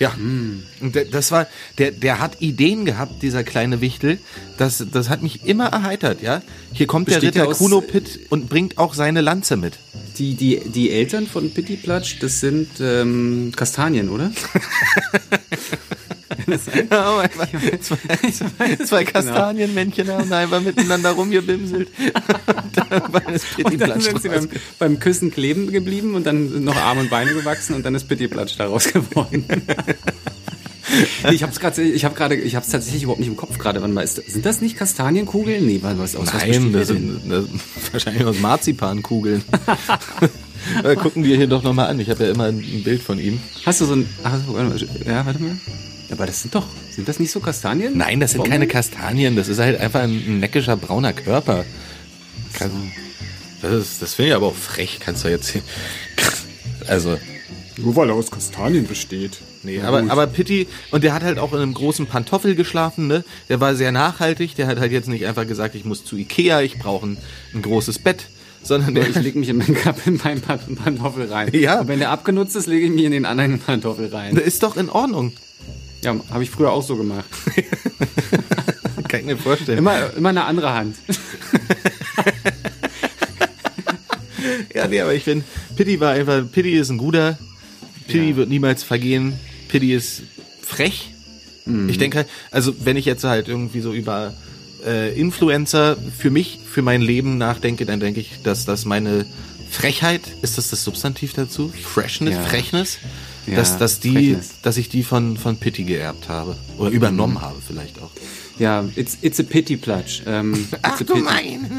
Ja, 0.00 0.12
und 0.18 0.92
der- 0.96 1.04
das 1.04 1.30
war, 1.30 1.46
der, 1.78 1.92
der 1.92 2.18
hat 2.18 2.40
Ideen 2.42 2.84
gehabt, 2.84 3.22
dieser 3.22 3.44
kleine 3.44 3.80
Wichtel. 3.80 4.18
Das, 4.58 4.84
das 4.92 5.08
hat 5.08 5.22
mich 5.22 5.44
immer 5.44 5.66
erheitert, 5.66 6.20
ja. 6.20 6.42
Hier 6.72 6.88
kommt 6.88 7.06
Besteht 7.06 7.36
der 7.36 7.42
Ritter 7.42 7.48
aus- 7.52 7.58
Kuno 7.58 7.80
Pitt 7.80 8.18
und 8.28 8.48
bringt 8.48 8.76
auch 8.76 8.92
seine 8.94 9.20
Lanze 9.20 9.56
mit. 9.56 9.74
Die, 10.18 10.34
die, 10.34 10.62
die 10.68 10.90
Eltern 10.90 11.28
von 11.28 11.48
Pitti 11.52 11.76
Platsch, 11.76 12.16
das 12.18 12.40
sind 12.40 12.68
ähm, 12.80 13.52
Kastanien, 13.54 14.08
oder? 14.08 14.32
zwei, 17.80 18.76
zwei 18.84 19.04
Kastanienmännchen 19.04 20.08
haben 20.10 20.32
einfach 20.32 20.60
miteinander 20.60 21.10
rumgebimselt. 21.10 21.88
Und 22.66 22.76
dann 22.76 23.02
das 23.32 23.44
Und 23.58 23.80
dann 23.80 23.98
Pittiplatsch 23.98 24.04
sind 24.04 24.22
sie 24.22 24.28
beim, 24.28 24.48
beim 24.78 24.98
Küssen 25.00 25.30
kleben 25.30 25.70
geblieben 25.72 26.14
und 26.14 26.26
dann 26.26 26.64
noch 26.64 26.76
Arme 26.76 27.00
und 27.00 27.10
Beine 27.10 27.32
gewachsen 27.32 27.74
und 27.74 27.84
dann 27.84 27.94
ist 27.94 28.08
Pitti 28.08 28.28
Platsch 28.28 28.56
daraus 28.58 28.92
geworden. 28.92 29.44
ich 31.30 31.42
habe 31.42 31.52
es 31.52 31.60
gerade, 31.60 31.82
ich 31.82 32.04
habe 32.04 32.14
gerade, 32.14 32.34
ich 32.36 32.54
habe 32.54 32.64
es 32.64 32.70
tatsächlich 32.70 33.04
überhaupt 33.04 33.20
nicht 33.20 33.28
im 33.28 33.36
Kopf 33.36 33.58
gerade. 33.58 33.82
Wann 33.82 33.92
mal 33.92 34.02
ist, 34.02 34.16
sind 34.16 34.44
das 34.44 34.60
nicht 34.60 34.76
Kastanienkugeln? 34.76 35.66
Nee, 35.66 35.80
was, 35.82 36.16
aus 36.16 36.32
Nein, 36.32 36.72
das 36.72 36.88
sind 36.88 37.20
das 37.28 37.44
wahrscheinlich 37.92 38.24
aus 38.24 38.38
Marzipankugeln. 38.38 39.42
Äh, 40.82 40.96
Gucken 40.96 41.24
wir 41.24 41.36
hier 41.36 41.46
doch 41.46 41.62
nochmal 41.62 41.88
an. 41.88 42.00
Ich 42.00 42.10
habe 42.10 42.24
ja 42.24 42.30
immer 42.30 42.44
ein 42.44 42.82
Bild 42.82 43.02
von 43.02 43.18
ihm. 43.18 43.40
Hast 43.64 43.80
du 43.80 43.84
so 43.84 43.94
ein, 43.94 44.08
ach, 44.24 44.38
ja, 45.06 45.24
warte 45.24 45.42
mal. 45.42 45.56
Aber 46.10 46.26
das 46.26 46.42
sind 46.42 46.54
doch, 46.54 46.66
sind 46.90 47.08
das 47.08 47.18
nicht 47.18 47.30
so 47.32 47.40
Kastanien? 47.40 47.96
Nein, 47.96 48.20
das 48.20 48.30
sind 48.32 48.38
Warum 48.38 48.50
keine? 48.52 48.66
Kastanien. 48.66 49.34
Das 49.36 49.48
ist 49.48 49.58
halt 49.58 49.80
einfach 49.80 50.02
ein, 50.02 50.40
neckischer 50.40 50.76
brauner 50.76 51.12
Körper. 51.12 51.64
Kann, 52.54 52.70
das 53.62 53.72
ist, 53.72 54.02
das 54.02 54.14
finde 54.14 54.30
ich 54.30 54.34
aber 54.36 54.46
auch 54.46 54.54
frech. 54.54 54.98
Kannst 55.00 55.24
du 55.24 55.28
jetzt 55.28 55.50
hier. 55.50 55.62
Also, 56.88 57.18
Nur 57.78 57.96
weil 57.96 58.10
er 58.10 58.14
aus 58.14 58.30
Kastanien 58.30 58.86
besteht. 58.86 59.38
Nee, 59.64 59.80
aber, 59.80 60.04
aber 60.08 60.28
Pitti, 60.28 60.68
und 60.92 61.02
der 61.02 61.12
hat 61.14 61.24
halt 61.24 61.40
auch 61.40 61.52
in 61.52 61.58
einem 61.58 61.74
großen 61.74 62.06
Pantoffel 62.06 62.54
geschlafen, 62.54 63.08
ne? 63.08 63.24
Der 63.48 63.58
war 63.60 63.74
sehr 63.74 63.90
nachhaltig, 63.90 64.54
der 64.54 64.68
hat 64.68 64.78
halt 64.78 64.92
jetzt 64.92 65.08
nicht 65.08 65.26
einfach 65.26 65.48
gesagt, 65.48 65.74
ich 65.74 65.84
muss 65.84 66.04
zu 66.04 66.16
Ikea, 66.16 66.60
ich 66.60 66.78
brauche 66.78 67.04
ein, 67.06 67.16
ein 67.54 67.62
großes 67.62 67.98
Bett, 67.98 68.26
sondern 68.62 68.94
der, 68.94 69.08
Ich 69.08 69.16
lege 69.16 69.36
mich 69.36 69.48
in 69.48 69.56
meinen, 69.56 69.74
Kap- 69.74 70.06
in 70.06 70.20
meinen 70.22 70.40
Pan- 70.42 70.76
Pantoffel 70.76 71.26
rein. 71.32 71.50
Ja. 71.54 71.80
Und 71.80 71.88
wenn 71.88 71.98
der 71.98 72.10
abgenutzt 72.10 72.54
ist, 72.54 72.66
lege 72.68 72.86
ich 72.86 72.92
mich 72.92 73.04
in 73.04 73.10
den 73.10 73.24
anderen 73.24 73.58
Pantoffel 73.58 74.14
rein. 74.14 74.36
der 74.36 74.44
ist 74.44 74.62
doch 74.62 74.76
in 74.76 74.88
Ordnung. 74.88 75.32
Ja, 76.06 76.14
habe 76.30 76.42
ich 76.44 76.50
früher 76.50 76.70
auch 76.72 76.82
so 76.82 76.96
gemacht. 76.96 77.24
Kann 79.08 79.20
ich 79.20 79.26
mir 79.26 79.36
vorstellen. 79.36 79.78
Immer, 79.78 80.14
immer 80.16 80.28
eine 80.30 80.44
andere 80.44 80.72
Hand. 80.72 80.96
Ja, 84.74 84.86
nee, 84.86 85.00
aber 85.00 85.14
ich 85.14 85.24
finde, 85.24 85.44
Pitti 85.74 85.98
war 86.00 86.12
einfach, 86.12 86.42
Pitti 86.52 86.72
ist 86.72 86.90
ein 86.90 86.98
guter, 86.98 87.38
Pitti 88.06 88.30
Ja. 88.30 88.36
wird 88.36 88.48
niemals 88.48 88.82
vergehen, 88.82 89.32
Pitti 89.68 89.92
ist 89.94 90.22
frech. 90.62 91.12
Mhm. 91.64 91.88
Ich 91.88 91.98
denke, 91.98 92.26
also 92.50 92.74
wenn 92.84 92.96
ich 92.96 93.06
jetzt 93.06 93.24
halt 93.24 93.48
irgendwie 93.48 93.80
so 93.80 93.92
über 93.92 94.34
äh, 94.86 95.18
Influencer 95.18 95.96
für 96.16 96.30
mich, 96.30 96.58
für 96.70 96.82
mein 96.82 97.00
Leben 97.00 97.38
nachdenke, 97.38 97.86
dann 97.86 97.98
denke 98.00 98.20
ich, 98.20 98.42
dass 98.44 98.66
das 98.66 98.84
meine 98.84 99.24
Frechheit, 99.70 100.20
ist 100.42 100.58
das 100.58 100.68
das 100.70 100.84
Substantiv 100.84 101.32
dazu? 101.32 101.72
Freshness, 101.82 102.34
Ja. 102.34 102.42
Frechnis? 102.42 102.98
Ja, 103.46 103.56
dass, 103.56 103.78
dass 103.78 104.00
die, 104.00 104.12
Frechnis. 104.12 104.50
dass 104.62 104.76
ich 104.76 104.88
die 104.88 105.02
von, 105.02 105.36
von 105.36 105.56
Pitti 105.56 105.84
geerbt 105.84 106.28
habe. 106.28 106.56
Oder 106.78 106.90
Mhm. 106.90 106.96
übernommen 106.96 107.40
habe 107.40 107.56
vielleicht 107.66 108.00
auch. 108.02 108.10
Ja, 108.58 108.84
it's, 108.96 109.18
it's 109.20 109.38
a 109.38 109.42
pity 109.42 109.76
platsch. 109.76 110.22
Ähm, 110.26 110.54
it's 110.72 110.72
a 110.72 110.78
pity. 110.94 111.24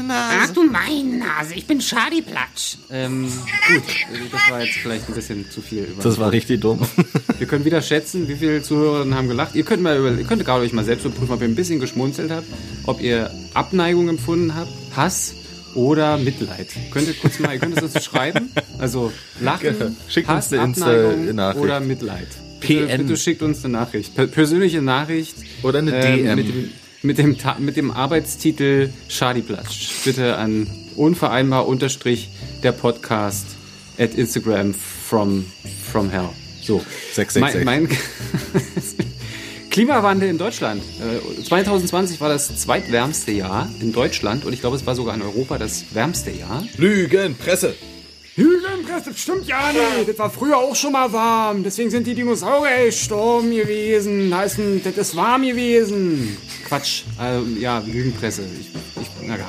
Ach 0.08 0.50
du 0.52 0.62
meine 0.70 1.18
Nase, 1.18 1.54
ich 1.54 1.66
bin 1.66 1.80
Schadiplatsch. 1.80 2.76
Ähm, 2.90 3.24
gut, 3.24 3.82
äh, 3.82 4.18
das 4.30 4.40
war 4.50 4.62
jetzt 4.62 4.74
vielleicht 4.78 5.08
ein 5.08 5.14
bisschen 5.14 5.50
zu 5.50 5.60
viel. 5.60 5.82
Über 5.84 6.02
Das 6.04 6.18
war 6.18 6.30
richtig 6.30 6.60
dumm. 6.60 6.78
Wir 7.38 7.46
können 7.48 7.64
wieder 7.64 7.82
schätzen, 7.82 8.28
wie 8.28 8.36
viele 8.36 8.62
Zuhörerinnen 8.62 9.14
haben 9.14 9.26
gelacht. 9.28 9.56
Ihr 9.56 9.64
könnt, 9.64 9.82
mal 9.82 9.98
über, 9.98 10.12
ihr 10.12 10.24
könnt 10.24 10.44
gerade 10.44 10.62
euch 10.62 10.72
mal 10.72 10.84
selbst 10.84 11.04
überprüfen, 11.04 11.32
ob 11.34 11.40
ihr 11.42 11.48
ein 11.48 11.56
bisschen 11.56 11.80
geschmunzelt 11.80 12.30
habt, 12.30 12.46
ob 12.84 13.00
ihr 13.02 13.30
Abneigung 13.54 14.08
empfunden 14.08 14.54
habt, 14.54 14.70
Hass 14.94 15.34
oder 15.78 16.18
Mitleid. 16.18 16.68
Könnt 16.90 17.06
ihr 17.06 17.14
kurz 17.14 17.38
mal, 17.38 17.54
ihr 17.54 17.60
könnt 17.60 17.76
es 17.78 17.94
uns 17.94 18.04
schreiben. 18.04 18.50
Also 18.78 19.12
Lachen, 19.40 19.96
Schickt 20.08 20.28
uns 20.28 20.36
Hass, 20.36 20.52
eine 20.52 20.62
Abneigung 20.62 21.20
Insta-Nachricht. 21.20 21.64
oder 21.64 21.80
Mitleid. 21.80 22.26
Bitte, 22.60 22.86
PN. 22.86 23.06
bitte 23.06 23.16
schickt 23.16 23.42
uns 23.42 23.64
eine 23.64 23.74
Nachricht. 23.74 24.16
Per 24.16 24.26
persönliche 24.26 24.82
Nachricht. 24.82 25.36
Oder 25.62 25.78
eine 25.78 25.94
ähm, 25.94 26.24
DM. 26.24 26.36
Mit 26.36 26.48
dem, 26.48 26.70
mit, 27.02 27.18
dem, 27.18 27.64
mit 27.64 27.76
dem 27.76 27.90
Arbeitstitel 27.92 28.90
Schadiplatsch. 29.08 30.04
Bitte 30.04 30.36
an 30.36 30.66
unvereinbar 30.96 31.68
unterstrich 31.68 32.28
der 32.64 32.72
Podcast 32.72 33.46
at 33.98 34.14
Instagram 34.14 34.74
from, 34.74 35.46
from 35.92 36.10
hell. 36.10 36.30
So. 36.60 36.84
666. 37.12 37.64
Mein, 37.64 37.84
mein 37.84 37.88
Klimawandel 39.78 40.28
in 40.28 40.38
Deutschland. 40.38 40.82
Äh, 40.98 41.40
2020 41.44 42.20
war 42.20 42.28
das 42.28 42.56
zweitwärmste 42.56 43.30
Jahr 43.30 43.70
in 43.78 43.92
Deutschland 43.92 44.44
und 44.44 44.52
ich 44.52 44.58
glaube, 44.58 44.74
es 44.74 44.84
war 44.86 44.96
sogar 44.96 45.14
in 45.14 45.22
Europa 45.22 45.56
das 45.56 45.94
wärmste 45.94 46.32
Jahr. 46.32 46.64
Lügenpresse. 46.76 47.76
Lügenpresse, 48.34 49.10
das 49.10 49.20
stimmt 49.20 49.46
ja 49.46 49.70
nicht. 49.70 50.08
Das 50.08 50.18
war 50.18 50.30
früher 50.30 50.56
auch 50.56 50.74
schon 50.74 50.90
mal 50.90 51.12
warm. 51.12 51.62
Deswegen 51.62 51.90
sind 51.90 52.08
die 52.08 52.16
Dinosaurier 52.16 52.86
gestorben 52.86 53.52
gewesen. 53.52 54.36
Heißen, 54.36 54.82
das 54.82 54.96
ist 54.96 55.14
warm 55.14 55.42
gewesen. 55.42 56.36
Quatsch. 56.66 57.04
Äh, 57.20 57.60
ja, 57.60 57.78
Lügenpresse. 57.78 58.42
Ich, 58.60 58.70
ich, 59.00 59.08
na 59.28 59.36
ja. 59.36 59.46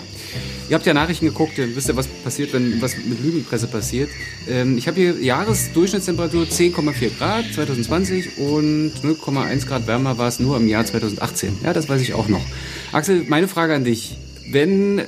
Ihr 0.70 0.76
habt 0.76 0.86
ja 0.86 0.94
Nachrichten 0.94 1.26
geguckt, 1.26 1.58
ihr 1.58 1.76
wisst 1.76 1.88
ja, 1.88 1.96
was 1.96 2.08
passiert, 2.08 2.54
wenn 2.54 2.82
was 2.82 2.96
mit 2.96 3.24
Lügenpresse 3.24 3.68
passiert. 3.68 4.10
Ähm, 4.48 4.78
ich 4.78 4.88
habe 4.88 5.00
hier 5.00 5.20
Jahresdurchschnittstemperatur 5.20 6.46
10,4 6.46 7.18
Grad 7.18 7.46
2020 7.54 8.38
und 8.38 8.92
0,1 9.04 9.66
Grad 9.66 9.88
wärmer 9.88 10.18
war 10.18 10.28
es 10.28 10.40
nur 10.40 10.58
im 10.58 10.68
Jahr 10.68 10.86
2018. 10.86 11.58
Ja, 11.64 11.74
das 11.74 11.90
weiß 11.90 12.02
ich 12.02 12.14
auch 12.14 12.28
noch. 12.28 12.46
Axel, 12.92 13.26
meine 13.28 13.48
Frage 13.48 13.74
an 13.74 13.84
dich. 13.84 14.18
Wenn, 14.52 15.02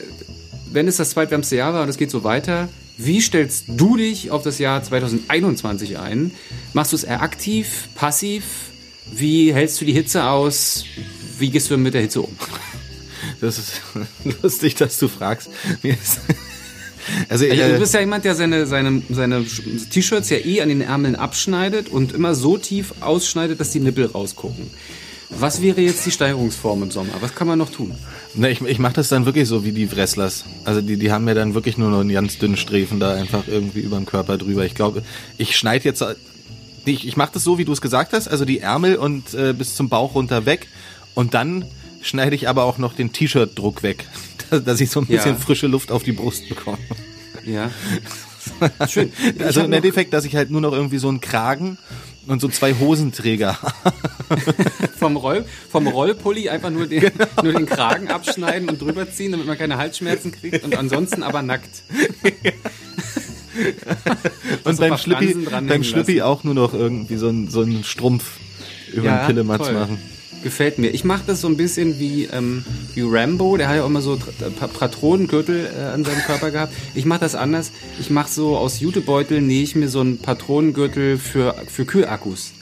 wenn 0.71 0.87
es 0.87 0.97
das 0.97 1.11
zweitwärmste 1.11 1.55
Jahr 1.55 1.73
war 1.73 1.83
und 1.83 1.89
es 1.89 1.97
geht 1.97 2.11
so 2.11 2.23
weiter, 2.23 2.69
wie 2.97 3.21
stellst 3.21 3.65
du 3.67 3.97
dich 3.97 4.31
auf 4.31 4.43
das 4.43 4.59
Jahr 4.59 4.83
2021 4.83 5.97
ein? 5.97 6.31
Machst 6.73 6.91
du 6.91 6.95
es 6.95 7.03
eher 7.03 7.21
aktiv, 7.21 7.89
passiv? 7.95 8.43
Wie 9.11 9.53
hältst 9.53 9.81
du 9.81 9.85
die 9.85 9.93
Hitze 9.93 10.25
aus? 10.25 10.85
Wie 11.37 11.49
gehst 11.49 11.69
du 11.71 11.77
mit 11.77 11.93
der 11.93 12.01
Hitze 12.01 12.21
um? 12.21 12.35
Das 13.41 13.57
ist 13.57 13.81
lustig, 14.43 14.75
dass 14.75 14.97
du 14.97 15.07
fragst. 15.07 15.49
Also, 15.83 16.21
Also, 17.29 17.45
äh, 17.45 17.73
du 17.73 17.79
bist 17.79 17.93
ja 17.93 17.99
jemand, 17.99 18.25
der 18.25 18.35
seine, 18.35 18.67
seine, 18.67 19.01
seine 19.09 19.43
T-Shirts 19.43 20.29
ja 20.29 20.37
eh 20.37 20.61
an 20.61 20.69
den 20.69 20.81
Ärmeln 20.81 21.15
abschneidet 21.15 21.89
und 21.89 22.13
immer 22.13 22.35
so 22.35 22.57
tief 22.57 22.93
ausschneidet, 23.01 23.59
dass 23.59 23.71
die 23.71 23.79
Nippel 23.79 24.05
rausgucken. 24.05 24.69
Was 25.31 25.61
wäre 25.61 25.79
jetzt 25.81 26.05
die 26.05 26.11
Steigerungsform 26.11 26.83
im 26.83 26.91
Sommer? 26.91 27.13
Was 27.21 27.33
kann 27.33 27.47
man 27.47 27.57
noch 27.57 27.71
tun? 27.71 27.95
Ne, 28.35 28.51
ich, 28.51 28.61
ich 28.61 28.79
mache 28.79 28.93
das 28.93 29.07
dann 29.07 29.25
wirklich 29.25 29.47
so 29.47 29.63
wie 29.63 29.71
die 29.71 29.91
Wrestlers. 29.91 30.43
Also 30.65 30.81
die, 30.81 30.97
die 30.97 31.11
haben 31.11 31.27
ja 31.27 31.33
dann 31.33 31.53
wirklich 31.53 31.77
nur 31.77 31.89
noch 31.89 32.01
einen 32.01 32.11
ganz 32.11 32.37
dünnen 32.37 32.57
Streifen 32.57 32.99
da 32.99 33.13
einfach 33.15 33.47
irgendwie 33.47 33.79
über 33.79 33.95
dem 33.95 34.05
Körper 34.05 34.37
drüber. 34.37 34.65
Ich 34.65 34.75
glaube, 34.75 35.03
ich 35.37 35.55
schneide 35.55 35.85
jetzt, 35.85 36.03
ich, 36.85 37.07
ich 37.07 37.15
mache 37.15 37.31
das 37.33 37.43
so, 37.45 37.57
wie 37.57 37.65
du 37.65 37.71
es 37.71 37.81
gesagt 37.81 38.11
hast, 38.11 38.27
also 38.27 38.43
die 38.43 38.59
Ärmel 38.59 38.97
und 38.97 39.33
äh, 39.33 39.53
bis 39.53 39.75
zum 39.75 39.87
Bauch 39.87 40.15
runter 40.15 40.45
weg 40.45 40.67
und 41.15 41.33
dann 41.33 41.65
schneide 42.01 42.35
ich 42.35 42.47
aber 42.49 42.63
auch 42.63 42.77
noch 42.77 42.93
den 42.93 43.11
T-Shirt-Druck 43.11 43.83
weg, 43.83 44.05
dass 44.65 44.81
ich 44.81 44.89
so 44.89 45.01
ein 45.01 45.07
Ja. 45.09 45.17
bisschen 45.17 45.37
frische 45.37 45.67
Luft 45.67 45.91
auf 45.91 46.03
die 46.03 46.11
Brust 46.11 46.47
bekomme. 46.49 46.77
Ja. 47.45 47.71
Schön. 48.87 49.11
Ich 49.37 49.43
Also 49.43 49.61
im 49.61 49.73
Endeffekt, 49.73 50.13
dass 50.13 50.25
ich 50.25 50.35
halt 50.35 50.49
nur 50.51 50.61
noch 50.61 50.73
irgendwie 50.73 50.97
so 50.97 51.09
einen 51.09 51.21
Kragen 51.21 51.77
und 52.27 52.39
so 52.41 52.47
zwei 52.47 52.73
Hosenträger. 52.73 53.57
vom, 54.99 55.15
Roll, 55.17 55.45
vom 55.71 55.87
Rollpulli 55.87 56.49
einfach 56.49 56.69
nur 56.69 56.87
den, 56.87 57.11
nur 57.43 57.53
den 57.53 57.65
Kragen 57.65 58.09
abschneiden 58.09 58.69
und 58.69 58.81
drüber 58.81 59.11
ziehen, 59.11 59.31
damit 59.31 59.47
man 59.47 59.57
keine 59.57 59.77
Halsschmerzen 59.77 60.31
kriegt 60.31 60.63
und 60.63 60.75
ansonsten 60.77 61.23
aber 61.23 61.41
nackt. 61.41 61.83
Und 64.63 64.79
beim 64.79 64.97
Schlippi, 64.97 65.35
beim 65.67 65.83
Schlippi 65.83 66.21
auch 66.21 66.43
nur 66.43 66.53
noch 66.53 66.73
irgendwie 66.73 67.17
so 67.17 67.27
einen 67.27 67.49
so 67.49 67.61
einen 67.61 67.83
Strumpf 67.83 68.37
über 68.93 69.09
den 69.09 69.25
Pillematz 69.27 69.71
machen. 69.71 69.99
Gefällt 70.43 70.79
mir. 70.79 70.89
Ich 70.89 71.03
mache 71.03 71.21
das 71.27 71.41
so 71.41 71.47
ein 71.47 71.55
bisschen 71.55 71.99
wie, 71.99 72.25
ähm, 72.25 72.65
wie 72.95 73.01
Rambo, 73.05 73.57
der 73.57 73.67
hat 73.67 73.75
ja 73.75 73.83
auch 73.83 73.87
immer 73.87 74.01
so 74.01 74.17
Pa- 74.59 74.67
Patronengürtel 74.67 75.69
äh, 75.77 75.81
an 75.93 76.03
seinem 76.03 76.21
Körper 76.21 76.49
gehabt. 76.49 76.73
Ich 76.95 77.05
mache 77.05 77.19
das 77.19 77.35
anders. 77.35 77.71
Ich 77.99 78.09
mache 78.09 78.31
so 78.31 78.57
aus 78.57 78.79
Jutebeutel, 78.79 79.39
nähe 79.41 79.61
ich 79.61 79.75
mir 79.75 79.87
so 79.87 79.99
einen 79.99 80.17
Patronengürtel 80.17 81.17
für, 81.19 81.55
für 81.67 81.85
Kühlakkus. 81.85 82.53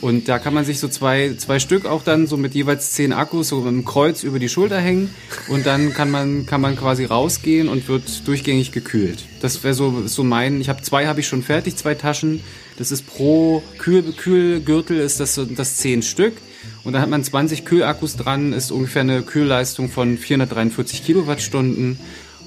Und 0.00 0.28
da 0.28 0.38
kann 0.40 0.52
man 0.52 0.64
sich 0.64 0.80
so 0.80 0.88
zwei, 0.88 1.34
zwei 1.38 1.60
Stück 1.60 1.86
auch 1.86 2.02
dann 2.02 2.26
so 2.26 2.36
mit 2.36 2.54
jeweils 2.54 2.90
zehn 2.92 3.12
Akkus 3.12 3.48
so 3.48 3.62
einem 3.64 3.84
Kreuz 3.84 4.22
über 4.22 4.38
die 4.40 4.48
Schulter 4.50 4.78
hängen 4.78 5.08
und 5.48 5.64
dann 5.64 5.94
kann 5.94 6.10
man, 6.10 6.44
kann 6.44 6.60
man 6.60 6.76
quasi 6.76 7.04
rausgehen 7.06 7.68
und 7.68 7.88
wird 7.88 8.26
durchgängig 8.26 8.70
gekühlt. 8.72 9.24
Das 9.40 9.62
wäre 9.64 9.72
so, 9.72 10.02
so 10.06 10.22
mein, 10.24 10.60
ich 10.60 10.68
habe 10.68 10.82
zwei 10.82 11.06
habe 11.06 11.20
ich 11.20 11.28
schon 11.28 11.42
fertig, 11.42 11.76
zwei 11.76 11.94
Taschen. 11.94 12.40
Das 12.76 12.90
ist 12.90 13.06
pro 13.06 13.62
Kühl, 13.78 14.02
Kühlgürtel 14.12 14.98
ist 14.98 15.20
das, 15.20 15.36
so- 15.36 15.44
das 15.46 15.76
zehn 15.76 16.02
Stück. 16.02 16.34
Und 16.84 16.92
dann 16.92 17.00
hat 17.02 17.08
man 17.08 17.24
20 17.24 17.64
Kühlakkus 17.64 18.16
dran, 18.16 18.52
ist 18.52 18.70
ungefähr 18.70 19.02
eine 19.02 19.22
Kühlleistung 19.22 19.90
von 19.90 20.18
443 20.18 21.04
Kilowattstunden 21.04 21.98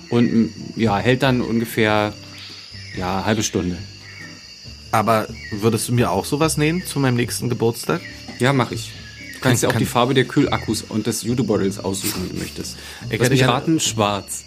und 0.10 0.52
ja, 0.76 0.98
hält 0.98 1.24
dann 1.24 1.42
ungefähr 1.42 2.14
ja, 2.96 3.26
halbe 3.26 3.42
Stunde. 3.44 3.78
Aber 4.92 5.28
würdest 5.52 5.90
du 5.90 5.94
mir 5.94 6.12
auch 6.12 6.24
sowas 6.26 6.58
nähen 6.58 6.86
zu 6.86 7.00
meinem 7.00 7.16
nächsten 7.16 7.50
Geburtstag? 7.50 8.02
Ja, 8.40 8.54
mache 8.54 8.76
ich. 8.76 8.92
Du 9.34 9.40
kannst 9.42 9.64
ja 9.64 9.70
auch 9.70 9.74
kann- 9.74 9.80
die 9.80 9.86
Farbe 9.86 10.14
der 10.14 10.26
Kühlakkus 10.26 10.84
und 10.88 11.08
des 11.08 11.24
Jutebeutels 11.24 11.80
aussuchen, 11.80 12.24
wenn 12.24 12.36
du 12.38 12.44
möchtest. 12.44 12.78
Ich 13.10 13.20
Lass 13.20 13.30
mich 13.30 13.40
gerne- 13.40 13.54
raten, 13.54 13.80
schwarz. 13.80 14.44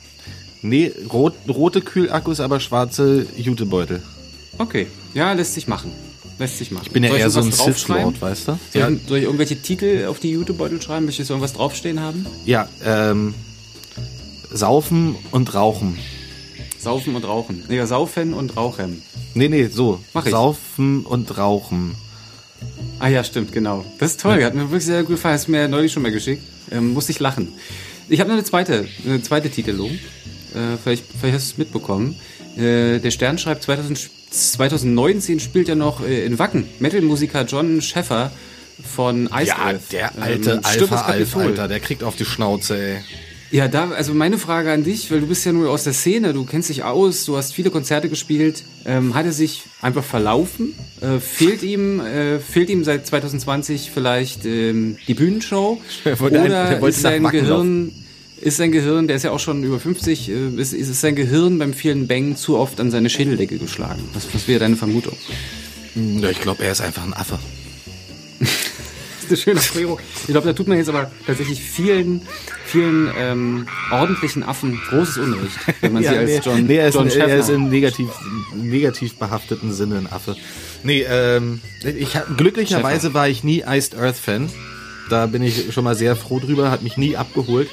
Nee, 0.63 0.93
rot, 1.13 1.35
rote 1.49 1.81
Kühlakkus, 1.81 2.39
aber 2.41 2.61
schwarze 2.61 3.27
Jutebeutel. 3.37 4.03
Okay, 4.59 4.87
ja, 5.15 5.33
lässt 5.33 5.55
sich 5.55 5.67
machen. 5.69 5.91
Lässt 6.41 6.57
sich 6.57 6.71
machen. 6.71 6.85
Ich 6.87 6.93
bin 6.93 7.05
ja 7.05 7.15
eher 7.15 7.29
so 7.29 7.41
ein 7.41 7.51
draufschreiben? 7.51 8.15
Sith-Lord, 8.15 8.23
weißt 8.23 8.49
du? 8.49 8.59
Soll, 8.73 8.95
ich, 8.95 9.09
soll 9.09 9.19
ich 9.19 9.25
irgendwelche 9.25 9.61
Titel 9.61 10.07
auf 10.09 10.21
die 10.21 10.31
Jutebeutel 10.31 10.81
schreiben? 10.81 11.05
Möchtest 11.05 11.29
du 11.29 11.35
irgendwas 11.35 11.53
draufstehen 11.53 12.01
haben? 12.01 12.25
Ja, 12.47 12.67
ähm, 12.83 13.35
Saufen 14.51 15.17
und 15.33 15.53
Rauchen. 15.53 15.99
Saufen 16.79 17.15
und 17.15 17.25
Rauchen. 17.25 17.63
Nee, 17.69 17.85
saufen 17.85 18.33
und 18.33 18.57
rauchen. 18.57 19.03
Nee, 19.35 19.51
nee, 19.51 19.67
so. 19.67 20.01
Mach 20.15 20.25
ich. 20.25 20.31
Saufen 20.31 21.05
und 21.05 21.37
Rauchen. 21.37 21.95
Ah 23.01 23.09
ja, 23.09 23.23
stimmt, 23.23 23.53
genau. 23.53 23.85
Das 23.99 24.13
ist 24.13 24.21
toll. 24.21 24.43
Hat 24.43 24.55
mir 24.55 24.63
wirklich 24.63 24.87
sehr 24.87 25.03
gut 25.03 25.17
gefallen. 25.17 25.35
Hast 25.35 25.49
du 25.49 25.51
mir 25.51 25.69
neulich 25.69 25.93
schon 25.93 26.03
mal 26.03 26.11
geschickt. 26.11 26.43
Ähm, 26.71 26.95
musste 26.95 27.13
ich 27.13 27.21
lachen. 27.21 27.49
Ich 28.09 28.19
habe 28.19 28.29
noch 28.29 28.37
eine 28.37 28.45
zweite, 28.45 28.89
eine 29.05 29.21
zweite 29.21 29.51
Titelung. 29.51 29.91
Äh, 29.91 30.79
vielleicht, 30.83 31.05
vielleicht 31.21 31.35
hast 31.35 31.49
du 31.49 31.53
es 31.53 31.59
mitbekommen. 31.59 32.17
Äh, 32.57 32.99
der 32.99 33.11
Stern 33.11 33.39
schreibt, 33.39 33.63
2000, 33.63 34.11
2019 34.31 35.41
spielt 35.41 35.69
ja 35.69 35.75
noch 35.75 36.05
äh, 36.07 36.25
in 36.25 36.39
Wacken 36.39 36.65
Metal-Musiker 36.79 37.45
John 37.45 37.81
Schäffer 37.81 38.31
von 38.95 39.27
Ice 39.27 39.49
Ja, 39.49 39.57
Earth. 39.59 39.93
der 39.93 40.13
Ähm, 40.17 40.23
alte 40.23 40.57
das 40.57 40.65
Alpha 40.65 40.97
Kapitol. 41.03 41.43
Alter, 41.43 41.69
der 41.69 41.81
kriegt 41.81 42.03
auf 42.03 42.17
die 42.17 42.25
Schnauze, 42.25 42.77
ey. 42.81 42.97
Ja, 43.53 43.67
da, 43.67 43.91
also 43.91 44.15
meine 44.15 44.39
Frage 44.39 44.71
an 44.71 44.85
dich, 44.85 45.11
weil 45.11 45.21
du 45.21 45.27
bist 45.27 45.45
ja 45.45 45.51
nur 45.51 45.71
aus 45.71 45.83
der 45.83 45.93
Szene, 45.93 46.33
du 46.33 46.45
kennst 46.45 46.69
dich 46.69 46.85
aus, 46.85 47.25
du 47.25 47.37
hast 47.37 47.53
viele 47.53 47.71
Konzerte 47.71 48.09
gespielt. 48.09 48.63
Ähm, 48.87 49.15
hat 49.15 49.27
er 49.27 49.33
sich 49.33 49.65
einfach 49.83 50.05
verlaufen? 50.05 50.73
Äh, 51.01 51.19
fehlt 51.19 51.65
ihm, 51.65 51.99
äh, 51.99 52.39
fehlt 52.39 52.71
ihm 52.71 52.85
seit 52.85 53.09
2020 53.09 53.91
vielleicht 53.93 54.45
ähm, 54.47 54.99
die 55.09 55.15
Bühnenshow? 55.15 55.81
Er 56.05 56.13
ein- 56.13 56.21
Oder 56.21 56.47
er 56.47 56.81
wollte 56.81 56.95
ist 56.95 57.03
sein 57.03 57.25
Gehirn, 57.25 57.91
ist 58.41 58.57
sein 58.57 58.73
Gehirn, 58.73 59.07
der 59.07 59.17
ist 59.17 59.23
ja 59.23 59.31
auch 59.31 59.41
schon 59.41 59.63
über 59.65 59.79
50, 59.79 60.29
äh, 60.29 60.49
ist, 60.57 60.73
ist 60.73 61.01
sein 61.01 61.15
Gehirn 61.15 61.59
beim 61.59 61.75
vielen 61.75 62.07
Bängen 62.07 62.37
zu 62.37 62.57
oft 62.57 62.81
an 62.81 62.91
seine 62.91 63.11
Schädeldecke 63.11 63.59
geschlagen? 63.59 64.03
Was, 64.15 64.33
was 64.33 64.49
wäre 64.49 64.61
deine 64.61 64.77
Vermutung? 64.77 65.17
Ja, 65.95 66.31
ich 66.31 66.41
glaube, 66.41 66.65
er 66.65 66.73
ist 66.73 66.81
einfach 66.81 67.05
ein 67.05 67.15
Affe. 67.15 67.39
Das 69.29 69.39
ist 69.39 69.47
eine 69.47 69.59
schöne 69.59 69.65
Erklärung. 69.65 70.01
Ich 70.23 70.27
glaube, 70.27 70.47
da 70.49 70.53
tut 70.53 70.67
man 70.67 70.77
jetzt 70.77 70.89
aber 70.89 71.09
tatsächlich 71.25 71.61
vielen, 71.61 72.23
vielen 72.65 73.13
ähm, 73.17 73.69
ordentlichen 73.93 74.43
Affen 74.43 74.81
großes 74.89 75.19
Unrecht, 75.19 75.57
wenn 75.83 75.93
man 75.93 76.03
sie 76.03 76.09
als 76.09 76.29
nee, 76.29 76.41
John, 76.45 76.67
nee, 76.67 76.77
er 76.77 76.89
ist, 76.89 76.95
John 76.95 77.09
ein, 77.09 77.17
er 77.17 77.39
ist 77.39 77.49
im 77.49 77.69
negativ, 77.69 78.09
negativ 78.57 79.15
behafteten 79.15 79.73
Sinne 79.73 79.99
ein 79.99 80.11
Affe. 80.11 80.35
Nee, 80.83 81.07
ähm, 81.09 81.61
ich 81.85 82.19
glücklicherweise 82.37 83.03
Schäfer. 83.03 83.15
war 83.15 83.29
ich 83.29 83.45
nie 83.45 83.63
Iced 83.65 83.97
Earth 83.97 84.17
Fan. 84.17 84.51
Da 85.11 85.27
bin 85.27 85.45
ich 85.45 85.73
schon 85.73 85.85
mal 85.85 85.95
sehr 85.95 86.17
froh 86.17 86.41
drüber, 86.41 86.73
hat 86.73 86.83
mich 86.83 86.97
nie 86.97 87.17
abgeholt. 87.17 87.69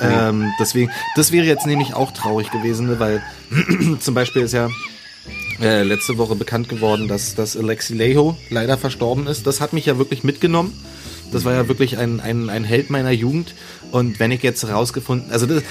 Ähm, 0.00 0.52
deswegen, 0.60 0.90
das 1.14 1.32
wäre 1.32 1.46
jetzt 1.46 1.66
nämlich 1.66 1.94
auch 1.94 2.12
traurig 2.12 2.50
gewesen, 2.50 2.86
ne, 2.86 3.00
weil 3.00 3.22
zum 4.00 4.14
Beispiel 4.14 4.42
ist 4.42 4.52
ja 4.52 4.68
äh, 5.60 5.82
letzte 5.82 6.18
Woche 6.18 6.34
bekannt 6.34 6.68
geworden, 6.68 7.08
dass, 7.08 7.34
dass 7.34 7.56
Alexi 7.56 7.94
Leho 7.94 8.36
leider 8.50 8.76
verstorben 8.76 9.26
ist. 9.26 9.46
Das 9.46 9.60
hat 9.60 9.72
mich 9.72 9.86
ja 9.86 9.98
wirklich 9.98 10.24
mitgenommen. 10.24 10.72
Das 11.32 11.44
war 11.44 11.54
ja 11.54 11.66
wirklich 11.66 11.98
ein, 11.98 12.20
ein, 12.20 12.50
ein 12.50 12.64
Held 12.64 12.90
meiner 12.90 13.10
Jugend. 13.10 13.54
Und 13.90 14.20
wenn 14.20 14.30
ich 14.30 14.42
jetzt 14.42 14.62
herausgefunden, 14.62 15.32
also 15.32 15.46
das 15.46 15.62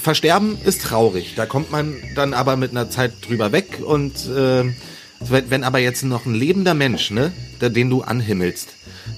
Versterben 0.00 0.58
ist 0.64 0.82
traurig. 0.82 1.34
Da 1.36 1.46
kommt 1.46 1.70
man 1.70 1.96
dann 2.14 2.34
aber 2.34 2.56
mit 2.56 2.70
einer 2.70 2.88
Zeit 2.88 3.12
drüber 3.26 3.52
weg. 3.52 3.80
Und 3.84 4.14
äh, 4.28 4.72
wenn, 5.28 5.50
wenn 5.50 5.64
aber 5.64 5.78
jetzt 5.78 6.02
noch 6.04 6.26
ein 6.26 6.34
lebender 6.34 6.74
Mensch, 6.74 7.10
ne, 7.10 7.32
den 7.60 7.90
du 7.90 8.02
anhimmelst, 8.02 8.68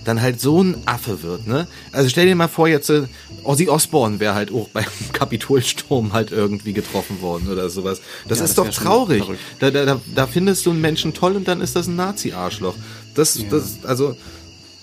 dann 0.04 0.20
halt 0.20 0.40
so 0.40 0.62
ein 0.62 0.76
Affe 0.86 1.22
wird, 1.22 1.46
ne? 1.46 1.66
Also 1.92 2.08
stell 2.08 2.26
dir 2.26 2.34
mal 2.34 2.48
vor, 2.48 2.68
jetzt 2.68 2.90
äh, 2.90 3.04
Ozzy 3.42 3.68
Osbourne 3.68 4.20
wäre 4.20 4.34
halt 4.34 4.52
auch 4.52 4.68
beim 4.72 4.84
Kapitolsturm 5.12 6.12
halt 6.12 6.30
irgendwie 6.30 6.72
getroffen 6.72 7.20
worden 7.20 7.48
oder 7.50 7.68
sowas. 7.70 8.00
Das 8.28 8.38
Ja, 8.38 8.44
ist 8.44 8.58
das 8.58 8.66
doch 8.66 8.72
traurig. 8.72 9.24
Da, 9.60 9.70
da, 9.70 10.00
da, 10.14 10.26
findest 10.26 10.66
du 10.66 10.70
einen 10.70 10.80
Menschen 10.80 11.14
toll 11.14 11.36
und 11.36 11.48
dann 11.48 11.60
ist 11.60 11.74
das 11.76 11.86
ein 11.86 11.96
Nazi-Arschloch. 11.96 12.74
Das, 13.14 13.38
das, 13.50 13.78
also 13.84 14.16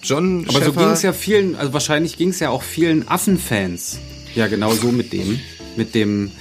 John 0.04 0.46
Aber 0.48 0.54
so 0.54 0.60
Schäfer- 0.72 0.80
ging 0.80 0.90
es 0.92 1.02
ja 1.04 1.14
vielen, 1.14 1.56
also 1.56 1.74
wahrscheinlich 1.74 2.18
ging 2.18 2.30
es 2.30 2.40
ja 2.40 2.50
auch 2.50 2.64
vielen 2.64 3.08
Affenfans. 3.08 4.00
Ja, 4.36 4.48
genau 4.48 4.74
so 4.74 4.92
mit 4.92 5.14
dem, 5.14 5.40
mit 5.76 5.94
dem, 5.94 6.32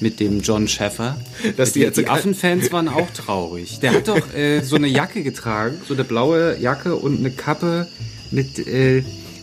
mit 0.00 0.20
dem 0.20 0.40
John 0.40 0.68
Schäfer. 0.68 1.18
Dass 1.56 1.72
die 1.72 1.80
die, 1.80 1.84
jetzt 1.84 1.98
die 1.98 2.08
Affenfans 2.08 2.72
waren 2.72 2.88
auch 2.88 3.10
traurig. 3.10 3.80
Der 3.80 3.92
hat 3.92 4.08
doch 4.08 4.34
äh, 4.34 4.62
so 4.62 4.76
eine 4.76 4.88
Jacke 4.88 5.22
getragen, 5.22 5.76
so 5.86 5.94
eine 5.94 6.04
blaue 6.04 6.58
Jacke 6.58 6.96
und 6.96 7.18
eine 7.18 7.30
Kappe 7.30 7.86
mit, 8.30 8.58
äh, 8.66 9.02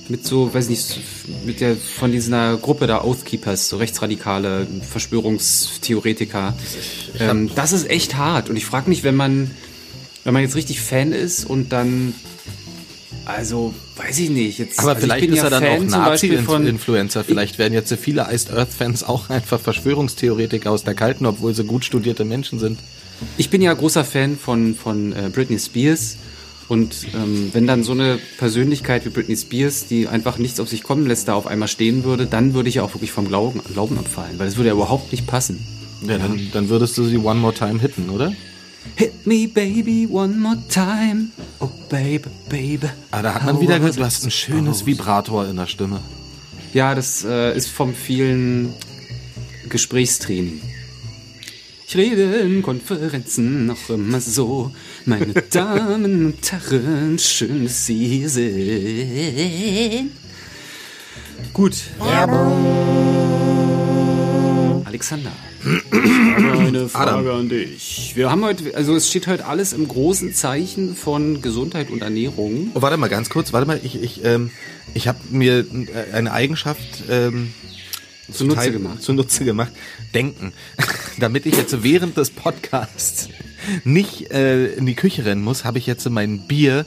mit 0.10 0.26
so, 0.26 0.54
weiß 0.54 0.70
nicht, 0.70 1.00
mit 1.46 1.62
der 1.62 1.76
von 1.76 2.12
dieser 2.12 2.58
Gruppe 2.58 2.88
da 2.88 3.04
Oathkeepers, 3.04 3.70
so 3.70 3.78
rechtsradikale 3.78 4.68
Verschwörungstheoretiker. 4.90 6.56
Ähm, 7.20 7.50
das 7.56 7.74
ist 7.74 7.90
echt 7.90 8.16
hart. 8.16 8.50
Und 8.50 8.56
ich 8.56 8.66
frage 8.66 8.90
mich, 8.90 9.04
wenn 9.04 9.16
man, 9.16 9.52
wenn 10.24 10.34
man 10.34 10.44
jetzt 10.44 10.56
richtig 10.56 10.82
Fan 10.82 11.12
ist 11.12 11.46
und 11.46 11.72
dann, 11.72 12.14
also 13.26 13.74
weiß 13.96 14.20
ich 14.20 14.30
nicht. 14.30 14.58
Jetzt, 14.58 14.80
Aber 14.80 14.90
also 14.90 15.00
ich 15.00 15.06
vielleicht 15.06 15.30
ist 15.30 15.38
ja 15.38 15.44
er 15.46 15.50
dann 15.50 15.64
Fan 15.64 15.94
auch 15.94 16.10
Nazi-Influencer. 16.10 17.24
Vielleicht 17.24 17.58
werden 17.58 17.74
jetzt 17.74 17.90
so 17.90 17.96
viele 17.96 18.28
Iced 18.32 18.52
Earth-Fans 18.52 19.04
auch 19.04 19.30
einfach 19.30 19.60
Verschwörungstheoretiker 19.60 20.72
aus 20.72 20.84
der 20.84 20.94
Kalten, 20.94 21.26
obwohl 21.26 21.54
sie 21.54 21.64
gut 21.64 21.86
studierte 21.86 22.26
Menschen 22.26 22.60
sind. 22.60 22.80
Ich 23.38 23.50
bin 23.50 23.62
ja 23.62 23.74
großer 23.74 24.04
Fan 24.04 24.38
von, 24.38 24.76
von 24.76 25.14
äh, 25.14 25.30
Britney 25.34 25.60
Spears. 25.60 26.18
Und 26.70 27.08
ähm, 27.14 27.50
wenn 27.54 27.68
dann 27.68 27.84
so 27.84 27.92
eine 27.92 28.18
Persönlichkeit 28.38 29.06
wie 29.06 29.10
Britney 29.10 29.36
Spears, 29.36 29.86
die 29.86 30.08
einfach 30.08 30.38
nichts 30.38 30.60
auf 30.60 30.70
sich 30.70 30.84
kommen 30.84 31.06
lässt, 31.06 31.28
da 31.28 31.34
auf 31.34 31.46
einmal 31.46 31.68
stehen 31.68 32.04
würde, 32.04 32.26
dann 32.26 32.54
würde 32.54 32.70
ich 32.70 32.76
ja 32.76 32.84
auch 32.84 32.94
wirklich 32.94 33.12
vom 33.12 33.28
Glauben, 33.28 33.62
Glauben 33.74 33.98
abfallen, 33.98 34.40
weil 34.40 34.48
es 34.48 34.56
würde 34.56 34.70
ja 34.70 34.74
überhaupt 34.74 35.12
nicht 35.12 35.28
passen. 35.28 35.64
Ja, 36.08 36.18
dann, 36.18 36.50
dann 36.52 36.70
würdest 36.70 36.98
du 36.98 37.04
sie 37.04 37.18
One 37.18 37.40
More 37.40 37.54
Time 37.54 37.80
hitten, 37.80 38.10
oder? 38.10 38.34
Hit 38.96 39.26
me, 39.26 39.48
baby, 39.48 40.08
one 40.12 40.36
more 40.36 40.58
time. 40.70 41.30
Oh, 41.60 41.70
baby, 41.90 42.30
baby. 42.50 42.88
Ah, 43.12 43.22
da 43.22 43.34
hat 43.36 43.46
man 43.46 43.60
wieder 43.62 43.80
gehört, 43.80 43.98
du 43.98 44.04
hast 44.04 44.24
ein 44.24 44.32
schönes 44.32 44.86
Vibrator 44.86 45.48
in 45.48 45.56
der 45.58 45.68
Stimme. 45.68 46.02
Ja, 46.74 46.96
das 46.96 47.24
äh, 47.24 47.56
ist 47.56 47.70
vom 47.70 47.94
vielen 47.94 48.74
Gesprächstraining. 49.70 50.62
Ich 51.88 51.96
rede 51.96 52.24
in 52.38 52.64
Konferenzen 52.64 53.68
noch 53.68 53.90
immer 53.90 54.20
so. 54.20 54.72
Meine 55.06 55.34
Damen 55.52 56.26
und 56.26 56.52
Herren, 56.52 57.20
schön, 57.20 57.66
dass 57.66 57.86
Sie 57.86 58.08
hier 58.08 58.30
sind. 58.30 60.12
Gut. 61.54 61.76
Alexander. 64.86 65.32
Eine 65.92 66.90
Frage 66.90 67.32
an 67.34 67.50
dich. 67.50 68.14
Wir 68.16 68.30
haben 68.30 68.44
heute, 68.44 68.76
also 68.76 68.96
es 68.96 69.08
steht 69.10 69.28
heute 69.28 69.46
alles 69.46 69.74
im 69.74 69.88
großen 69.88 70.34
Zeichen 70.34 70.96
von 70.96 71.42
Gesundheit 71.42 71.90
und 71.90 72.02
Ernährung. 72.02 72.72
Oh, 72.74 72.82
warte 72.82 72.98
mal, 72.98 73.08
ganz 73.10 73.30
kurz, 73.30 73.54
warte 73.54 73.68
mal, 73.68 73.80
ich, 73.84 74.02
ich, 74.02 74.24
ähm, 74.26 74.52
ich 74.94 75.08
habe 75.08 75.20
mir 75.30 75.60
äh, 75.60 76.14
eine 76.14 76.32
Eigenschaft 76.34 77.04
ähm, 77.10 77.54
Zunutze 78.32 78.58
Teil- 78.58 78.72
gemacht. 78.72 79.02
Zunutze 79.02 79.46
gemacht. 79.46 79.72
Denken. 80.14 80.54
Damit 81.20 81.46
ich 81.46 81.56
jetzt 81.56 81.84
während 81.84 82.18
des 82.18 82.30
Podcasts 82.30 83.30
nicht 83.84 84.32
äh, 84.32 84.74
in 84.74 84.86
die 84.86 84.96
Küche 84.96 85.26
rennen 85.26 85.42
muss, 85.44 85.64
habe 85.66 85.78
ich 85.78 85.86
jetzt 85.88 86.10
mein 86.10 86.40
Bier 86.48 86.86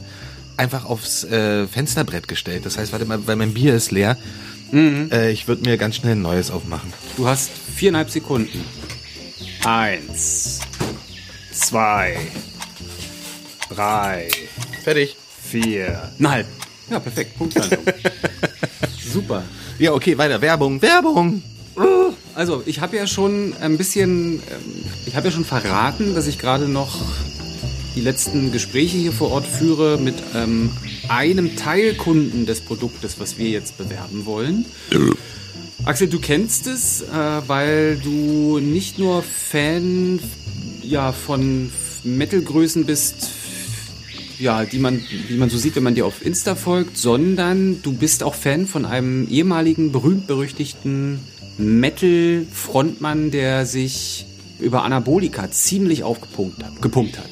einfach 0.57 0.85
aufs 0.87 1.25
äh, 1.25 1.67
Fensterbrett 1.67 2.29
gestellt. 2.29 2.65
Das 2.67 2.79
heißt, 2.79 2.93
warte 2.93 3.05
mal, 3.05 3.27
weil 3.27 3.37
mein 3.37 3.55
Bier 3.55 3.75
ist 3.75 3.91
leer. 3.91 4.17
Mhm. 4.71 5.11
Äh, 5.13 5.31
ich 5.31 5.49
würde 5.49 5.63
mir 5.69 5.77
ganz 5.77 5.97
schnell 5.97 6.13
ein 6.13 6.23
neues 6.23 6.51
aufmachen. 6.51 6.93
Du 7.17 7.27
hast 7.27 7.51
viereinhalb 7.77 8.11
Sekunden. 8.11 8.65
Eins, 9.65 10.61
zwei, 11.53 12.17
drei, 13.69 14.29
Fertig. 14.85 15.17
vier. 15.43 16.11
Ein 16.19 16.31
halb. 16.31 16.47
Ja, 16.91 17.01
perfekt. 17.01 17.37
Punktlandung. 17.37 17.81
Super. 19.13 19.43
Ja, 19.79 19.93
okay, 19.93 20.17
weiter. 20.17 20.41
Werbung, 20.41 20.81
Werbung. 20.81 21.43
Also, 22.35 22.63
ich 22.67 22.81
habe 22.81 22.97
ja 22.97 23.07
schon 23.07 23.55
ein 23.61 23.77
bisschen, 23.77 24.35
ähm, 24.35 24.41
ich 25.07 25.17
habe 25.17 25.27
ja 25.29 25.33
schon 25.33 25.45
verraten, 25.45 26.15
dass 26.15 26.27
ich 26.27 26.39
gerade 26.39 26.69
noch 26.69 26.95
die 27.95 28.03
letzten 28.03 28.53
Gespräche 28.53 28.97
hier 28.99 29.13
vor 29.13 29.31
Ort 29.33 29.47
führe 29.47 29.99
mit 29.99 30.15
ähm, 30.35 30.71
einem 31.09 31.57
Teilkunden 31.57 32.47
des 32.47 32.61
Produktes, 32.61 33.19
was 33.19 33.39
wir 33.39 33.49
jetzt 33.49 33.79
bewerben 33.79 34.27
wollen. 34.27 34.65
Axel, 35.85 36.09
du 36.09 36.19
kennst 36.19 36.67
es, 36.67 37.03
äh, 37.03 37.07
weil 37.47 37.97
du 37.97 38.59
nicht 38.59 38.99
nur 38.99 39.23
Fan 39.23 40.19
ja, 40.83 41.13
von 41.13 41.71
Metal-Größen 42.05 42.87
bist, 42.87 43.31
ja, 44.39 44.65
die 44.65 44.79
man, 44.79 45.03
die 45.29 45.37
man 45.37 45.49
so 45.49 45.59
sieht, 45.59 45.77
wenn 45.77 45.83
man 45.83 45.95
dir 45.95 46.07
auf 46.07 46.25
Insta 46.25 46.55
folgt, 46.55 46.97
sondern 46.99 47.83
du 47.83 47.93
bist 47.93 48.23
auch 48.23 48.35
Fan 48.35 48.67
von 48.67 48.85
einem 48.85 49.29
ehemaligen 49.29 49.93
berühmt-berüchtigten 49.93 51.21
Metal-Frontmann, 51.59 53.31
der 53.31 53.65
sich 53.65 54.27
über 54.59 54.85
Anabolika 54.85 55.51
ziemlich 55.51 56.03
aufgepumpt 56.03 56.63
hat. 56.63 56.83
Gepumpt 56.83 57.19
hat. 57.19 57.31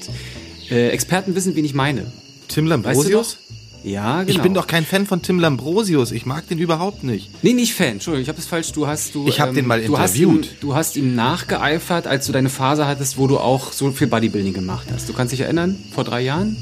Äh, 0.70 0.90
Experten 0.90 1.34
wissen, 1.34 1.56
wen 1.56 1.64
ich 1.64 1.74
meine. 1.74 2.06
Tim 2.48 2.64
Weißt 2.64 2.84
Lambrosius? 2.84 3.38
du 3.38 3.54
noch? 3.54 3.63
Ja, 3.84 4.22
genau. 4.22 4.34
Ich 4.34 4.42
bin 4.42 4.54
doch 4.54 4.66
kein 4.66 4.86
Fan 4.86 5.06
von 5.06 5.20
Tim 5.20 5.38
Lambrosius. 5.38 6.10
Ich 6.10 6.24
mag 6.24 6.48
den 6.48 6.58
überhaupt 6.58 7.04
nicht. 7.04 7.30
Nee, 7.42 7.52
nicht 7.52 7.74
Fan. 7.74 7.88
Entschuldigung, 7.88 8.22
ich 8.22 8.28
habe 8.28 8.36
das 8.36 8.46
falsch. 8.46 8.72
Du 8.72 8.86
hast 8.86 9.14
du. 9.14 9.28
Ich 9.28 9.40
hab 9.40 9.52
den 9.52 9.66
mal 9.66 9.84
du 9.84 9.98
hast 9.98 10.16
interviewt. 10.16 10.46
Ihm, 10.46 10.50
du 10.60 10.74
hast 10.74 10.96
ihm 10.96 11.14
nachgeeifert, 11.14 12.06
als 12.06 12.26
du 12.26 12.32
deine 12.32 12.48
Phase 12.48 12.86
hattest, 12.86 13.18
wo 13.18 13.26
du 13.26 13.38
auch 13.38 13.72
so 13.72 13.90
viel 13.92 14.06
Bodybuilding 14.06 14.54
gemacht 14.54 14.86
hast. 14.92 15.08
Du 15.08 15.12
kannst 15.12 15.32
dich 15.32 15.40
erinnern? 15.40 15.76
Vor 15.92 16.04
drei 16.04 16.22
Jahren? 16.22 16.56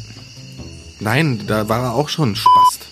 Nein, 0.99 1.41
da 1.47 1.68
war 1.68 1.83
er 1.83 1.95
auch 1.95 2.09
schon 2.09 2.35
Spast. 2.35 2.87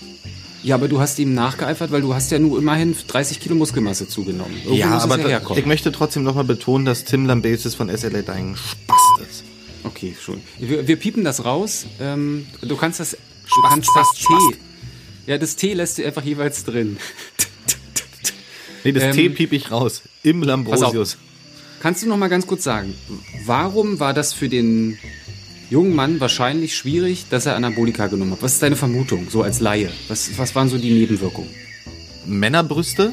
Ja, 0.63 0.75
aber 0.77 0.89
du 0.89 1.01
hast 1.01 1.19
ihm 1.19 1.35
nachgeeifert, 1.35 1.91
weil 1.91 2.03
du 2.03 2.15
hast 2.15 2.31
ja 2.31 2.39
nur 2.39 2.59
immerhin 2.59 2.95
30 3.09 3.41
Kilo 3.41 3.55
Muskelmasse 3.55 4.07
zugenommen. 4.07 4.55
Irgendwo 4.57 4.75
ja, 4.75 4.99
aber 4.99 5.19
es 5.19 5.31
ja 5.31 5.41
ich 5.57 5.67
möchte 5.67 5.91
trotzdem 5.91 6.23
nochmal 6.23 6.45
betonen, 6.45 6.85
dass 6.85 7.05
Tim 7.05 7.27
Lambesis 7.27 7.75
von 7.75 7.89
SLA 7.89 8.21
ein 8.33 8.57
Spast 8.57 9.29
ist. 9.29 9.45
Okay, 9.85 10.15
schon. 10.21 10.41
Wir, 10.59 10.87
wir 10.87 10.97
piepen 10.97 11.25
das 11.25 11.45
raus. 11.45 11.87
Ähm, 12.01 12.47
du 12.61 12.77
kannst 12.77 13.01
das, 13.01 13.17
du 13.55 13.63
kannst 13.69 13.91
das 13.95 14.09
T. 14.13 14.57
Ja, 15.27 15.39
das 15.39 15.57
T 15.57 15.75
lässt 15.75 15.99
du 15.99 16.05
einfach 16.07 16.25
jeweils 16.25 16.65
drin. 16.65 16.97
Nee, 18.83 18.93
das 18.93 19.03
Ähm, 19.03 19.13
T 19.13 19.29
piep 19.29 19.53
ich 19.53 19.71
raus. 19.71 20.01
Im 20.23 20.43
Lambrosius. 20.43 21.19
Kannst 21.81 22.03
du 22.03 22.09
noch 22.09 22.17
mal 22.17 22.29
ganz 22.29 22.47
kurz 22.47 22.65
sagen, 22.65 22.95
warum 23.45 24.01
war 24.01 24.15
das 24.15 24.33
für 24.33 24.49
den 24.49 24.97
jungen 25.69 25.95
Mann 25.95 26.19
wahrscheinlich 26.19 26.75
schwierig, 26.75 27.27
dass 27.29 27.45
er 27.45 27.57
Anabolika 27.57 28.07
genommen 28.07 28.33
hat? 28.33 28.43
Was 28.43 28.55
ist 28.55 28.63
deine 28.63 28.77
Vermutung, 28.77 29.29
so 29.29 29.43
als 29.43 29.61
Laie? 29.61 29.91
Was, 30.09 30.31
was 30.39 30.55
waren 30.55 30.71
so 30.71 30.79
die 30.79 30.93
Nebenwirkungen? 30.93 31.51
Männerbrüste, 32.25 33.13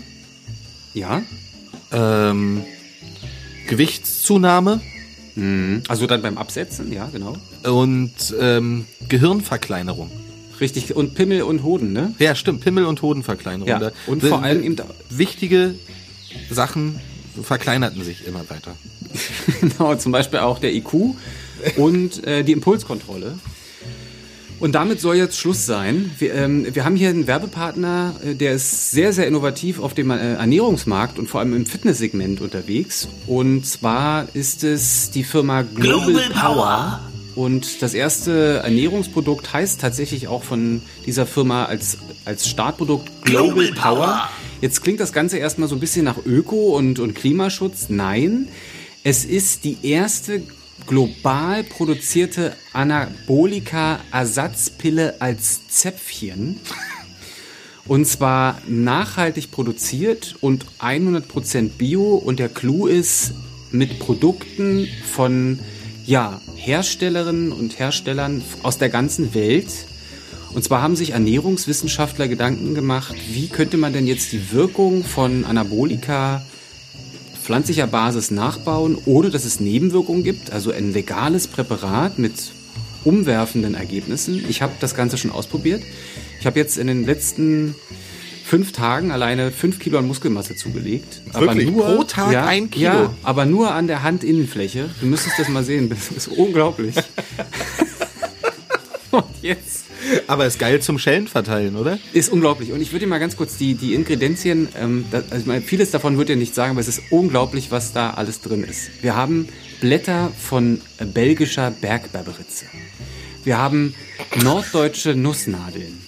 Ja? 0.93 1.21
ähm, 1.91 2.63
Gewichtszunahme 3.67 4.79
Also 5.89 6.07
dann 6.07 6.21
beim 6.21 6.37
Absetzen, 6.37 6.91
ja, 6.93 7.09
genau. 7.11 7.35
und 7.63 8.13
ähm, 8.39 8.85
Gehirnverkleinerung. 9.09 10.09
Richtig. 10.59 10.95
Und 10.95 11.15
Pimmel 11.15 11.43
und 11.43 11.63
Hoden, 11.63 11.93
ne? 11.93 12.13
Ja, 12.19 12.35
stimmt. 12.35 12.61
Pimmel- 12.61 12.85
und 12.85 13.01
Hodenverkleinerung. 13.01 13.67
Ja, 13.67 13.91
und 14.07 14.23
vor 14.23 14.43
allem 14.43 14.63
eben- 14.63 14.75
wichtige 15.09 15.75
Sachen 16.49 16.99
verkleinerten 17.41 18.03
sich 18.03 18.25
immer 18.27 18.49
weiter. 18.49 18.75
Genau, 19.61 19.95
zum 19.95 20.11
Beispiel 20.11 20.39
auch 20.39 20.59
der 20.59 20.73
IQ 20.75 21.15
und 21.77 22.25
äh, 22.27 22.43
die 22.43 22.51
Impulskontrolle. 22.51 23.39
Und 24.59 24.73
damit 24.73 24.99
soll 24.99 25.15
jetzt 25.15 25.37
Schluss 25.37 25.65
sein. 25.65 26.11
Wir, 26.17 26.33
ähm, 26.33 26.65
wir 26.73 26.83
haben 26.83 26.95
hier 26.95 27.09
einen 27.09 27.27
Werbepartner, 27.27 28.15
äh, 28.23 28.33
der 28.33 28.53
ist 28.53 28.91
sehr, 28.91 29.13
sehr 29.13 29.27
innovativ 29.27 29.79
auf 29.79 29.93
dem 29.93 30.09
äh, 30.09 30.33
Ernährungsmarkt 30.33 31.19
und 31.19 31.27
vor 31.29 31.39
allem 31.39 31.55
im 31.55 31.65
Fitnesssegment 31.65 32.41
unterwegs. 32.41 33.07
Und 33.27 33.65
zwar 33.67 34.27
ist 34.35 34.63
es 34.63 35.11
die 35.11 35.23
Firma 35.23 35.61
Global, 35.61 36.29
Power. 36.33 37.01
Und 37.37 37.81
das 37.83 37.93
erste 37.93 38.61
Ernährungsprodukt 38.63 39.53
heißt 39.53 39.79
tatsächlich 39.79 40.27
auch 40.27 40.41
von 40.41 40.81
dieser 41.05 41.27
Firma 41.27 41.65
als, 41.65 41.99
als 42.25 42.49
Startprodukt 42.49 43.21
Global, 43.21 43.71
Power. 43.73 44.27
Jetzt 44.59 44.81
klingt 44.81 44.99
das 44.99 45.13
Ganze 45.13 45.37
erstmal 45.37 45.69
so 45.69 45.75
ein 45.75 45.79
bisschen 45.79 46.03
nach 46.03 46.17
Öko 46.25 46.75
und, 46.75 46.97
und 46.97 47.13
Klimaschutz. 47.13 47.89
Nein, 47.89 48.47
es 49.03 49.23
ist 49.23 49.65
die 49.65 49.77
erste 49.83 50.41
global 50.87 51.63
produzierte 51.63 52.55
Anabolika-Ersatzpille 52.73 55.21
als 55.21 55.67
Zäpfchen. 55.67 56.59
Und 57.85 58.07
zwar 58.07 58.59
nachhaltig 58.67 59.51
produziert 59.51 60.37
und 60.41 60.65
100% 60.79 61.69
Bio. 61.77 62.15
Und 62.15 62.39
der 62.39 62.49
Clou 62.49 62.87
ist 62.87 63.35
mit 63.69 63.99
Produkten 63.99 64.87
von 65.13 65.59
ja, 66.07 66.39
Herstellerinnen 66.55 67.51
und 67.51 67.77
Herstellern 67.79 68.41
aus 68.63 68.77
der 68.77 68.89
ganzen 68.89 69.35
Welt. 69.35 69.67
Und 70.53 70.63
zwar 70.63 70.81
haben 70.81 70.95
sich 70.95 71.11
Ernährungswissenschaftler 71.11 72.29
Gedanken 72.29 72.73
gemacht, 72.73 73.15
wie 73.29 73.49
könnte 73.49 73.77
man 73.77 73.91
denn 73.93 74.07
jetzt 74.07 74.31
die 74.31 74.51
Wirkung 74.53 75.03
von 75.03 75.43
Anabolika 75.43 76.41
pflanzlicher 77.43 77.87
Basis 77.87 78.31
nachbauen, 78.31 78.97
ohne 79.05 79.29
dass 79.29 79.45
es 79.45 79.59
Nebenwirkungen 79.59 80.23
gibt. 80.23 80.51
Also 80.51 80.71
ein 80.71 80.93
legales 80.93 81.47
Präparat 81.47 82.17
mit 82.17 82.33
umwerfenden 83.03 83.75
Ergebnissen. 83.75 84.43
Ich 84.49 84.61
habe 84.61 84.73
das 84.79 84.95
Ganze 84.95 85.17
schon 85.17 85.31
ausprobiert. 85.31 85.83
Ich 86.39 86.45
habe 86.45 86.57
jetzt 86.57 86.77
in 86.77 86.87
den 86.87 87.05
letzten 87.05 87.75
fünf 88.47 88.71
Tagen 88.71 89.11
alleine 89.11 89.51
fünf 89.51 89.77
Kilo 89.77 89.99
an 89.99 90.07
Muskelmasse 90.07 90.55
zugelegt. 90.55 91.21
Wirklich? 91.33 91.71
Pro 91.73 92.03
Tag 92.03 92.31
ja, 92.31 92.45
ein 92.45 92.69
Kilo? 92.71 92.85
Ja, 92.85 93.13
aber 93.23 93.45
nur 93.45 93.71
an 93.71 93.87
der 93.87 94.03
Handinnenfläche. 94.03 94.89
Du 95.01 95.05
müsstest 95.05 95.37
das 95.37 95.49
mal 95.49 95.63
sehen. 95.63 95.89
Das 95.89 96.11
ist 96.11 96.27
unglaublich. 96.29 96.95
Und 99.11 99.25
jetzt 99.41 99.85
Aber 100.27 100.45
ist 100.45 100.59
geil 100.59 100.81
zum 100.81 100.99
Schellen 100.99 101.27
verteilen, 101.27 101.75
oder? 101.75 101.97
Ist 102.13 102.31
unglaublich. 102.31 102.71
Und 102.71 102.81
ich 102.81 102.91
würde 102.91 103.05
dir 103.05 103.09
mal 103.09 103.19
ganz 103.19 103.35
kurz 103.35 103.57
die, 103.57 103.73
die 103.75 103.93
Ingredienzien, 103.93 104.69
ähm, 104.79 105.05
das, 105.11 105.23
also 105.31 105.41
ich 105.41 105.45
meine, 105.45 105.61
vieles 105.61 105.91
davon 105.91 106.17
würde 106.17 106.33
ich 106.33 106.39
nicht 106.39 106.55
sagen, 106.55 106.71
aber 106.71 106.81
es 106.81 106.87
ist 106.87 107.01
unglaublich, 107.09 107.71
was 107.71 107.93
da 107.93 108.11
alles 108.11 108.41
drin 108.41 108.63
ist. 108.63 109.01
Wir 109.01 109.15
haben 109.15 109.49
Blätter 109.81 110.31
von 110.39 110.81
belgischer 111.13 111.71
Bergberberitze. 111.71 112.65
Wir 113.47 113.59
haben 113.59 113.95
norddeutsche 114.43 115.15
Nussnadeln. 115.15 116.01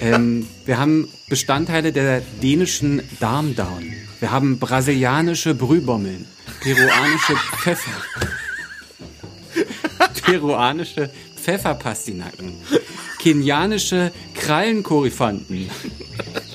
Ähm, 0.00 0.44
wir 0.64 0.76
haben 0.76 1.08
Bestandteile 1.28 1.92
der 1.92 2.20
dänischen 2.42 3.00
Darmdaun. 3.20 3.92
Wir 4.18 4.32
haben 4.32 4.58
brasilianische 4.58 5.54
Brühbommeln, 5.54 6.26
peruanische 6.60 7.36
Pfeffer, 7.62 7.92
peruanische 10.24 11.08
Pfefferpastinaken, 11.40 12.54
kenianische 13.20 14.10
Krallenkorifanten. 14.34 15.70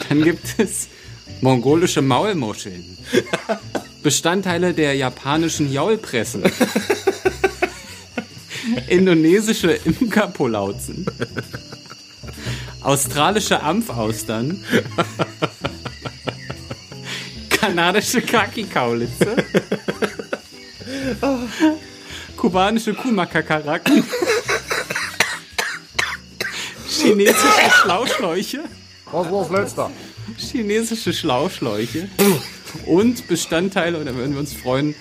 Dann 0.10 0.22
gibt 0.22 0.48
es 0.58 0.90
mongolische 1.40 2.02
Maulmuscheln, 2.02 2.98
Bestandteile 4.04 4.74
der 4.74 4.96
japanischen 4.96 5.72
Jaulpresse, 5.72 6.44
indonesische 8.88 9.72
Imkerpolauzen, 9.72 11.06
australische 12.82 13.62
Ampfaustern, 13.62 14.64
kanadische 17.50 18.22
Kaki-Kaulitze, 18.22 19.36
kubanische 22.38 22.94
Kuhmakakaraken, 22.94 24.04
chinesische 26.88 27.72
Schlauschläuche, 27.82 28.60
Was 29.12 29.32
war's 29.32 29.50
letzter? 29.50 29.92
chinesische 30.38 31.14
Schlauschläuche 31.14 32.10
und 32.86 33.28
Bestandteile, 33.28 33.98
und 34.00 34.06
da 34.06 34.16
würden 34.16 34.34
wir 34.34 34.40
uns 34.40 34.54
freuen, 34.54 34.96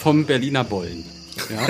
vom 0.00 0.24
Berliner 0.26 0.64
Bollen. 0.64 1.04
Ja. 1.50 1.66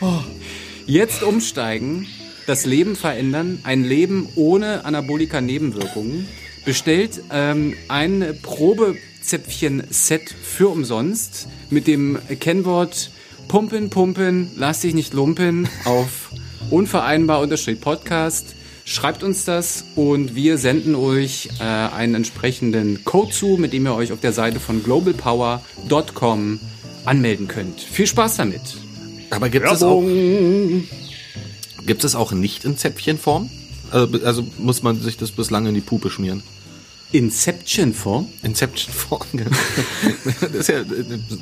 Oh. 0.00 0.20
Jetzt 0.86 1.22
umsteigen, 1.22 2.06
das 2.46 2.66
Leben 2.66 2.96
verändern, 2.96 3.60
ein 3.62 3.84
Leben 3.84 4.28
ohne 4.34 4.84
Anabolika-Nebenwirkungen. 4.84 6.26
Bestellt 6.64 7.22
ähm, 7.30 7.74
ein 7.88 8.36
Probezäpfchen-Set 8.42 10.34
für 10.42 10.68
umsonst 10.68 11.48
mit 11.70 11.86
dem 11.86 12.18
Kennwort 12.40 13.10
Pumpen, 13.48 13.90
Pumpen, 13.90 14.50
lass 14.56 14.80
dich 14.80 14.94
nicht 14.94 15.14
lumpen 15.14 15.68
auf 15.84 16.30
unvereinbar 16.70 17.40
unterstrich 17.40 17.80
Podcast. 17.80 18.54
Schreibt 18.84 19.22
uns 19.22 19.44
das 19.44 19.84
und 19.94 20.34
wir 20.34 20.58
senden 20.58 20.94
euch 20.96 21.48
äh, 21.60 21.62
einen 21.62 22.16
entsprechenden 22.16 23.04
Code 23.04 23.30
zu, 23.30 23.56
mit 23.56 23.72
dem 23.72 23.86
ihr 23.86 23.94
euch 23.94 24.10
auf 24.10 24.20
der 24.20 24.32
Seite 24.32 24.58
von 24.58 24.82
globalpower.com 24.82 26.60
anmelden 27.04 27.46
könnt. 27.46 27.80
Viel 27.80 28.06
Spaß 28.06 28.36
damit. 28.36 28.62
Aber 29.32 29.48
gibt 29.48 29.66
es 29.66 29.82
auch, 29.82 30.02
gibt 31.86 32.04
es 32.04 32.14
auch 32.14 32.32
nicht 32.32 32.64
in 32.64 32.76
Zäpfchenform? 32.76 33.50
Also, 33.90 34.24
also 34.24 34.46
muss 34.58 34.82
man 34.82 35.00
sich 35.00 35.16
das 35.16 35.32
bislang 35.32 35.66
in 35.66 35.74
die 35.74 35.80
Pupe 35.80 36.10
schmieren? 36.10 36.42
Inception-Form? 37.12 38.26
Inception-Form. 38.42 39.26
genau. 39.32 39.50
das 40.40 40.50
ist 40.52 40.68
ja, 40.68 40.82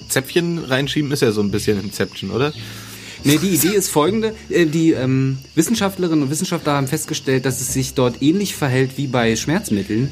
Zäpfchen 0.08 0.58
reinschieben 0.58 1.10
ist 1.12 1.22
ja 1.22 1.32
so 1.32 1.40
ein 1.40 1.50
bisschen 1.50 1.80
Inception, 1.80 2.30
oder? 2.30 2.52
Nee, 3.24 3.38
die 3.38 3.50
Idee 3.50 3.74
ist 3.74 3.88
folgende. 3.88 4.34
Äh, 4.48 4.66
Die 4.66 4.92
ähm, 4.92 5.38
Wissenschaftlerinnen 5.54 6.22
und 6.22 6.30
Wissenschaftler 6.30 6.72
haben 6.72 6.88
festgestellt, 6.88 7.44
dass 7.44 7.60
es 7.60 7.72
sich 7.72 7.94
dort 7.94 8.22
ähnlich 8.22 8.54
verhält 8.54 8.92
wie 8.96 9.06
bei 9.06 9.36
Schmerzmitteln. 9.36 10.10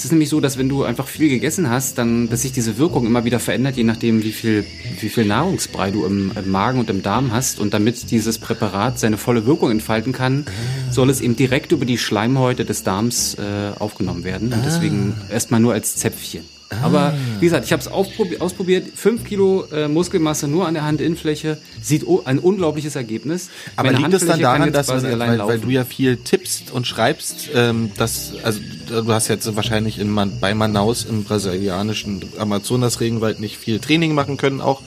Es 0.00 0.06
ist 0.06 0.12
nämlich 0.12 0.30
so, 0.30 0.40
dass 0.40 0.56
wenn 0.56 0.70
du 0.70 0.82
einfach 0.84 1.06
viel 1.06 1.28
gegessen 1.28 1.68
hast, 1.68 1.98
dann, 1.98 2.30
dass 2.30 2.40
sich 2.40 2.52
diese 2.52 2.78
Wirkung 2.78 3.04
immer 3.04 3.26
wieder 3.26 3.38
verändert, 3.38 3.76
je 3.76 3.84
nachdem, 3.84 4.22
wie 4.22 4.32
viel, 4.32 4.64
wie 4.98 5.10
viel 5.10 5.26
Nahrungsbrei 5.26 5.90
du 5.90 6.06
im, 6.06 6.32
im 6.34 6.50
Magen 6.50 6.78
und 6.78 6.88
im 6.88 7.02
Darm 7.02 7.32
hast. 7.34 7.60
Und 7.60 7.74
damit 7.74 8.10
dieses 8.10 8.38
Präparat 8.38 8.98
seine 8.98 9.18
volle 9.18 9.44
Wirkung 9.44 9.70
entfalten 9.70 10.14
kann, 10.14 10.46
soll 10.90 11.10
es 11.10 11.20
eben 11.20 11.36
direkt 11.36 11.72
über 11.72 11.84
die 11.84 11.98
Schleimhäute 11.98 12.64
des 12.64 12.82
Darms 12.82 13.34
äh, 13.34 13.78
aufgenommen 13.78 14.24
werden. 14.24 14.50
Und 14.54 14.64
deswegen 14.64 15.12
erstmal 15.28 15.60
nur 15.60 15.74
als 15.74 15.96
Zäpfchen. 15.96 16.44
Aber 16.82 17.14
wie 17.40 17.46
gesagt, 17.46 17.64
ich 17.64 17.72
habe 17.72 17.82
es 17.82 17.88
ausprobiert. 17.88 18.88
Fünf 18.94 19.24
Kilo 19.24 19.64
äh, 19.72 19.88
Muskelmasse 19.88 20.46
nur 20.46 20.66
an 20.66 20.74
der 20.74 20.86
Handinnenfläche. 20.86 21.58
Sieht 21.82 22.04
ein 22.24 22.38
unglaubliches 22.38 22.96
Ergebnis. 22.96 23.50
Aber 23.76 23.90
Meine 23.90 24.04
liegt 24.04 24.14
es 24.14 24.26
dann 24.26 24.40
daran, 24.40 24.72
dass, 24.72 24.86
quasi 24.86 25.08
weil, 25.18 25.38
weil, 25.38 25.58
du 25.58 25.68
ja 25.70 25.84
viel 25.84 26.16
tippst 26.16 26.70
und 26.70 26.86
schreibst, 26.86 27.50
ähm, 27.54 27.90
dass, 27.96 28.34
also 28.42 28.60
du 28.88 29.12
hast 29.12 29.28
jetzt 29.28 29.54
wahrscheinlich 29.56 29.98
in 29.98 30.10
Man, 30.10 30.38
bei 30.40 30.54
Manaus 30.54 31.04
im 31.04 31.24
brasilianischen 31.24 32.22
Amazonasregenwald 32.38 33.40
nicht 33.40 33.56
viel 33.56 33.80
Training 33.80 34.14
machen 34.14 34.36
können 34.36 34.60
auch. 34.60 34.82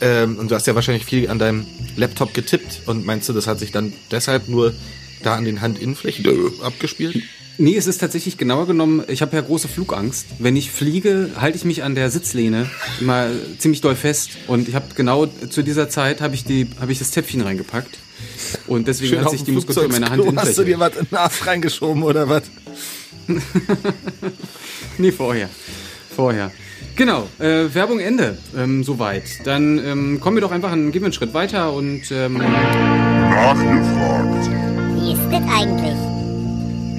Ähm, 0.00 0.38
und 0.38 0.50
du 0.50 0.54
hast 0.54 0.66
ja 0.66 0.74
wahrscheinlich 0.74 1.04
viel 1.04 1.30
an 1.30 1.38
deinem 1.38 1.66
Laptop 1.96 2.34
getippt 2.34 2.82
und 2.86 3.06
meinst 3.06 3.28
du, 3.28 3.32
das 3.32 3.46
hat 3.46 3.58
sich 3.58 3.72
dann 3.72 3.92
deshalb 4.10 4.48
nur 4.48 4.74
da 5.22 5.36
an 5.36 5.44
den 5.44 5.60
Handinnenflächen 5.60 6.24
äh, 6.24 6.64
abgespielt? 6.64 7.22
Nee, 7.58 7.76
es 7.76 7.86
ist 7.86 7.98
tatsächlich 7.98 8.38
genauer 8.38 8.66
genommen, 8.66 9.04
ich 9.08 9.20
habe 9.22 9.36
ja 9.36 9.42
große 9.42 9.68
Flugangst. 9.68 10.26
Wenn 10.38 10.56
ich 10.56 10.70
fliege, 10.72 11.30
halte 11.38 11.56
ich 11.58 11.64
mich 11.64 11.82
an 11.82 11.94
der 11.94 12.10
Sitzlehne 12.10 12.68
immer 13.00 13.28
ziemlich 13.58 13.80
doll 13.82 13.94
fest. 13.94 14.30
Und 14.46 14.68
ich 14.68 14.74
habe 14.74 14.86
genau 14.96 15.26
zu 15.26 15.62
dieser 15.62 15.88
Zeit 15.90 16.20
habe 16.20 16.34
ich, 16.34 16.44
die- 16.44 16.66
habe 16.80 16.92
ich 16.92 16.98
das 16.98 17.10
Zäpfchen 17.10 17.42
reingepackt. 17.42 17.98
Und 18.66 18.88
deswegen 18.88 19.18
hat 19.18 19.26
auf 19.26 19.32
sich 19.32 19.44
die 19.44 19.52
Muskulatur 19.52 19.90
meiner 19.92 20.10
Hand 20.10 20.22
Flugzeugsklo 20.22 20.48
Hast 20.48 20.58
du 20.58 20.64
dir 20.64 20.78
was 20.80 20.96
in 20.96 21.06
den 21.06 21.16
Arsch 21.18 21.46
reingeschoben 21.46 22.02
oder 22.02 22.28
was? 22.28 22.42
Nee, 24.98 25.10
vorher. 25.12 25.48
Vorher. 26.14 26.50
Genau, 26.96 27.26
äh, 27.38 27.64
Werbung 27.72 27.98
Ende. 28.00 28.36
Ähm, 28.56 28.84
soweit. 28.84 29.24
Dann 29.46 29.78
ähm, 29.78 30.20
kommen 30.20 30.36
wir 30.36 30.42
doch 30.42 30.50
einfach 30.52 30.70
einen, 30.72 30.92
gehen 30.92 31.00
wir 31.02 31.06
einen 31.06 31.12
Schritt 31.14 31.32
weiter 31.32 31.72
und 31.72 32.02
ähm, 32.10 32.34
Nachgefragt. 32.34 34.50
Wie 35.00 35.12
ist 35.12 35.22
das 35.30 35.42
eigentlich? 35.50 36.11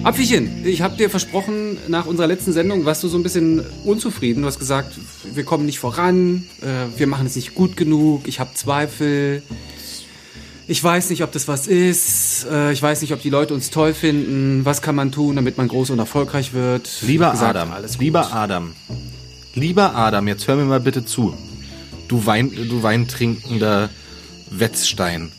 Apfelchen, 0.03 0.65
ich 0.65 0.81
habe 0.81 0.97
dir 0.97 1.09
versprochen, 1.09 1.77
nach 1.87 2.05
unserer 2.05 2.27
letzten 2.27 2.51
Sendung 2.51 2.83
warst 2.85 3.03
du 3.03 3.07
so 3.07 3.17
ein 3.17 3.23
bisschen 3.23 3.61
unzufrieden. 3.85 4.41
Du 4.41 4.47
hast 4.47 4.59
gesagt, 4.59 4.93
wir 5.33 5.43
kommen 5.45 5.65
nicht 5.65 5.79
voran, 5.79 6.43
äh, 6.61 6.97
wir 6.99 7.07
machen 7.07 7.25
es 7.25 7.35
nicht 7.37 7.55
gut 7.55 7.77
genug, 7.77 8.27
ich 8.27 8.39
habe 8.41 8.53
Zweifel. 8.53 9.43
Ich 10.67 10.83
weiß 10.83 11.09
nicht, 11.09 11.23
ob 11.23 11.31
das 11.31 11.47
was 11.47 11.67
ist. 11.67 12.45
Äh, 12.51 12.73
ich 12.73 12.81
weiß 12.81 13.01
nicht, 13.01 13.13
ob 13.13 13.21
die 13.21 13.29
Leute 13.29 13.53
uns 13.53 13.69
toll 13.69 13.93
finden. 13.93 14.65
Was 14.65 14.81
kann 14.81 14.95
man 14.95 15.11
tun, 15.11 15.37
damit 15.37 15.57
man 15.57 15.67
groß 15.69 15.89
und 15.91 15.99
erfolgreich 15.99 16.53
wird? 16.53 16.89
Lieber 17.01 17.31
gesagt, 17.31 17.55
Adam, 17.55 17.71
lieber 17.99 18.33
Adam, 18.33 18.73
lieber 19.55 19.95
Adam, 19.95 20.27
jetzt 20.27 20.47
hör 20.47 20.55
mir 20.57 20.65
mal 20.65 20.79
bitte 20.81 21.05
zu. 21.05 21.33
Du 22.09 22.25
Wein, 22.25 22.51
du 22.69 22.83
weintrinkender 22.83 23.89
Wetzstein. 24.51 25.31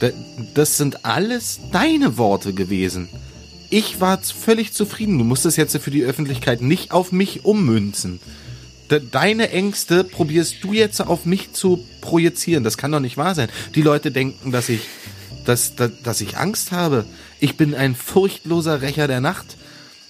Da- 0.00 0.10
Das 0.54 0.76
sind 0.76 1.04
alles 1.06 1.60
deine 1.72 2.18
Worte 2.18 2.52
gewesen. 2.52 3.08
Ich 3.72 4.02
war 4.02 4.18
völlig 4.22 4.74
zufrieden. 4.74 5.16
Du 5.16 5.24
musst 5.24 5.46
es 5.46 5.56
jetzt 5.56 5.74
für 5.78 5.90
die 5.90 6.04
Öffentlichkeit 6.04 6.60
nicht 6.60 6.92
auf 6.92 7.10
mich 7.10 7.46
ummünzen. 7.46 8.20
De- 8.90 9.00
Deine 9.10 9.48
Ängste 9.50 10.04
probierst 10.04 10.56
du 10.62 10.74
jetzt 10.74 11.00
auf 11.00 11.24
mich 11.24 11.54
zu 11.54 11.82
projizieren. 12.02 12.64
Das 12.64 12.76
kann 12.76 12.92
doch 12.92 13.00
nicht 13.00 13.16
wahr 13.16 13.34
sein. 13.34 13.48
Die 13.74 13.80
Leute 13.80 14.10
denken, 14.10 14.52
dass 14.52 14.68
ich, 14.68 14.80
dass, 15.46 15.74
dass, 15.74 15.90
dass 16.02 16.20
ich 16.20 16.36
Angst 16.36 16.70
habe. 16.70 17.06
Ich 17.40 17.56
bin 17.56 17.74
ein 17.74 17.94
furchtloser 17.94 18.82
Rächer 18.82 19.08
der 19.08 19.22
Nacht. 19.22 19.56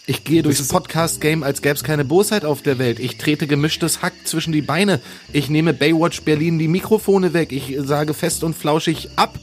Ich 0.06 0.24
gehe 0.24 0.42
durchs 0.42 0.66
Podcast-Game, 0.66 1.44
als 1.44 1.62
gäbe 1.62 1.76
es 1.76 1.84
keine 1.84 2.04
Bosheit 2.04 2.44
auf 2.44 2.62
der 2.62 2.80
Welt. 2.80 2.98
Ich 2.98 3.16
trete 3.16 3.46
gemischtes 3.46 4.02
Hack 4.02 4.14
zwischen 4.24 4.52
die 4.52 4.60
Beine. 4.62 4.98
Ich 5.32 5.48
nehme 5.50 5.72
Baywatch 5.72 6.22
Berlin 6.22 6.58
die 6.58 6.66
Mikrofone 6.66 7.32
weg. 7.32 7.52
Ich 7.52 7.76
sage 7.84 8.12
fest 8.12 8.42
und 8.42 8.56
flauschig 8.56 9.10
ab 9.14 9.38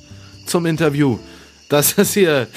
zum 0.46 0.66
Interview. 0.66 1.18
Das 1.70 1.94
ist 1.94 2.16
hier. 2.16 2.48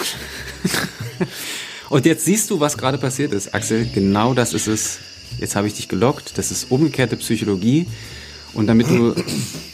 Und 1.89 2.07
jetzt 2.07 2.25
siehst 2.25 2.51
du, 2.51 2.61
was 2.61 2.79
gerade 2.79 2.99
passiert 2.99 3.33
ist, 3.33 3.55
Axel. 3.55 3.87
Genau 3.93 4.35
das 4.35 4.55
ist 4.55 4.67
es. 4.67 4.99
Jetzt 5.39 5.57
habe 5.57 5.67
ich 5.67 5.75
dich 5.75 5.89
gelockt. 5.89 6.39
Das 6.39 6.51
ist 6.51 6.71
umgekehrte 6.71 7.17
Psychologie. 7.17 7.87
Und 8.55 8.67
damit 8.67 8.89
du, 8.89 9.15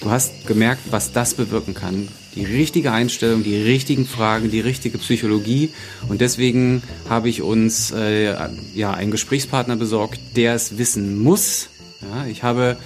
du 0.01 0.11
hast 0.11 0.47
gemerkt, 0.47 0.83
was 0.91 1.13
das 1.13 1.35
bewirken 1.35 1.75
kann. 1.75 2.09
Die 2.35 2.45
richtige 2.45 2.93
Einstellung, 2.93 3.43
die 3.43 3.61
richtigen 3.61 4.07
Fragen, 4.07 4.51
die 4.51 4.61
richtige 4.61 4.99
Psychologie. 4.99 5.71
Und 6.09 6.21
deswegen 6.21 6.83
habe 7.09 7.29
ich 7.29 7.43
uns 7.43 7.91
äh, 7.91 8.35
ja 8.75 8.93
einen 8.93 9.11
Gesprächspartner 9.11 9.77
besorgt, 9.77 10.21
der 10.37 10.55
es 10.55 10.79
wissen 10.79 11.19
muss. 11.19 11.69
Ja, 12.01 12.27
ich 12.27 12.43
habe 12.43 12.77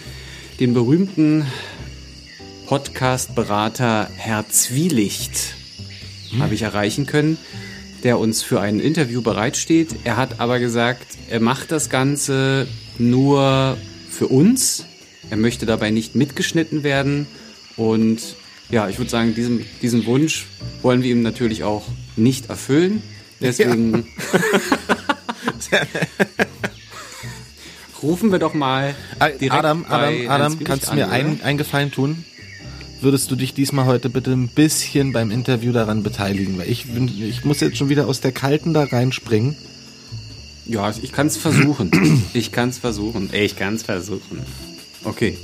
den 0.61 0.73
berühmten 0.73 1.47
Podcast-Berater 2.67 4.09
Herr 4.17 4.49
Zwielicht 4.49 5.55
habe 6.41 6.55
ich 6.55 6.63
erreichen 6.63 7.07
können, 7.07 7.37
der 8.03 8.19
uns 8.19 8.43
für 8.43 8.61
ein 8.61 8.81
Interview 8.81 9.23
bereitsteht. 9.23 9.95
Er 10.05 10.17
hat 10.17 10.41
aber 10.41 10.59
gesagt, 10.59 11.07
er 11.29 11.41
macht 11.41 11.71
das 11.71 11.91
Ganze 11.91 12.67
nur 12.99 13.77
für 14.11 14.29
uns. 14.29 14.87
Er 15.31 15.37
möchte 15.37 15.67
dabei 15.67 15.91
nicht 15.91 16.15
mitgeschnitten 16.15 16.83
werden 16.83 17.27
und 17.77 18.21
ja, 18.71 18.89
ich 18.89 18.99
würde 18.99 19.11
sagen, 19.11 19.35
diesen, 19.35 19.65
diesen 19.83 20.07
Wunsch 20.07 20.47
wollen 20.83 21.03
wir 21.03 21.11
ihm 21.11 21.23
natürlich 21.23 21.63
auch 21.63 21.85
nicht 22.17 22.49
erfüllen. 22.49 23.03
Deswegen 23.41 24.07
rufen 28.03 28.33
wir 28.33 28.39
doch 28.39 28.55
mal 28.55 28.95
Äh, 29.21 29.39
direkt 29.39 29.65
Adam, 29.65 29.85
Adam, 29.89 30.15
Adam, 30.29 30.65
kannst 30.65 30.91
du 30.91 30.95
mir 30.95 31.11
einen, 31.11 31.41
einen 31.43 31.59
Gefallen 31.59 31.91
tun? 31.91 32.25
Würdest 33.03 33.33
du 33.33 33.35
dich 33.35 33.53
diesmal 33.53 33.87
heute 33.87 34.09
bitte 34.09 34.31
ein 34.31 34.47
bisschen 34.47 35.13
beim 35.13 35.33
Interview 35.33 35.73
daran 35.73 36.05
beteiligen? 36.05 36.57
Weil 36.57 36.71
ich, 36.71 36.87
bin, 36.87 37.09
ich 37.09 37.45
muss 37.45 37.59
jetzt 37.59 37.77
schon 37.77 37.89
wieder 37.89 38.07
aus 38.07 38.21
der 38.21 38.31
Kalten 38.31 38.73
da 38.75 38.85
reinspringen. 38.85 39.57
Ja, 40.67 40.89
ich 41.03 41.11
kann 41.11 41.27
es 41.27 41.37
versuchen. 41.37 41.91
Ich 42.33 42.53
kann 42.53 42.69
es 42.69 42.79
versuchen. 42.79 43.29
Ich 43.33 43.57
kann 43.57 43.75
es 43.75 43.83
versuchen. 43.83 44.39
Okay. 45.03 45.37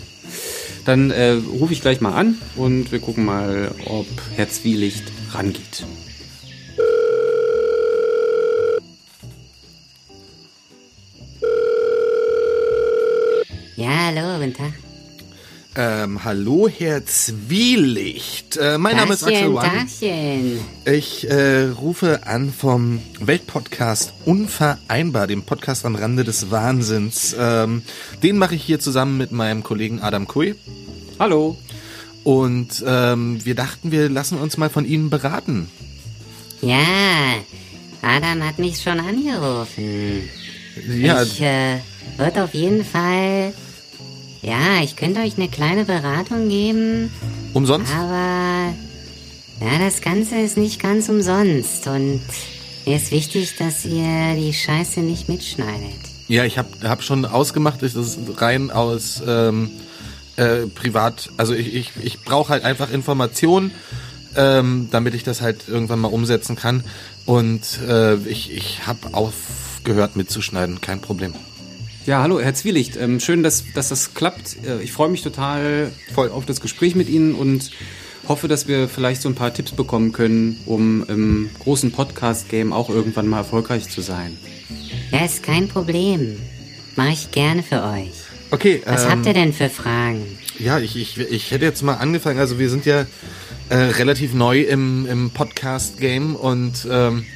Dann 0.85 1.11
äh, 1.11 1.31
rufe 1.33 1.73
ich 1.73 1.81
gleich 1.81 2.01
mal 2.01 2.15
an 2.15 2.39
und 2.55 2.93
wir 2.93 3.01
gucken 3.01 3.25
mal, 3.25 3.75
ob 3.87 4.07
Herr 4.37 4.49
Zwielicht 4.49 5.03
rangeht. 5.33 5.85
Ja, 13.75 13.91
hallo, 14.07 14.39
guten 14.39 14.55
Tag. 14.55 14.88
Ähm, 15.81 16.24
hallo, 16.24 16.68
Herr 16.68 17.07
Zwielicht. 17.07 18.57
Äh, 18.57 18.79
mein 18.79 18.97
Name 18.97 19.14
ist 19.14 19.22
Axel. 19.22 19.55
Tachchen. 19.55 20.59
Ich 20.85 21.31
äh, 21.31 21.66
rufe 21.66 22.26
an 22.26 22.53
vom 22.53 23.01
Weltpodcast 23.20 24.12
Unvereinbar, 24.24 25.29
dem 25.29 25.45
Podcast 25.45 25.87
am 25.87 25.95
Rande 25.95 26.24
des 26.24 26.51
Wahnsinns. 26.51 27.37
Ähm, 27.39 27.83
den 28.24 28.39
mache 28.39 28.57
ich 28.57 28.64
hier 28.64 28.81
zusammen 28.81 29.18
mit 29.18 29.31
meinem 29.31 29.62
Kollegen 29.62 30.03
Adam 30.03 30.26
Kui. 30.26 30.57
Hallo. 31.20 31.57
Und 32.24 32.83
ähm, 32.85 33.39
wir 33.45 33.55
dachten, 33.55 33.93
wir 33.93 34.09
lassen 34.09 34.37
uns 34.37 34.57
mal 34.57 34.70
von 34.70 34.85
Ihnen 34.85 35.11
beraten. 35.11 35.70
Ja, 36.61 37.37
Adam 38.03 38.43
hat 38.43 38.59
mich 38.59 38.83
schon 38.83 38.99
angerufen. 38.99 40.29
Ja, 40.89 41.22
Ich 41.22 41.41
äh, 41.41 41.79
würde 42.16 42.43
auf 42.43 42.53
jeden 42.53 42.85
Fall... 42.85 43.53
Ja, 44.43 44.82
ich 44.82 44.97
könnte 44.97 45.20
euch 45.20 45.36
eine 45.36 45.49
kleine 45.49 45.84
Beratung 45.84 46.49
geben, 46.49 47.11
umsonst? 47.55 47.93
aber... 47.93 48.74
Ja, 49.61 49.76
das 49.80 50.03
Ganze 50.03 50.36
ist 50.39 50.57
nicht 50.57 50.80
ganz 50.80 51.09
umsonst 51.09 51.89
und 51.89 52.20
mir 52.86 52.97
ist 52.97 53.11
wichtig, 53.11 53.57
dass 53.57 53.84
ihr 53.84 54.36
die 54.36 54.53
Scheiße 54.53 55.01
nicht 55.01 55.28
mitschneidet. 55.28 55.99
Ja, 56.28 56.45
ich 56.45 56.59
habe 56.59 56.68
hab 56.84 57.03
schon 57.03 57.24
ausgemacht, 57.24 57.82
das 57.82 57.97
ist 57.97 58.18
rein 58.36 58.70
aus 58.70 59.20
ähm, 59.26 59.70
äh, 60.36 60.66
privat. 60.66 61.30
Also 61.36 61.55
ich, 61.55 61.74
ich, 61.74 61.93
ich 62.01 62.20
brauche 62.20 62.51
halt 62.51 62.64
einfach 62.64 62.93
Informationen, 62.93 63.72
ähm, 64.36 64.89
damit 64.93 65.14
ich 65.14 65.24
das 65.24 65.41
halt 65.41 65.68
irgendwann 65.68 65.99
mal 65.99 66.09
umsetzen 66.09 66.55
kann. 66.55 66.84
Und 67.26 67.80
äh, 67.86 68.14
ich, 68.14 68.53
ich 68.53 68.86
habe 68.86 69.12
aufgehört 69.12 70.14
mitzuschneiden, 70.16 70.80
kein 70.80 71.01
Problem. 71.01 71.34
Ja, 72.09 72.23
hallo, 72.23 72.41
Herr 72.41 72.55
Zwielicht. 72.55 72.97
Ähm, 72.97 73.21
schön, 73.21 73.43
dass, 73.43 73.65
dass 73.75 73.91
das 73.91 74.15
klappt. 74.15 74.65
Äh, 74.65 74.83
ich 74.83 74.93
freue 74.93 75.11
mich 75.11 75.21
total 75.21 75.93
Voll. 76.15 76.31
auf 76.31 76.47
das 76.47 76.63
Gespräch 76.63 76.95
mit 76.95 77.07
Ihnen 77.07 77.35
und 77.35 77.71
hoffe, 78.27 78.49
dass 78.49 78.67
wir 78.67 78.89
vielleicht 78.89 79.21
so 79.21 79.29
ein 79.29 79.35
paar 79.35 79.53
Tipps 79.53 79.73
bekommen 79.73 80.13
können, 80.13 80.59
um 80.65 81.05
im 81.07 81.51
großen 81.59 81.93
Podcast-Game 81.93 82.73
auch 82.73 82.89
irgendwann 82.89 83.29
mal 83.29 83.37
erfolgreich 83.37 83.91
zu 83.91 84.01
sein. 84.01 84.39
Ja, 85.13 85.23
ist 85.27 85.43
kein 85.43 85.69
Problem. 85.69 86.41
Mache 86.97 87.11
ich 87.11 87.31
gerne 87.31 87.63
für 87.63 87.83
euch. 87.83 88.15
Okay, 88.53 88.81
Was 88.87 89.05
ähm, 89.05 89.11
habt 89.11 89.27
ihr 89.27 89.35
denn 89.35 89.53
für 89.53 89.69
Fragen? 89.69 90.25
Ja, 90.59 90.79
ich, 90.79 90.97
ich, 90.97 91.19
ich 91.19 91.51
hätte 91.51 91.67
jetzt 91.67 91.83
mal 91.83 91.97
angefangen. 91.97 92.39
Also 92.39 92.59
wir 92.59 92.71
sind 92.71 92.87
ja 92.87 93.05
äh, 93.69 93.77
relativ 93.77 94.33
neu 94.33 94.63
im, 94.63 95.05
im 95.05 95.29
Podcast-Game 95.29 96.37
und 96.37 96.89
ähm, 96.91 97.27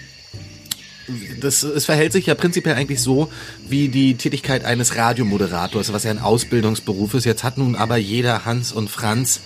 das, 1.40 1.62
es 1.62 1.84
verhält 1.84 2.12
sich 2.12 2.26
ja 2.26 2.34
prinzipiell 2.34 2.74
eigentlich 2.74 3.00
so 3.00 3.30
wie 3.68 3.88
die 3.88 4.14
Tätigkeit 4.14 4.64
eines 4.64 4.96
Radiomoderators, 4.96 5.92
was 5.92 6.04
ja 6.04 6.10
ein 6.10 6.18
Ausbildungsberuf 6.18 7.14
ist. 7.14 7.24
Jetzt 7.24 7.44
hat 7.44 7.58
nun 7.58 7.74
aber 7.76 7.96
jeder 7.96 8.44
Hans 8.44 8.72
und 8.72 8.90
Franz 8.90 9.40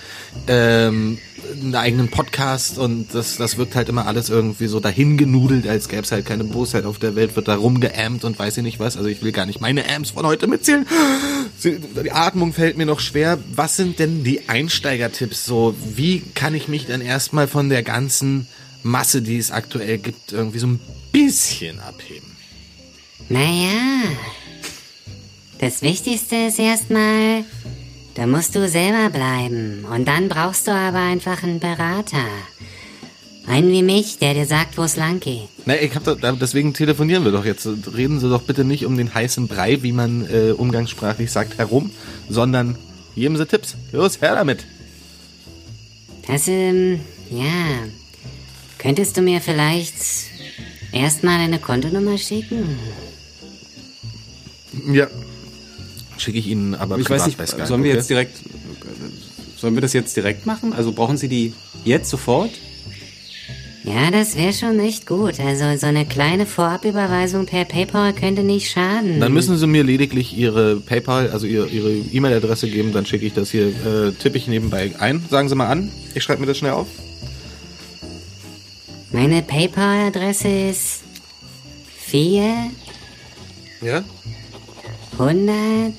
ähm, 0.47 1.19
einen 1.53 1.75
eigenen 1.75 2.09
Podcast 2.09 2.79
und 2.79 3.15
das, 3.15 3.37
das 3.37 3.57
wirkt 3.59 3.75
halt 3.75 3.89
immer 3.89 4.07
alles 4.07 4.29
irgendwie 4.29 4.67
so 4.67 4.81
dahingenudelt, 4.81 5.67
als 5.67 5.89
gäbe 5.89 6.03
es 6.03 6.13
halt 6.13 6.27
keine 6.27 6.45
Bosheit 6.45 6.85
auf 6.85 6.99
der 6.99 7.15
Welt, 7.15 7.37
wird 7.37 7.49
da 7.49 7.57
rumgeampt 7.57 8.25
und 8.25 8.39
weiß 8.39 8.57
ich 8.59 8.63
nicht 8.63 8.81
was. 8.81 8.97
Also 8.97 9.09
ich 9.09 9.23
will 9.23 9.33
gar 9.33 9.47
nicht 9.47 9.61
meine 9.61 9.89
Amps 9.89 10.11
von 10.11 10.27
heute 10.27 10.47
mitzählen. 10.47 10.87
Die 11.63 12.13
Atmung 12.13 12.53
fällt 12.53 12.77
mir 12.77 12.87
noch 12.87 13.01
schwer. 13.01 13.39
Was 13.55 13.77
sind 13.77 13.99
denn 13.99 14.25
die 14.25 14.49
Einsteigertipps 14.49 15.45
so? 15.45 15.75
Wie 15.95 16.23
kann 16.35 16.55
ich 16.55 16.69
mich 16.69 16.87
dann 16.87 17.01
erstmal 17.01 17.49
von 17.49 17.69
der 17.69 17.83
ganzen 17.83 18.47
Masse, 18.83 19.23
die 19.23 19.37
es 19.37 19.51
aktuell 19.51 19.99
gibt, 19.99 20.33
irgendwie 20.33 20.59
so 20.59 20.69
ein 20.69 20.81
bisschen 21.25 21.81
abheben? 21.81 22.31
Naja, 23.29 24.03
das 25.59 25.83
Wichtigste 25.83 26.37
ist 26.49 26.59
erstmal, 26.59 27.45
da 28.15 28.27
musst 28.27 28.55
du 28.55 28.69
selber 28.69 29.11
bleiben. 29.11 29.85
Und 29.91 30.07
dann 30.07 30.29
brauchst 30.29 30.67
du 30.67 30.73
aber 30.73 30.99
einfach 30.99 31.43
einen 31.43 31.59
Berater. 31.61 32.25
Einen 33.49 33.71
wie 33.71 33.83
mich, 33.83 34.19
der 34.19 34.35
dir 34.35 34.45
sagt, 34.47 34.77
wo 34.77 34.83
es 34.83 34.97
lang 34.97 35.21
geht. 35.21 35.49
Na, 35.67 35.81
ich 35.81 35.95
hab 35.95 36.05
da, 36.05 36.15
da- 36.17 36.33
deswegen 36.33 36.75
telefonieren 36.75 37.25
wir 37.25 37.31
doch 37.33 37.45
jetzt. 37.45 37.67
Reden 37.97 38.19
Sie 38.21 38.29
doch 38.29 38.43
bitte 38.43 38.65
nicht 38.65 38.85
um 38.85 38.97
den 38.97 39.15
heißen 39.15 39.47
Brei, 39.49 39.83
wie 39.83 39.93
man 39.93 40.27
äh, 40.29 40.51
umgangssprachlich 40.51 41.31
sagt, 41.31 41.57
herum, 41.59 41.91
sondern 42.29 42.77
geben 43.15 43.37
Sie 43.37 43.47
Tipps. 43.47 43.77
Los, 43.93 44.21
her 44.21 44.35
damit. 44.35 44.67
Das, 46.27 46.49
ähm, 46.49 47.01
ja. 47.31 47.45
Könntest 48.79 49.17
du 49.17 49.23
mir 49.23 49.41
vielleicht 49.41 49.95
erstmal 50.97 51.39
deine 51.39 51.59
Kontonummer 51.59 52.19
schicken? 52.19 52.79
Ja. 54.93 55.07
Schicke 56.19 56.39
ich 56.39 56.47
Ihnen 56.47 56.75
aber 56.75 56.99
Ich 56.99 57.09
weiß 57.09 57.27
nicht, 57.27 57.39
bei 57.39 57.47
Skype, 57.47 57.67
sollen 57.67 57.83
wir 57.83 57.91
okay? 57.91 57.99
jetzt 57.99 58.11
direkt, 58.11 58.39
sollen 59.57 59.75
wir 59.75 59.83
das 59.83 59.93
jetzt 59.93 60.17
direkt 60.17 60.47
machen? 60.47 60.73
Also 60.73 60.93
brauchen 60.93 61.17
Sie 61.17 61.29
die 61.29 61.53
jetzt 61.85 62.09
sofort? 62.11 62.51
Ja, 63.85 64.11
das 64.11 64.37
wäre 64.37 64.53
schon 64.53 64.81
echt 64.81 65.07
gut. 65.07 65.39
Also 65.39 65.77
so 65.79 65.87
eine 65.87 66.05
kleine 66.05 66.45
Vorabüberweisung 66.45 67.47
per 67.47 67.65
PayPal 67.65 68.13
könnte 68.15 68.43
nicht 68.43 68.69
schaden. 68.69 69.21
Dann 69.21 69.33
müssen 69.33 69.57
Sie 69.57 69.67
mir 69.69 69.85
lediglich 69.85 70.37
Ihre 70.37 70.81
PayPal, 70.81 71.31
also 71.31 71.47
Ihre 71.47 71.69
Ihre 71.69 71.93
E-Mail-Adresse 71.93 72.69
geben, 72.69 72.93
dann 72.93 73.07
schicke 73.07 73.27
ich 73.27 73.35
das 73.35 73.51
hier, 73.53 73.69
äh, 73.69 74.13
tippe 74.19 74.39
ich 74.39 74.49
nebenbei 74.49 74.91
ein. 74.99 75.25
Sagen 75.31 75.49
Sie 75.49 75.55
mal 75.55 75.69
an. 75.69 75.93
Ich 76.15 76.25
schreibe 76.25 76.41
mir 76.41 76.47
das 76.47 76.59
schnell 76.59 76.73
auf. 76.73 76.89
Meine 79.17 79.41
PayPal-Adresse 79.41 80.47
ist 80.47 81.01
4 82.05 82.71
Ja? 83.81 84.05
100 85.13 85.95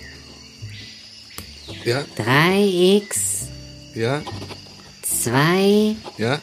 Ja? 1.83 2.05
3x 2.15 3.47
Ja? 3.95 4.21
2 5.01 5.95
Ja? 6.19 6.39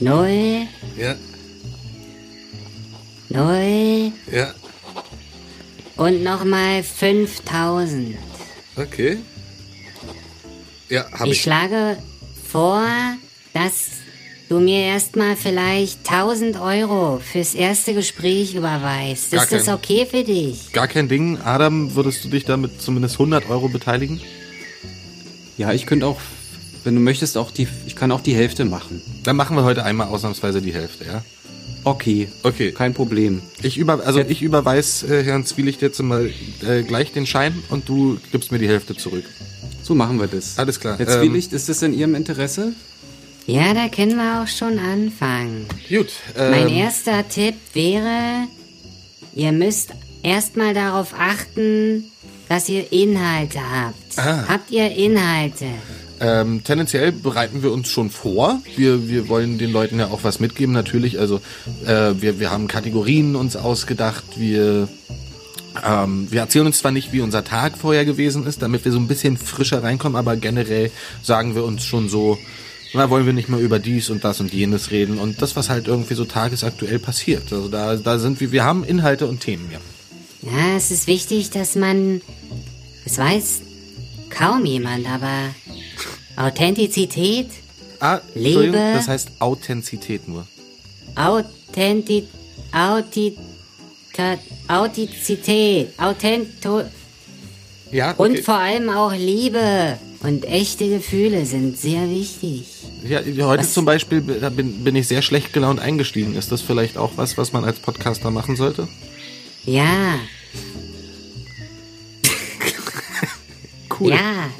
0 0.00 0.66
Ja? 0.96 1.14
0 3.28 4.12
Ja? 4.32 4.54
und 5.98 6.22
nochmal 6.22 6.82
5000. 6.82 8.16
Okay. 8.76 9.18
Ja, 10.88 11.04
habe 11.12 11.26
Ich 11.26 11.32
ich. 11.32 11.42
schlage 11.42 11.98
vor, 12.50 12.86
dass 13.52 13.99
du 14.50 14.58
mir 14.60 14.80
erstmal 14.80 15.36
vielleicht 15.36 15.98
1000 16.10 16.60
Euro 16.60 17.20
fürs 17.20 17.54
erste 17.54 17.94
Gespräch 17.94 18.54
überweist. 18.54 19.30
Gar 19.30 19.44
Ist 19.44 19.52
das 19.52 19.66
kein- 19.66 19.74
okay 19.74 20.06
für 20.10 20.24
dich? 20.24 20.72
Gar 20.72 20.88
kein 20.88 21.08
Ding. 21.08 21.38
Adam, 21.38 21.94
würdest 21.94 22.24
du 22.24 22.28
dich 22.28 22.44
damit 22.44 22.82
zumindest 22.82 23.14
100 23.18 23.48
Euro 23.48 23.68
beteiligen? 23.68 24.20
Ja, 25.56 25.72
ich 25.72 25.86
könnte 25.86 26.06
auch, 26.06 26.20
wenn 26.84 26.94
du 26.94 27.00
möchtest, 27.00 27.36
auch 27.36 27.50
die, 27.50 27.68
ich 27.86 27.94
kann 27.94 28.10
auch 28.12 28.20
die 28.22 28.34
Hälfte 28.34 28.64
machen. 28.64 29.00
Dann 29.22 29.36
machen 29.36 29.56
wir 29.56 29.64
heute 29.64 29.84
einmal 29.84 30.08
ausnahmsweise 30.08 30.60
die 30.60 30.72
Hälfte, 30.74 31.04
ja? 31.04 31.24
Okay. 31.84 32.28
Okay. 32.42 32.72
Kein 32.72 32.92
Problem. 32.92 33.40
Ich 33.62 33.78
über, 33.78 34.04
also 34.04 34.20
ich 34.20 34.42
überweis 34.42 35.02
äh, 35.02 35.22
Herrn 35.22 35.46
Zwielicht 35.46 35.80
jetzt 35.80 36.02
mal 36.02 36.30
äh, 36.66 36.82
gleich 36.82 37.12
den 37.12 37.26
Schein 37.26 37.62
und 37.70 37.88
du 37.88 38.18
gibst 38.32 38.52
mir 38.52 38.58
die 38.58 38.68
Hälfte 38.68 38.96
zurück. 38.96 39.24
So 39.82 39.94
machen 39.94 40.18
wir 40.20 40.26
das. 40.26 40.58
Alles 40.58 40.78
klar. 40.80 40.98
Herr 40.98 41.08
Ähm, 41.08 41.20
Zwielicht, 41.20 41.52
ist 41.54 41.68
das 41.70 41.80
in 41.82 41.94
Ihrem 41.94 42.14
Interesse? 42.14 42.72
Ja, 43.50 43.74
da 43.74 43.88
können 43.88 44.16
wir 44.16 44.42
auch 44.42 44.46
schon 44.46 44.78
anfangen. 44.78 45.66
Gut. 45.88 46.08
Ähm, 46.38 46.50
Mein 46.52 46.68
erster 46.68 47.28
Tipp 47.28 47.56
wäre, 47.72 48.46
ihr 49.34 49.50
müsst 49.50 49.90
erstmal 50.22 50.72
darauf 50.72 51.14
achten, 51.18 52.04
dass 52.48 52.68
ihr 52.68 52.92
Inhalte 52.92 53.58
habt. 53.58 54.18
Ah. 54.18 54.44
Habt 54.48 54.70
ihr 54.70 54.88
Inhalte? 54.92 55.66
Ähm, 56.20 56.62
tendenziell 56.62 57.10
bereiten 57.10 57.64
wir 57.64 57.72
uns 57.72 57.88
schon 57.88 58.10
vor. 58.10 58.60
Wir, 58.76 59.08
wir 59.08 59.28
wollen 59.28 59.58
den 59.58 59.72
Leuten 59.72 59.98
ja 59.98 60.08
auch 60.08 60.22
was 60.22 60.38
mitgeben, 60.38 60.72
natürlich. 60.72 61.18
Also 61.18 61.40
äh, 61.86 62.12
wir, 62.20 62.38
wir 62.38 62.52
haben 62.52 62.68
Kategorien 62.68 63.34
uns 63.34 63.56
ausgedacht. 63.56 64.24
Wir 64.36 64.88
Ähm, 65.84 66.26
wir 66.30 66.40
erzählen 66.40 66.66
uns 66.66 66.78
zwar 66.78 66.90
nicht, 66.90 67.12
wie 67.12 67.20
unser 67.20 67.42
Tag 67.44 67.78
vorher 67.78 68.04
gewesen 68.04 68.46
ist, 68.46 68.60
damit 68.60 68.84
wir 68.84 68.92
so 68.92 68.98
ein 68.98 69.06
bisschen 69.06 69.36
frischer 69.36 69.82
reinkommen, 69.82 70.16
aber 70.16 70.36
generell 70.36 70.90
sagen 71.22 71.54
wir 71.54 71.64
uns 71.64 71.84
schon 71.84 72.08
so, 72.08 72.38
na, 72.92 73.08
wollen 73.10 73.26
wir 73.26 73.32
nicht 73.32 73.48
mehr 73.48 73.60
über 73.60 73.78
dies 73.78 74.10
und 74.10 74.24
das 74.24 74.40
und 74.40 74.52
jenes 74.52 74.90
reden 74.90 75.18
und 75.18 75.40
das, 75.42 75.54
was 75.56 75.68
halt 75.68 75.86
irgendwie 75.88 76.14
so 76.14 76.24
tagesaktuell 76.24 76.98
passiert. 76.98 77.52
Also 77.52 77.68
da, 77.68 77.96
da 77.96 78.18
sind 78.18 78.40
wir, 78.40 78.50
wir 78.52 78.64
haben 78.64 78.84
Inhalte 78.84 79.26
und 79.26 79.40
Themen, 79.40 79.70
ja. 79.72 79.78
Ja, 80.42 80.76
es 80.76 80.90
ist 80.90 81.06
wichtig, 81.06 81.50
dass 81.50 81.74
man. 81.76 82.20
Es 83.04 83.18
weiß 83.18 83.60
kaum 84.30 84.64
jemand, 84.64 85.06
aber 85.08 85.54
Authentizität, 86.36 87.48
Ah, 87.98 88.20
Liebe. 88.34 88.48
Entschuldigung, 88.48 88.92
das 88.94 89.08
heißt 89.08 89.28
Authentizität 89.40 90.26
nur. 90.28 90.46
Authenti, 91.16 92.26
Auti, 92.72 93.36
Ka- 94.14 94.38
Authentizität, 94.68 95.88
Authento 95.98 96.82
Ja, 97.90 98.12
und 98.12 98.30
okay. 98.32 98.42
vor 98.42 98.54
allem 98.54 98.88
auch 98.88 99.12
Liebe 99.12 99.98
und 100.22 100.44
echte 100.46 100.88
Gefühle 100.88 101.44
sind 101.44 101.78
sehr 101.78 102.08
wichtig. 102.08 102.64
Ja, 103.04 103.20
heute 103.46 103.62
Was? 103.62 103.72
zum 103.72 103.84
Beispiel 103.84 104.20
bin, 104.20 104.84
bin 104.84 104.96
ich 104.96 105.08
sehr 105.08 105.22
schlecht 105.22 105.52
gelaunt 105.52 105.80
eingestiegen. 105.80 106.34
Ist 106.36 106.52
das 106.52 106.60
vielleicht 106.60 106.96
auch 106.98 107.12
was, 107.16 107.38
was 107.38 107.52
man 107.52 107.64
als 107.64 107.78
Podcaster 107.78 108.30
machen 108.30 108.56
sollte? 108.56 108.88
Ja, 109.64 110.18
Cool. 113.98 114.10
ja. 114.12 114.50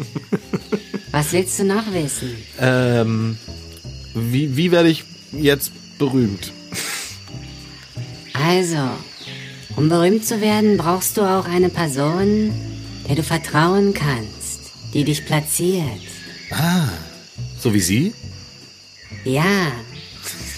Was 1.12 1.32
willst 1.32 1.58
du 1.58 1.64
noch 1.64 1.92
wissen? 1.92 2.36
Ähm, 2.60 3.36
wie, 4.14 4.56
wie 4.56 4.70
werde 4.70 4.88
ich 4.90 5.04
jetzt 5.32 5.72
berühmt? 5.98 6.52
Also, 8.32 8.90
um 9.76 9.88
berühmt 9.88 10.24
zu 10.26 10.40
werden, 10.40 10.76
brauchst 10.76 11.16
du 11.16 11.22
auch 11.22 11.46
eine 11.46 11.68
Person, 11.68 12.52
der 13.08 13.16
du 13.16 13.22
vertrauen 13.22 13.92
kannst, 13.94 14.60
die 14.94 15.04
dich 15.04 15.24
platziert. 15.26 15.84
So 17.58 17.72
wie 17.74 17.80
Sie? 17.80 18.12
Ja, 19.24 19.72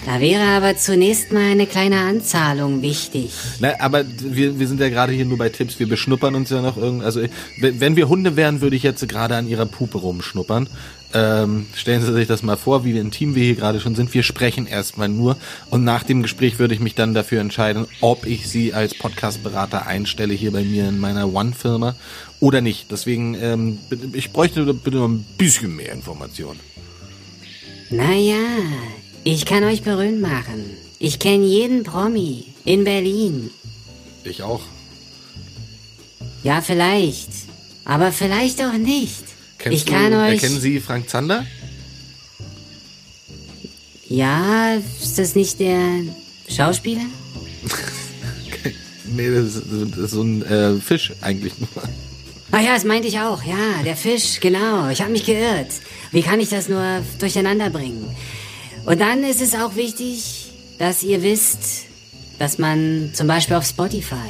da 0.05 0.19
wäre 0.19 0.43
aber 0.43 0.75
zunächst 0.75 1.31
mal 1.31 1.51
eine 1.51 1.65
kleine 1.65 1.99
Anzahlung 1.99 2.81
wichtig. 2.81 3.31
Na, 3.59 3.73
aber 3.79 4.03
wir, 4.19 4.59
wir 4.59 4.67
sind 4.67 4.79
ja 4.79 4.89
gerade 4.89 5.13
hier 5.13 5.25
nur 5.25 5.37
bei 5.37 5.49
Tipps. 5.49 5.79
Wir 5.79 5.87
beschnuppern 5.87 6.35
uns 6.35 6.49
ja 6.49 6.61
noch 6.61 6.77
irgend. 6.77 7.03
Also 7.03 7.21
wenn 7.59 7.79
wenn 7.79 7.95
wir 7.95 8.09
Hunde 8.09 8.35
wären, 8.35 8.61
würde 8.61 8.75
ich 8.75 8.83
jetzt 8.83 9.07
gerade 9.07 9.35
an 9.35 9.47
ihrer 9.47 9.65
Pupe 9.65 9.97
rumschnuppern. 9.97 10.67
Ähm, 11.15 11.67
stellen 11.75 12.01
Sie 12.01 12.11
sich 12.11 12.27
das 12.27 12.41
mal 12.41 12.57
vor, 12.57 12.83
wie 12.83 12.97
intim 12.97 13.35
wir 13.35 13.43
hier 13.43 13.55
gerade 13.55 13.79
schon 13.79 13.95
sind. 13.95 14.13
Wir 14.13 14.23
sprechen 14.23 14.65
erstmal 14.65 15.09
nur 15.09 15.37
und 15.69 15.83
nach 15.83 16.03
dem 16.03 16.23
Gespräch 16.23 16.57
würde 16.57 16.73
ich 16.73 16.79
mich 16.79 16.95
dann 16.95 17.13
dafür 17.13 17.39
entscheiden, 17.39 17.85
ob 18.01 18.25
ich 18.25 18.49
Sie 18.49 18.73
als 18.73 18.95
Podcast-Berater 18.97 19.85
einstelle 19.85 20.33
hier 20.33 20.51
bei 20.51 20.63
mir 20.63 20.89
in 20.89 20.99
meiner 20.99 21.31
One-Firma 21.31 21.95
oder 22.39 22.61
nicht. 22.61 22.91
Deswegen, 22.91 23.35
ähm, 23.35 23.77
ich 24.13 24.31
bräuchte 24.31 24.73
bitte 24.73 24.97
noch 24.97 25.07
ein 25.07 25.23
bisschen 25.37 25.75
mehr 25.75 25.93
Informationen. 25.93 26.59
Naja, 27.89 28.45
ich 29.23 29.45
kann 29.45 29.63
euch 29.63 29.83
berühmt 29.83 30.21
machen. 30.21 30.65
Ich 30.99 31.19
kenne 31.19 31.45
jeden 31.45 31.83
Promi 31.83 32.45
in 32.65 32.83
Berlin. 32.83 33.49
Ich 34.23 34.41
auch. 34.41 34.61
Ja, 36.43 36.61
vielleicht. 36.61 37.29
Aber 37.85 38.11
vielleicht 38.11 38.61
auch 38.61 38.73
nicht. 38.73 39.23
Kennst 39.57 39.77
ich 39.77 39.85
kann 39.85 40.11
du, 40.11 40.21
euch. 40.21 40.33
Erkennen 40.33 40.59
Sie 40.59 40.79
Frank 40.79 41.09
Zander? 41.09 41.45
Ja, 44.09 44.75
ist 44.75 45.17
das 45.17 45.35
nicht 45.35 45.59
der 45.59 46.01
Schauspieler? 46.49 47.05
Nee, 49.15 49.29
das 49.29 49.55
ist, 49.55 49.65
das 49.91 49.97
ist 49.97 50.11
so 50.11 50.23
ein 50.23 50.41
äh, 50.43 50.75
Fisch 50.79 51.13
eigentlich 51.21 51.53
nur. 51.59 51.69
Ah 52.53 52.59
ja, 52.59 52.75
das 52.75 52.83
meinte 52.83 53.07
ich 53.07 53.19
auch. 53.19 53.41
Ja, 53.43 53.81
der 53.83 53.97
Fisch, 53.97 54.39
genau. 54.39 54.87
Ich 54.89 55.01
habe 55.01 55.11
mich 55.11 55.25
geirrt. 55.25 55.71
Wie 56.11 56.21
kann 56.21 56.39
ich 56.39 56.49
das 56.49 56.69
nur 56.69 57.01
durcheinander 57.17 57.71
bringen? 57.71 58.15
Und 58.85 59.01
dann 59.01 59.23
ist 59.23 59.41
es 59.41 59.55
auch 59.55 59.75
wichtig, 59.75 60.51
dass 60.77 61.01
ihr 61.01 61.23
wisst, 61.23 61.85
dass 62.37 62.59
man 62.59 63.09
zum 63.15 63.25
Beispiel 63.25 63.55
auf 63.55 63.65
Spotify 63.65 64.29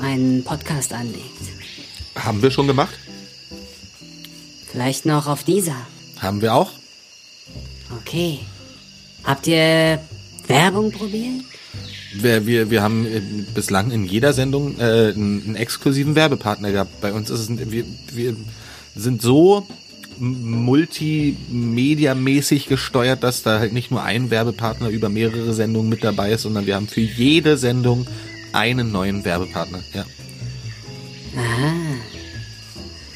einen 0.00 0.44
Podcast 0.44 0.94
anlegt. 0.94 1.42
Haben 2.14 2.40
wir 2.40 2.50
schon 2.50 2.66
gemacht? 2.66 2.98
Vielleicht 4.72 5.04
noch 5.04 5.26
auf 5.26 5.44
dieser. 5.44 5.76
Haben 6.22 6.40
wir 6.40 6.54
auch? 6.54 6.70
Okay. 8.00 8.38
Habt 9.24 9.46
ihr 9.46 10.00
Werbung 10.46 10.90
probiert? 10.90 11.44
Wir, 12.14 12.46
wir, 12.46 12.70
wir 12.70 12.82
haben 12.82 13.06
äh, 13.06 13.20
bislang 13.54 13.90
in 13.90 14.04
jeder 14.04 14.32
Sendung 14.32 14.78
äh, 14.78 15.12
einen, 15.12 15.42
einen 15.44 15.56
exklusiven 15.56 16.14
Werbepartner 16.14 16.72
gehabt. 16.72 17.00
Bei 17.00 17.12
uns 17.12 17.28
ist 17.28 17.40
es, 17.40 17.70
wir, 17.70 17.84
wir 18.12 18.36
sind 18.94 19.20
so 19.20 19.66
multimedia-mäßig 20.18 22.66
gesteuert, 22.66 23.22
dass 23.22 23.42
da 23.42 23.58
halt 23.58 23.72
nicht 23.72 23.90
nur 23.90 24.02
ein 24.02 24.30
Werbepartner 24.30 24.88
über 24.88 25.08
mehrere 25.08 25.54
Sendungen 25.54 25.88
mit 25.88 26.04
dabei 26.04 26.32
ist, 26.32 26.42
sondern 26.42 26.66
wir 26.66 26.74
haben 26.74 26.88
für 26.88 27.00
jede 27.00 27.56
Sendung 27.56 28.06
einen 28.52 28.90
neuen 28.90 29.24
Werbepartner. 29.24 29.80
Ja. 29.94 30.04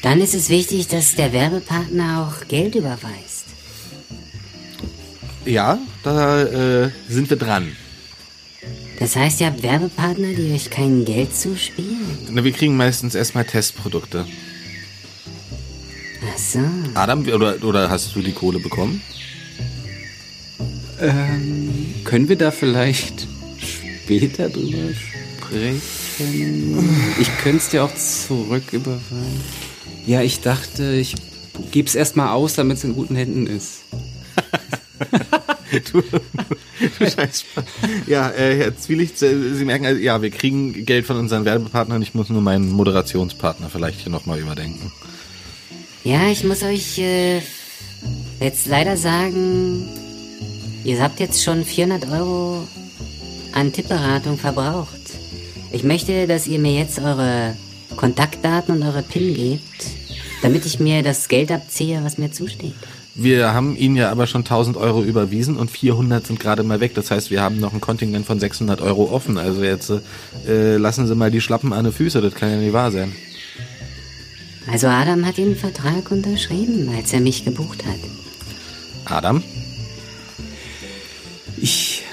Dann 0.01 0.21
ist 0.21 0.33
es 0.33 0.49
wichtig, 0.49 0.87
dass 0.87 1.15
der 1.15 1.33
Werbepartner 1.33 2.27
auch 2.27 2.47
Geld 2.47 2.75
überweist. 2.75 3.43
Ja, 5.45 5.77
da 6.03 6.43
äh, 6.43 6.89
sind 7.09 7.29
wir 7.29 7.37
dran. 7.37 7.75
Das 9.03 9.17
heißt, 9.17 9.41
ihr 9.41 9.47
habt 9.47 9.61
Werbepartner, 9.63 10.29
die 10.29 10.53
euch 10.53 10.69
kein 10.69 11.03
Geld 11.03 11.35
zuspielen? 11.35 11.99
Na, 12.31 12.41
Wir 12.41 12.53
kriegen 12.53 12.77
meistens 12.77 13.15
erstmal 13.15 13.43
Testprodukte. 13.43 14.25
Ach 16.21 16.37
so. 16.37 16.59
Adam, 16.93 17.27
oder, 17.27 17.61
oder 17.65 17.89
hast 17.89 18.15
du 18.15 18.21
die 18.21 18.31
Kohle 18.31 18.59
bekommen? 18.59 19.01
Können 22.05 22.29
wir 22.29 22.37
da 22.37 22.49
vielleicht 22.49 23.27
später 23.57 24.47
drüber 24.47 24.93
sprechen? 24.93 25.81
Ich 27.19 27.37
könnte 27.39 27.57
es 27.57 27.67
dir 27.67 27.83
auch 27.83 27.93
zurück 27.93 28.71
überfallen. 28.71 29.41
Ja, 30.07 30.21
ich 30.21 30.39
dachte, 30.39 30.93
ich 30.93 31.15
gebe 31.71 31.89
es 31.89 31.95
erstmal 31.95 32.29
aus, 32.29 32.53
damit 32.53 32.77
es 32.77 32.85
in 32.85 32.93
guten 32.93 33.17
Händen 33.17 33.47
ist. 33.47 33.81
Du, 35.91 36.01
du 36.99 37.09
Scheiß. 37.09 37.45
Ja, 38.07 38.29
äh, 38.29 38.57
Herr 38.57 38.77
Zwielicht, 38.77 39.21
äh, 39.21 39.53
Sie 39.53 39.65
merken, 39.65 39.85
also, 39.85 39.99
ja, 39.99 40.21
wir 40.21 40.29
kriegen 40.29 40.85
Geld 40.85 41.05
von 41.05 41.17
unseren 41.17 41.45
Werbepartnern. 41.45 42.01
Ich 42.01 42.13
muss 42.13 42.29
nur 42.29 42.41
meinen 42.41 42.69
Moderationspartner 42.71 43.69
vielleicht 43.69 44.01
hier 44.01 44.11
nochmal 44.11 44.39
überdenken. 44.39 44.91
Ja, 46.03 46.29
ich 46.29 46.43
muss 46.43 46.63
euch 46.63 46.99
äh, 46.99 47.41
jetzt 48.39 48.67
leider 48.67 48.97
sagen, 48.97 49.87
ihr 50.83 51.01
habt 51.01 51.19
jetzt 51.19 51.43
schon 51.43 51.63
400 51.63 52.09
Euro 52.11 52.67
an 53.53 53.71
Tippberatung 53.71 54.37
verbraucht. 54.37 54.99
Ich 55.71 55.83
möchte, 55.83 56.27
dass 56.27 56.45
ihr 56.47 56.59
mir 56.59 56.73
jetzt 56.73 56.99
eure 56.99 57.55
Kontaktdaten 57.95 58.75
und 58.75 58.83
eure 58.83 59.01
PIN 59.01 59.33
gebt, 59.33 59.85
damit 60.41 60.65
ich 60.65 60.79
mir 60.79 61.03
das 61.03 61.29
Geld 61.29 61.51
abziehe, 61.51 62.03
was 62.03 62.17
mir 62.17 62.31
zusteht. 62.31 62.75
Wir 63.15 63.53
haben 63.53 63.75
Ihnen 63.75 63.95
ja 63.95 64.09
aber 64.11 64.25
schon 64.25 64.41
1000 64.41 64.75
Euro 64.75 65.03
überwiesen 65.03 65.55
und 65.55 65.69
400 65.69 66.25
sind 66.25 66.39
gerade 66.39 66.63
mal 66.63 66.79
weg. 66.79 66.95
Das 66.95 67.11
heißt, 67.11 67.29
wir 67.29 67.41
haben 67.41 67.59
noch 67.59 67.71
ein 67.73 67.81
Kontingent 67.81 68.25
von 68.25 68.39
600 68.39 68.81
Euro 68.81 69.11
offen. 69.11 69.37
Also 69.37 69.63
jetzt 69.63 69.91
äh, 70.47 70.77
lassen 70.77 71.05
Sie 71.05 71.13
mal 71.13 71.29
die 71.29 71.41
Schlappen 71.41 71.73
an 71.73 71.85
die 71.85 71.91
Füße. 71.91 72.21
Das 72.21 72.33
kann 72.33 72.49
ja 72.49 72.57
nicht 72.57 72.73
wahr 72.73 72.91
sein. 72.91 73.13
Also 74.65 74.87
Adam 74.87 75.25
hat 75.25 75.37
den 75.37 75.55
Vertrag 75.55 76.09
unterschrieben, 76.09 76.89
als 76.95 77.13
er 77.13 77.19
mich 77.19 77.45
gebucht 77.45 77.85
hat. 77.85 77.99
Adam? 79.05 79.43
Ich 81.57 82.03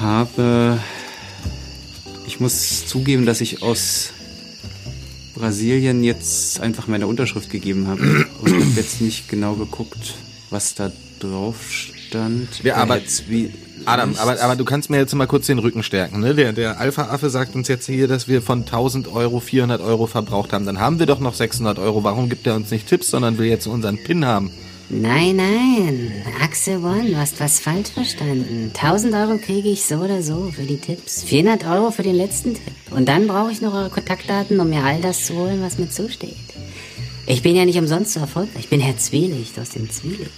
habe. 0.00 0.78
Ich 2.26 2.40
muss 2.40 2.86
zugeben, 2.86 3.26
dass 3.26 3.40
ich 3.40 3.62
aus 3.62 4.10
Brasilien 5.34 6.02
jetzt 6.04 6.60
einfach 6.60 6.86
meine 6.86 7.06
Unterschrift 7.06 7.50
gegeben 7.50 7.86
habe. 7.86 8.26
Und 8.40 8.56
ich 8.56 8.64
habe 8.64 8.72
jetzt 8.76 9.00
nicht 9.00 9.28
genau 9.28 9.54
geguckt, 9.54 10.14
was 10.50 10.74
da 10.74 10.90
drauf 11.20 11.56
stand. 11.70 12.48
Ja, 12.62 12.76
aber- 12.76 12.94
Bei 12.94 13.00
jetzt 13.00 13.28
wie 13.28 13.50
Adam, 13.84 14.16
aber, 14.18 14.40
aber 14.42 14.56
du 14.56 14.64
kannst 14.64 14.90
mir 14.90 14.96
jetzt 14.98 15.14
mal 15.14 15.26
kurz 15.26 15.46
den 15.46 15.58
Rücken 15.58 15.82
stärken. 15.82 16.20
Ne? 16.20 16.34
Der, 16.34 16.52
der 16.52 16.80
Alpha-Affe 16.80 17.30
sagt 17.30 17.54
uns 17.54 17.68
jetzt 17.68 17.86
hier, 17.86 18.08
dass 18.08 18.28
wir 18.28 18.42
von 18.42 18.60
1000 18.60 19.08
Euro 19.08 19.40
400 19.40 19.80
Euro 19.80 20.06
verbraucht 20.06 20.52
haben. 20.52 20.66
Dann 20.66 20.78
haben 20.80 20.98
wir 20.98 21.06
doch 21.06 21.20
noch 21.20 21.34
600 21.34 21.78
Euro. 21.78 22.02
Warum 22.04 22.28
gibt 22.28 22.46
er 22.46 22.54
uns 22.56 22.70
nicht 22.70 22.88
Tipps, 22.88 23.08
sondern 23.10 23.38
will 23.38 23.46
jetzt 23.46 23.66
unseren 23.66 23.96
PIN 24.02 24.24
haben? 24.26 24.50
Nein, 24.90 25.36
nein, 25.36 26.12
Axel 26.42 26.78
One, 26.82 27.10
du 27.10 27.16
hast 27.18 27.38
was 27.40 27.60
falsch 27.60 27.90
verstanden. 27.90 28.72
1000 28.74 29.14
Euro 29.14 29.36
kriege 29.38 29.68
ich 29.68 29.84
so 29.84 29.96
oder 29.96 30.22
so 30.22 30.50
für 30.54 30.62
die 30.62 30.78
Tipps. 30.78 31.22
400 31.24 31.66
Euro 31.66 31.90
für 31.90 32.02
den 32.02 32.14
letzten 32.16 32.54
Tipp. 32.54 32.72
Und 32.90 33.06
dann 33.06 33.26
brauche 33.26 33.52
ich 33.52 33.60
noch 33.60 33.74
eure 33.74 33.90
Kontaktdaten, 33.90 34.58
um 34.58 34.70
mir 34.70 34.82
all 34.82 35.00
das 35.02 35.26
zu 35.26 35.34
holen, 35.34 35.60
was 35.62 35.76
mir 35.78 35.90
zusteht. 35.90 36.36
Ich 37.30 37.42
bin 37.42 37.54
ja 37.54 37.64
nicht 37.66 37.78
umsonst 37.78 38.14
so 38.14 38.20
erfolgreich. 38.20 38.60
Ich 38.60 38.68
bin 38.68 38.80
Herr 38.80 38.96
Zwielicht 38.96 39.58
aus 39.58 39.70
dem 39.70 39.90
Zwielicht. 39.90 40.30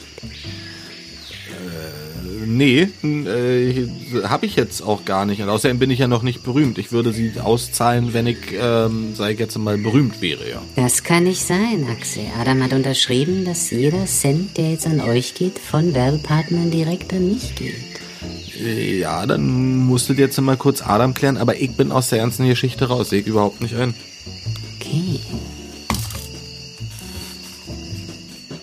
Nee, 2.47 2.88
äh, 3.05 3.86
habe 4.24 4.47
ich 4.47 4.57
jetzt 4.57 4.82
auch 4.82 5.05
gar 5.05 5.24
nicht. 5.24 5.41
Und 5.41 5.49
außerdem 5.49 5.78
bin 5.78 5.91
ich 5.91 6.01
ja 6.01 6.09
noch 6.09 6.22
nicht 6.22 6.43
berühmt. 6.43 6.78
Ich 6.78 6.91
würde 6.91 7.12
sie 7.12 7.38
auszahlen, 7.38 8.12
wenn 8.12 8.26
ich, 8.26 8.38
ähm, 8.61 9.14
sei 9.14 9.32
ich 9.32 9.38
jetzt 9.38 9.57
mal, 9.57 9.78
berühmt 9.78 10.20
wäre, 10.20 10.51
ja. 10.51 10.62
Das 10.74 11.05
kann 11.05 11.24
nicht 11.24 11.47
sein, 11.47 11.86
Axel. 11.91 12.24
Adam 12.41 12.62
hat 12.62 12.72
unterschrieben, 12.72 13.45
dass 13.45 13.70
jeder 13.70 14.05
Cent, 14.07 14.57
der 14.57 14.72
jetzt 14.72 14.86
an 14.86 15.01
euch 15.01 15.34
geht, 15.34 15.59
von 15.59 15.95
Werbepartnern 15.95 16.70
direkt 16.72 17.12
an 17.12 17.28
mich 17.28 17.55
geht. 17.55 17.74
Äh, 18.61 18.99
Ja, 18.99 19.26
dann 19.26 19.76
musstet 19.76 20.18
jetzt 20.18 20.41
mal 20.41 20.57
kurz 20.57 20.82
Adam 20.82 21.14
klären, 21.14 21.36
aber 21.36 21.57
ich 21.57 21.70
bin 21.72 21.93
aus 21.93 22.09
der 22.09 22.18
ganzen 22.18 22.49
Geschichte 22.49 22.88
raus. 22.88 23.11
Sehe 23.11 23.20
ich 23.20 23.26
überhaupt 23.26 23.61
nicht 23.61 23.76
ein. 23.76 23.95
Okay. 24.76 25.20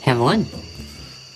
Herr 0.07 0.19
Won, 0.21 0.47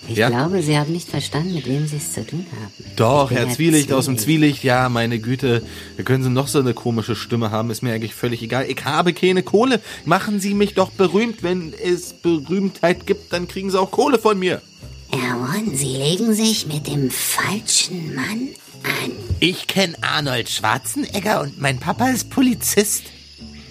ich 0.08 0.16
Ja? 0.16 0.30
glaube, 0.30 0.62
Sie 0.62 0.78
haben 0.78 0.92
nicht 0.92 1.10
verstanden, 1.10 1.52
mit 1.52 1.66
wem 1.66 1.86
Sie 1.86 1.98
es 1.98 2.14
zu 2.14 2.26
tun 2.26 2.46
haben. 2.50 2.72
Doch, 2.96 3.30
Herr 3.30 3.46
Herr 3.46 3.54
Zwielicht 3.54 3.92
aus 3.92 4.06
dem 4.06 4.16
Zwielicht. 4.16 4.60
Zwielicht, 4.60 4.64
ja, 4.64 4.88
meine 4.88 5.18
Güte. 5.18 5.62
Da 5.98 6.02
können 6.04 6.24
Sie 6.24 6.30
noch 6.30 6.48
so 6.48 6.58
eine 6.58 6.72
komische 6.72 7.14
Stimme 7.14 7.50
haben, 7.50 7.68
ist 7.70 7.82
mir 7.82 7.92
eigentlich 7.92 8.14
völlig 8.14 8.40
egal. 8.40 8.64
Ich 8.70 8.82
habe 8.86 9.12
keine 9.12 9.42
Kohle. 9.42 9.82
Machen 10.06 10.40
Sie 10.40 10.54
mich 10.54 10.72
doch 10.72 10.90
berühmt. 10.90 11.42
Wenn 11.42 11.74
es 11.74 12.14
Berühmtheit 12.14 13.06
gibt, 13.06 13.34
dann 13.34 13.46
kriegen 13.46 13.70
Sie 13.70 13.78
auch 13.78 13.90
Kohle 13.90 14.18
von 14.18 14.38
mir. 14.38 14.62
Herr 15.10 15.36
Won, 15.38 15.76
Sie 15.76 15.94
legen 15.94 16.32
sich 16.32 16.66
mit 16.66 16.86
dem 16.86 17.10
falschen 17.10 18.14
Mann 18.14 18.48
an. 18.84 19.10
Ich 19.38 19.66
kenne 19.66 19.96
Arnold 20.00 20.48
Schwarzenegger 20.48 21.42
und 21.42 21.60
mein 21.60 21.78
Papa 21.78 22.08
ist 22.08 22.30
Polizist. 22.30 23.02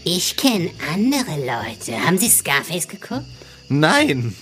Ich 0.04 0.38
kenne 0.38 0.70
andere 0.94 1.38
Leute. 1.40 2.00
Haben 2.06 2.20
Sie 2.20 2.30
Scarface 2.30 2.88
geguckt? 2.88 3.26
Nein. 3.68 4.36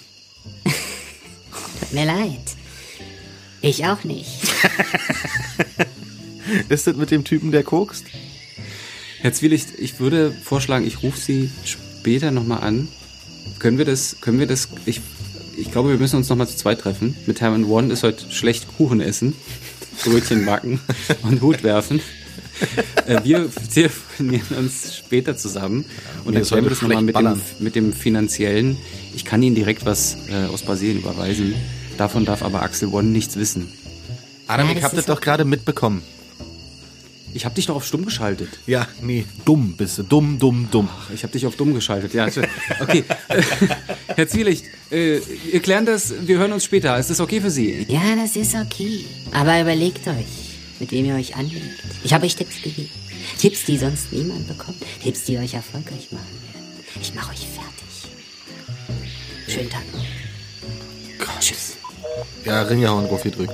Tut 1.80 1.93
mir 1.93 2.06
leid. 2.06 2.56
Ich 3.62 3.86
auch 3.86 4.04
nicht. 4.04 4.30
Ist 6.70 6.88
das 6.88 6.95
mit 6.95 7.12
dem 7.12 7.24
Typen, 7.24 7.52
der 7.52 7.64
kokst? 7.64 8.06
Herr 9.22 9.34
Zwielicht, 9.34 9.78
ich 9.78 10.00
würde 10.00 10.32
vorschlagen, 10.32 10.88
ich 10.88 11.04
rufe 11.04 11.20
Sie 11.20 11.50
später 11.66 12.32
nochmal 12.32 12.62
an. 12.62 12.88
Können 13.60 13.78
wir 13.78 13.86
das, 13.86 14.22
können 14.22 14.39
wir 14.39 14.47
das, 14.47 14.70
ich, 14.86 15.02
ich 15.58 15.72
glaube, 15.72 15.89
wir 15.89 15.97
müssen 15.97 16.16
uns 16.16 16.30
nochmal 16.30 16.47
zu 16.47 16.56
zweit 16.56 16.80
treffen. 16.80 17.16
Mit 17.26 17.41
Hermann 17.41 17.66
One 17.66 17.91
ist 17.91 18.04
heute 18.04 18.32
schlecht 18.32 18.68
Kuchen 18.78 19.02
essen, 19.02 19.36
Brötchen 20.04 20.45
backen 20.45 20.80
und 21.24 21.41
Hut 21.41 21.64
werfen. 21.64 22.02
Äh, 23.05 23.24
Wir 23.24 23.49
telefonieren 23.74 24.57
uns 24.57 24.95
später 24.97 25.36
zusammen 25.38 25.86
und 26.26 26.34
Mir 26.34 26.39
dann 26.41 26.47
klären 26.47 26.66
wir 26.66 26.70
das 26.70 26.82
nochmal 26.82 27.01
mit 27.03 27.16
dem, 27.16 27.41
mit 27.60 27.76
dem 27.76 27.93
Finanziellen. 27.93 28.78
Ich 29.16 29.26
kann 29.26 29.41
Ihnen 29.41 29.55
direkt 29.55 29.86
was 29.86 30.18
äh, 30.30 30.45
aus 30.53 30.62
Brasilien 30.62 30.99
überweisen. 30.99 31.53
Davon 31.97 32.26
darf 32.26 32.43
aber 32.43 32.62
Axel 32.62 32.89
One 32.89 33.10
nichts 33.10 33.36
wissen. 33.36 33.68
Adam, 34.47 34.68
Ja, 34.68 34.72
ich 34.74 34.80
das 34.80 34.86
hab 34.91 34.95
das 34.95 35.05
doch 35.05 35.22
gerade 35.22 35.45
mitbekommen. 35.45 36.01
Ich 37.32 37.45
habe 37.45 37.53
dich 37.53 37.68
doch 37.68 37.76
auf 37.76 37.86
stumm 37.86 38.05
geschaltet. 38.05 38.49
Ja, 38.66 38.88
nee, 39.03 39.24
dumm 39.45 39.76
bist 39.78 39.99
du. 39.99 40.03
Dumm, 40.03 40.39
dumm, 40.39 40.68
dumm. 40.72 40.89
Ich 41.14 41.22
habe 41.22 41.32
dich 41.32 41.45
auf 41.45 41.55
dumm 41.55 41.76
geschaltet. 41.76 42.12
Ja, 42.14 42.28
okay. 42.80 43.03
Herr 44.07 44.28
Zwielicht, 44.28 44.66
äh, 44.89 45.20
wir 45.51 45.60
klären 45.60 45.86
das, 45.86 46.12
wir 46.26 46.39
hören 46.39 46.51
uns 46.53 46.64
später. 46.64 46.97
Ist 46.97 47.12
das 47.12 47.20
okay 47.20 47.39
für 47.39 47.51
Sie? 47.51 47.86
Ja, 47.88 48.16
das 48.16 48.36
ist 48.36 48.55
okay. 48.55 49.05
Aber 49.32 49.62
überlegt 49.62 50.07
euch, 50.07 50.49
mit 50.80 50.91
wem 50.91 51.05
ihr 51.05 51.15
euch 51.15 51.36
anlegt. 51.36 51.65
Ich 52.03 52.13
habe 52.13 52.25
euch 52.25 52.36
Tipps 52.36 52.61
gegeben. 52.61 52.89
Tipps, 53.39 53.65
die 53.65 53.77
sonst 53.77 54.11
niemand 54.13 54.47
bekommt. 54.47 54.77
Tipps, 55.03 55.23
die 55.25 55.38
euch 55.38 55.53
erfolgreich 55.53 56.11
machen 56.11 56.25
werden. 56.53 56.84
Ich 57.01 57.13
mache 57.13 57.32
euch 57.32 57.39
fertig. 57.47 58.09
Schönen 59.47 59.69
Tag 59.69 59.84
noch. 59.93 60.05
Tschüss. 61.39 61.77
Ja, 62.45 62.61
Ringehauen 62.63 63.07
drauf 63.07 63.23
gedrückt. 63.23 63.53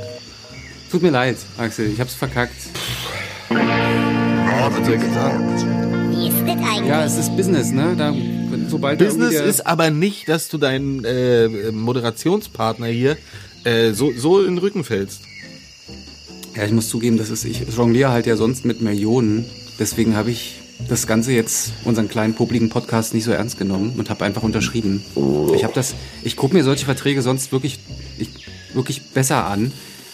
Tut 0.91 1.01
mir 1.01 1.09
leid, 1.11 1.37
Axel, 1.57 1.91
ich 1.91 1.99
hab's 1.99 2.13
verkackt. 2.13 2.55
Ja, 3.49 4.69
was 4.71 4.85
soll 4.85 4.95
ich 4.95 5.13
sagen? 5.13 6.11
Wie 6.11 6.27
ist 6.27 6.37
das 6.41 6.49
eigentlich? 6.49 6.87
Ja, 6.87 7.05
es 7.05 7.17
ist 7.17 7.35
Business, 7.35 7.71
ne? 7.71 7.95
Da, 7.97 8.13
sobald 8.69 8.99
Business 8.99 9.31
der- 9.31 9.43
ist 9.45 9.65
aber 9.65 9.89
nicht, 9.89 10.27
dass 10.29 10.47
du 10.49 10.57
deinen 10.57 11.03
äh, 11.03 11.71
Moderationspartner 11.71 12.87
hier 12.87 13.17
äh, 13.63 13.91
so, 13.93 14.11
so 14.15 14.39
in 14.41 14.55
den 14.55 14.57
Rücken 14.59 14.83
fällst. 14.83 15.21
Ja, 16.55 16.63
ich 16.63 16.71
muss 16.71 16.87
zugeben, 16.87 17.17
das 17.17 17.29
ist, 17.29 17.43
ich 17.43 17.63
jongliere 17.75 18.11
halt 18.11 18.25
ja 18.25 18.37
sonst 18.37 18.65
mit 18.65 18.81
Millionen. 18.81 19.45
Deswegen 19.77 20.15
habe 20.15 20.31
ich 20.31 20.55
das 20.87 21.05
Ganze 21.05 21.33
jetzt, 21.33 21.73
unseren 21.83 22.07
kleinen 22.07 22.33
publiken 22.33 22.69
Podcast, 22.69 23.13
nicht 23.13 23.25
so 23.25 23.31
ernst 23.31 23.57
genommen 23.57 23.93
und 23.97 24.09
habe 24.09 24.23
einfach 24.23 24.43
unterschrieben. 24.43 25.03
Ich 25.53 25.63
habe 25.63 25.73
das, 25.73 25.95
ich 26.23 26.35
gucke 26.35 26.55
mir 26.55 26.63
solche 26.63 26.85
Verträge 26.85 27.21
sonst 27.21 27.51
wirklich, 27.51 27.79
ich, 28.17 28.29
wirklich 28.73 29.01
besser 29.01 29.45
an. 29.45 29.71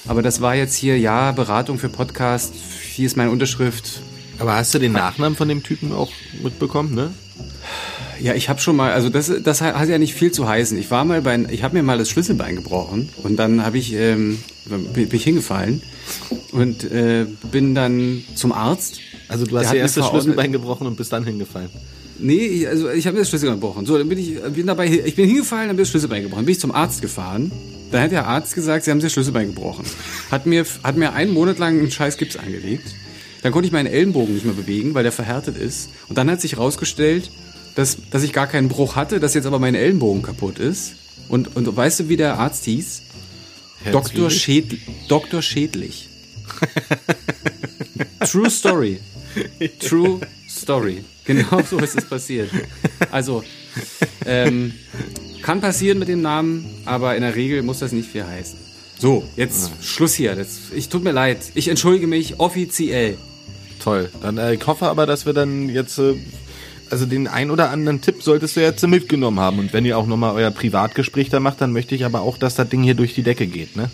Aber 0.08 0.22
das 0.24 0.42
war 0.42 0.56
jetzt 0.56 0.76
hier, 0.76 0.98
ja, 0.98 1.32
Beratung 1.32 1.78
für 1.78 1.90
Podcast, 1.90 2.54
hier 2.92 3.06
ist 3.06 3.18
meine 3.18 3.30
Unterschrift. 3.30 4.02
Aber 4.40 4.56
hast 4.56 4.74
du 4.74 4.80
den 4.80 4.94
Nachnamen 4.94 5.36
von 5.36 5.48
dem 5.48 5.62
Typen 5.62 5.92
auch 5.92 6.12
mitbekommen, 6.42 6.96
ne? 6.96 7.12
Ja, 8.22 8.34
ich 8.36 8.50
habe 8.50 8.60
schon 8.62 8.76
mal, 8.76 8.92
also 8.92 9.10
das, 9.10 9.32
das 9.44 9.62
hat 9.62 9.90
ja 9.90 9.98
nicht 9.98 10.14
viel 10.14 10.32
zu 10.32 10.48
heißen. 10.48 10.78
Ich 10.78 10.92
war 10.92 11.06
mal 11.06 11.22
bei, 11.22 11.40
ich 11.50 11.64
habe 11.64 11.76
mir 11.76 11.84
mal 11.84 11.98
das 11.98 12.10
Schlüsselbein 12.10 12.56
gebrochen 12.56 13.10
und 13.24 13.38
dann 13.38 13.66
habe 13.66 13.78
ich, 13.78 13.94
ähm, 13.94 14.38
bin, 14.94 15.08
ich 15.12 15.24
hingefallen 15.24 15.82
und 16.52 16.84
äh, 16.92 17.26
bin 17.52 17.74
dann 17.74 18.24
zum 18.36 18.52
Arzt. 18.52 19.00
Also 19.28 19.46
du 19.46 19.58
hast 19.58 19.70
dir 19.72 19.76
mir 19.76 19.80
erst 19.82 19.98
das 19.98 20.06
Schlüsselbein 20.10 20.52
gebrochen 20.52 20.86
und 20.88 20.98
bist 20.98 21.12
dann 21.14 21.24
hingefallen. 21.26 21.70
Nee, 22.20 22.46
ich- 22.46 22.68
also 22.68 22.90
ich 22.92 23.08
habe 23.08 23.16
mir 23.16 23.22
das 23.22 23.30
Schlüsselbein 23.30 23.60
gebrochen. 23.60 23.86
So, 23.88 23.98
dann 23.98 24.08
bin 24.08 24.20
ich 24.20 24.40
bin 24.54 24.68
dabei, 24.68 24.86
ich 24.88 25.16
bin 25.16 25.28
hingefallen, 25.28 25.68
dann 25.70 25.76
bin 25.76 25.84
ich 25.84 25.88
das 25.88 25.92
Schlüsselbein 25.92 26.22
gebrochen. 26.24 26.46
Bin 26.46 26.52
ich 26.54 26.60
zum 26.60 26.72
Arzt 26.72 27.02
gefahren. 27.02 27.52
Dann 27.92 28.04
hat 28.04 28.12
der 28.12 28.28
Arzt 28.28 28.54
gesagt, 28.54 28.86
sie 28.86 28.92
haben 28.92 29.02
sich 29.02 29.08
das 29.08 29.14
Schlüsselbein 29.14 29.48
gebrochen. 29.48 29.84
Hat 30.30 30.46
mir, 30.46 30.66
hat 30.84 30.96
mir 30.96 31.14
einen 31.14 31.34
Monat 31.34 31.58
lang 31.58 31.80
einen 31.80 31.90
scheiß 31.92 32.18
Gips 32.18 32.38
angelegt. 32.38 32.94
Dann 33.42 33.52
konnte 33.52 33.66
ich 33.66 33.72
meinen 33.74 33.88
Ellenbogen 33.88 34.36
nicht 34.36 34.46
mehr 34.46 34.54
bewegen, 34.54 34.94
weil 34.94 35.02
der 35.04 35.12
verhärtet 35.12 35.58
ist. 35.58 35.90
Und 36.08 36.18
dann 36.20 36.30
hat 36.30 36.40
sich 36.42 36.54
herausgestellt, 36.58 37.32
dass, 37.76 37.98
dass 38.10 38.24
ich 38.24 38.34
gar 38.34 38.48
keinen 38.48 38.70
Bruch 38.70 38.96
hatte, 38.96 39.20
dass 39.20 39.34
jetzt 39.34 39.46
aber 39.46 39.60
mein 39.60 39.76
Ellenbogen 39.76 40.22
kaputt 40.22 40.60
ist. 40.60 40.94
Und, 41.30 41.56
und 41.56 41.76
weißt 41.76 42.02
du, 42.02 42.10
wie 42.10 42.18
der 42.18 42.40
Arzt 42.40 42.66
hieß? 42.66 43.04
Herr 43.84 43.92
Dr. 43.94 44.30
Zwiebel? 44.30 44.32
Schäd, 44.32 44.80
Dr. 45.08 45.42
Schädlich. 45.42 46.10
True 48.30 48.50
Story. 48.50 49.00
True 49.80 50.20
Story. 50.50 51.04
Genau 51.26 51.62
so 51.62 51.80
ist 51.80 51.98
es 51.98 52.06
passiert. 52.06 52.50
Also, 53.12 53.44
ähm, 54.26 54.74
kann 55.42 55.62
passieren 55.62 56.00
mit 56.00 56.08
dem 56.08 56.22
Namen, 56.22 56.66
aber 56.86 57.16
in 57.16 57.22
der 57.22 57.36
Regel 57.36 57.64
muss 57.64 57.80
das 57.80 57.92
nicht 57.92 58.10
viel 58.10 58.26
heißen. 58.26 58.60
So, 59.00 59.24
jetzt 59.36 59.72
Schluss 59.82 60.14
hier. 60.14 60.36
Das, 60.36 60.60
ich 60.76 60.90
tut 60.90 61.04
mir 61.04 61.12
leid. 61.12 61.40
Ich 61.56 61.68
entschuldige 61.68 62.06
mich 62.06 62.40
offiziell. 62.40 63.18
Toll. 63.84 64.12
Dann 64.22 64.38
äh, 64.38 64.54
ich 64.54 64.68
hoffe 64.68 64.88
aber, 64.88 65.08
dass 65.08 65.26
wir 65.26 65.34
dann 65.34 65.70
jetzt 65.70 65.98
äh, 65.98 66.14
also 66.92 67.06
den 67.06 67.28
ein 67.28 67.52
oder 67.52 67.70
anderen 67.70 68.02
Tipp 68.02 68.22
solltest 68.22 68.56
du 68.56 68.62
jetzt 68.62 68.86
mitgenommen 68.86 69.40
haben 69.40 69.60
und 69.60 69.74
wenn 69.74 69.86
ihr 69.86 69.98
auch 69.98 70.08
nochmal 70.08 70.36
euer 70.36 70.52
Privatgespräch 70.52 71.30
da 71.30 71.40
macht, 71.40 71.62
dann 71.62 71.72
möchte 71.72 71.96
ich 71.96 72.06
aber 72.06 72.22
auch, 72.22 72.38
dass 72.38 72.56
das 72.56 72.70
Ding 72.70 72.84
hier 72.84 72.96
durch 72.96 73.14
die 73.14 73.24
Decke 73.24 73.48
geht, 73.48 73.76
ne? 73.76 73.90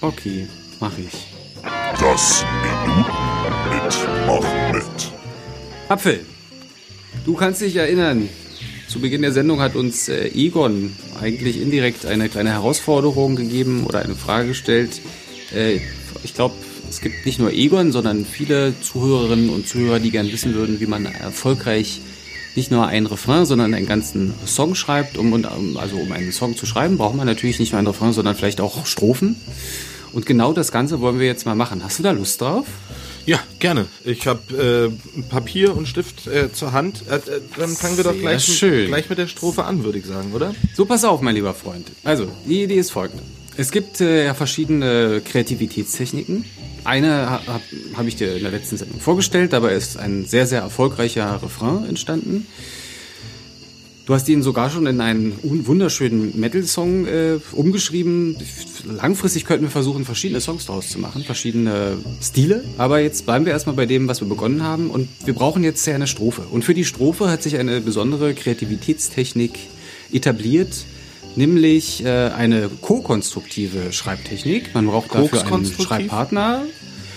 Okay, 0.00 0.48
mache 0.80 1.00
ich. 1.00 1.26
Das 1.98 2.44
Minuten 2.86 3.12
mit 3.70 4.08
Mach 4.26 4.72
mit. 4.72 5.12
Apfel, 5.88 6.20
du 7.24 7.34
kannst 7.34 7.60
dich 7.60 7.76
erinnern, 7.76 8.28
zu 8.88 9.00
Beginn 9.00 9.22
der 9.22 9.32
Sendung 9.32 9.60
hat 9.60 9.76
uns 9.76 10.08
äh, 10.08 10.28
Egon 10.28 10.94
eigentlich 11.20 11.60
indirekt 11.60 12.04
eine 12.04 12.28
kleine 12.28 12.50
Herausforderung 12.50 13.36
gegeben 13.36 13.84
oder 13.86 14.00
eine 14.00 14.14
Frage 14.14 14.48
gestellt. 14.48 15.00
Äh, 15.54 15.78
ich 16.22 16.34
glaube, 16.34 16.54
es 16.90 17.00
gibt 17.00 17.24
nicht 17.26 17.38
nur 17.38 17.52
Egon, 17.52 17.92
sondern 17.92 18.24
viele 18.24 18.74
Zuhörerinnen 18.80 19.50
und 19.50 19.68
Zuhörer, 19.68 20.00
die 20.00 20.10
gern 20.10 20.30
wissen 20.30 20.54
würden, 20.54 20.80
wie 20.80 20.86
man 20.86 21.06
erfolgreich 21.06 22.00
nicht 22.56 22.70
nur 22.70 22.86
einen 22.86 23.06
Refrain, 23.06 23.44
sondern 23.46 23.74
einen 23.74 23.86
ganzen 23.86 24.34
Song 24.46 24.74
schreibt. 24.74 25.18
Um, 25.18 25.32
um, 25.32 25.76
also 25.76 25.96
um 25.96 26.12
einen 26.12 26.32
Song 26.32 26.56
zu 26.56 26.66
schreiben, 26.66 26.98
braucht 26.98 27.16
man 27.16 27.26
natürlich 27.26 27.58
nicht 27.58 27.72
nur 27.72 27.78
einen 27.78 27.88
Refrain, 27.88 28.12
sondern 28.12 28.34
vielleicht 28.34 28.60
auch 28.60 28.86
Strophen. 28.86 29.36
Und 30.12 30.26
genau 30.26 30.52
das 30.52 30.70
Ganze 30.70 31.00
wollen 31.00 31.18
wir 31.18 31.26
jetzt 31.26 31.44
mal 31.44 31.56
machen. 31.56 31.82
Hast 31.82 31.98
du 31.98 32.02
da 32.02 32.12
Lust 32.12 32.40
drauf? 32.40 32.66
Ja, 33.26 33.40
gerne. 33.58 33.86
Ich 34.04 34.26
habe 34.26 34.92
äh, 35.16 35.22
Papier 35.22 35.74
und 35.76 35.88
Stift 35.88 36.26
äh, 36.26 36.52
zur 36.52 36.72
Hand. 36.72 37.02
Äh, 37.08 37.16
äh, 37.16 37.40
dann 37.56 37.70
fangen 37.70 37.96
wir 37.96 38.04
doch 38.04 38.16
gleich, 38.16 38.44
schön. 38.44 38.88
gleich 38.88 39.08
mit 39.08 39.18
der 39.18 39.26
Strophe 39.26 39.64
an, 39.64 39.82
würde 39.82 39.98
ich 39.98 40.04
sagen, 40.04 40.32
oder? 40.32 40.54
So, 40.74 40.84
pass 40.84 41.04
auf, 41.04 41.20
mein 41.20 41.34
lieber 41.34 41.54
Freund. 41.54 41.88
Also, 42.04 42.28
die 42.46 42.62
Idee 42.62 42.76
ist 42.76 42.90
folgende. 42.90 43.22
Es 43.56 43.70
gibt 43.70 44.00
äh, 44.00 44.24
ja 44.24 44.34
verschiedene 44.34 45.22
Kreativitätstechniken. 45.24 46.44
Eine 46.82 47.30
habe 47.30 47.60
hab, 47.94 48.06
ich 48.06 48.16
dir 48.16 48.36
in 48.36 48.42
der 48.42 48.50
letzten 48.50 48.76
Sendung 48.76 49.00
vorgestellt, 49.00 49.52
dabei 49.52 49.74
ist 49.74 49.96
ein 49.96 50.26
sehr, 50.26 50.46
sehr 50.46 50.60
erfolgreicher 50.60 51.40
Refrain 51.42 51.86
entstanden. 51.88 52.46
Du 54.06 54.12
hast 54.12 54.28
ihn 54.28 54.42
sogar 54.42 54.68
schon 54.68 54.86
in 54.86 55.00
einen 55.00 55.32
un- 55.42 55.66
wunderschönen 55.66 56.38
Metal-Song 56.38 57.06
äh, 57.06 57.38
umgeschrieben. 57.52 58.36
Langfristig 58.84 59.46
könnten 59.46 59.64
wir 59.64 59.70
versuchen, 59.70 60.04
verschiedene 60.04 60.42
Songs 60.42 60.66
daraus 60.66 60.90
zu 60.90 60.98
machen, 60.98 61.22
verschiedene 61.24 61.96
Stile. 62.20 62.64
Aber 62.76 63.00
jetzt 63.00 63.24
bleiben 63.24 63.46
wir 63.46 63.52
erstmal 63.54 63.76
bei 63.76 63.86
dem, 63.86 64.06
was 64.06 64.20
wir 64.20 64.28
begonnen 64.28 64.62
haben. 64.62 64.90
Und 64.90 65.08
wir 65.24 65.32
brauchen 65.32 65.64
jetzt 65.64 65.86
ja 65.86 65.94
eine 65.94 66.06
Strophe. 66.06 66.42
Und 66.50 66.66
für 66.66 66.74
die 66.74 66.84
Strophe 66.84 67.30
hat 67.30 67.42
sich 67.42 67.56
eine 67.56 67.80
besondere 67.80 68.34
Kreativitätstechnik 68.34 69.52
etabliert, 70.12 70.84
nämlich 71.36 72.04
äh, 72.04 72.08
eine 72.30 72.68
ko-konstruktive 72.80 73.92
Schreibtechnik. 73.92 74.74
Man 74.74 74.86
braucht 74.86 75.14
dafür 75.14 75.44
einen? 75.52 75.66
Schreibpartner. 75.66 76.62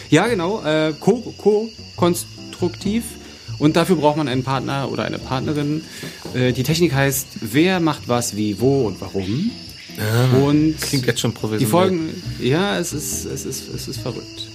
Ja, 0.10 0.28
genau, 0.28 0.64
äh, 0.64 0.94
ko- 1.00 1.34
ko-konstruktiv. 1.38 3.04
Und 3.60 3.76
dafür 3.76 3.96
braucht 3.96 4.18
man 4.18 4.28
einen 4.28 4.44
Partner 4.44 4.90
oder 4.92 5.06
eine 5.06 5.18
Partnerin. 5.18 5.84
Äh, 6.36 6.54
die 6.54 6.64
Technik 6.64 6.94
heißt, 6.94 7.28
wer 7.42 7.80
macht 7.80 8.08
was, 8.08 8.36
wie, 8.36 8.60
wo 8.60 8.86
und 8.88 9.02
warum. 9.02 9.52
und 10.44 10.76
Ah, 10.80 10.86
klingt 10.86 11.08
jetzt 11.08 11.20
schon 11.22 11.34
professionell. 11.34 11.60
Die 11.60 11.66
Folgen, 11.66 12.24
ja, 12.40 12.78
es 12.78 12.94
ist, 12.94 13.26
es 13.26 13.46
ist, 13.46 13.74
es 13.74 13.88
ist 13.88 13.98
verrückt. 14.00 14.47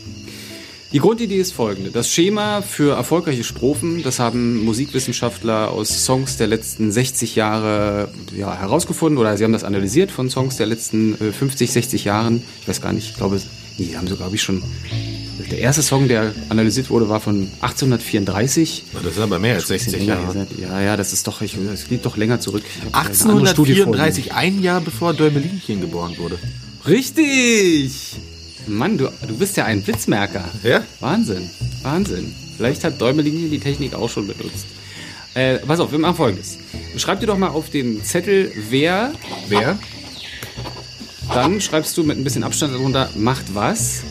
Die 0.92 0.98
Grundidee 0.98 1.38
ist 1.38 1.52
folgende. 1.52 1.90
Das 1.90 2.10
Schema 2.10 2.60
für 2.60 2.94
erfolgreiche 2.94 3.44
Strophen, 3.44 4.02
das 4.02 4.18
haben 4.18 4.62
Musikwissenschaftler 4.62 5.70
aus 5.70 6.04
Songs 6.04 6.36
der 6.36 6.48
letzten 6.48 6.92
60 6.92 7.34
Jahre 7.34 8.10
ja, 8.36 8.54
herausgefunden 8.54 9.16
oder 9.16 9.34
sie 9.38 9.44
haben 9.44 9.54
das 9.54 9.64
analysiert 9.64 10.10
von 10.10 10.28
Songs 10.28 10.58
der 10.58 10.66
letzten 10.66 11.14
äh, 11.14 11.32
50, 11.32 11.72
60 11.72 12.04
Jahren. 12.04 12.42
Ich 12.60 12.68
weiß 12.68 12.82
gar 12.82 12.92
nicht, 12.92 13.08
ich 13.08 13.16
glaube, 13.16 13.40
die 13.78 13.96
haben 13.96 14.06
sogar, 14.06 14.24
glaube 14.24 14.36
ich, 14.36 14.42
schon. 14.42 14.62
Der 15.50 15.58
erste 15.60 15.80
Song, 15.80 16.08
der 16.08 16.34
analysiert 16.50 16.90
wurde, 16.90 17.08
war 17.08 17.20
von 17.20 17.48
1834. 17.62 18.84
Das 18.92 19.04
ist 19.04 19.18
aber 19.18 19.38
mehr 19.38 19.54
als 19.54 19.68
60 19.68 20.04
Jahre. 20.04 20.46
Ja, 20.60 20.78
ja, 20.82 20.96
das 20.98 21.14
ist 21.14 21.26
doch, 21.26 21.40
ich, 21.40 21.56
das 21.70 21.88
liegt 21.88 22.04
doch 22.04 22.18
länger 22.18 22.38
zurück. 22.38 22.64
Ich 22.66 22.94
hab 22.94 23.06
eine 23.06 23.32
andere 23.32 23.46
Studie 23.46 23.74
vorliegen. 23.76 23.98
1834, 23.98 24.34
ein 24.34 24.62
Jahr 24.62 24.82
bevor 24.82 25.14
Däumelinchen 25.14 25.80
geboren 25.80 26.18
wurde. 26.18 26.38
Richtig! 26.86 28.18
Mann, 28.66 28.98
du, 28.98 29.08
du 29.26 29.36
bist 29.36 29.56
ja 29.56 29.64
ein 29.64 29.82
Blitzmerker. 29.82 30.44
Ja? 30.62 30.82
Wahnsinn, 31.00 31.50
Wahnsinn. 31.82 32.34
Vielleicht 32.56 32.84
hat 32.84 33.00
Däumelinchen 33.00 33.50
die 33.50 33.58
Technik 33.58 33.94
auch 33.94 34.08
schon 34.08 34.26
benutzt. 34.26 34.66
Äh, 35.34 35.58
pass 35.58 35.80
auf, 35.80 35.90
wir 35.90 35.98
machen 35.98 36.16
folgendes. 36.16 36.58
Schreib 36.96 37.20
dir 37.20 37.26
doch 37.26 37.38
mal 37.38 37.48
auf 37.48 37.70
den 37.70 38.04
Zettel, 38.04 38.52
wer, 38.70 39.12
Wer 39.48 39.78
dann 41.32 41.60
schreibst 41.62 41.96
du 41.96 42.02
mit 42.02 42.18
ein 42.18 42.24
bisschen 42.24 42.44
Abstand 42.44 42.74
darunter, 42.74 43.08
macht 43.14 43.54
was, 43.54 44.02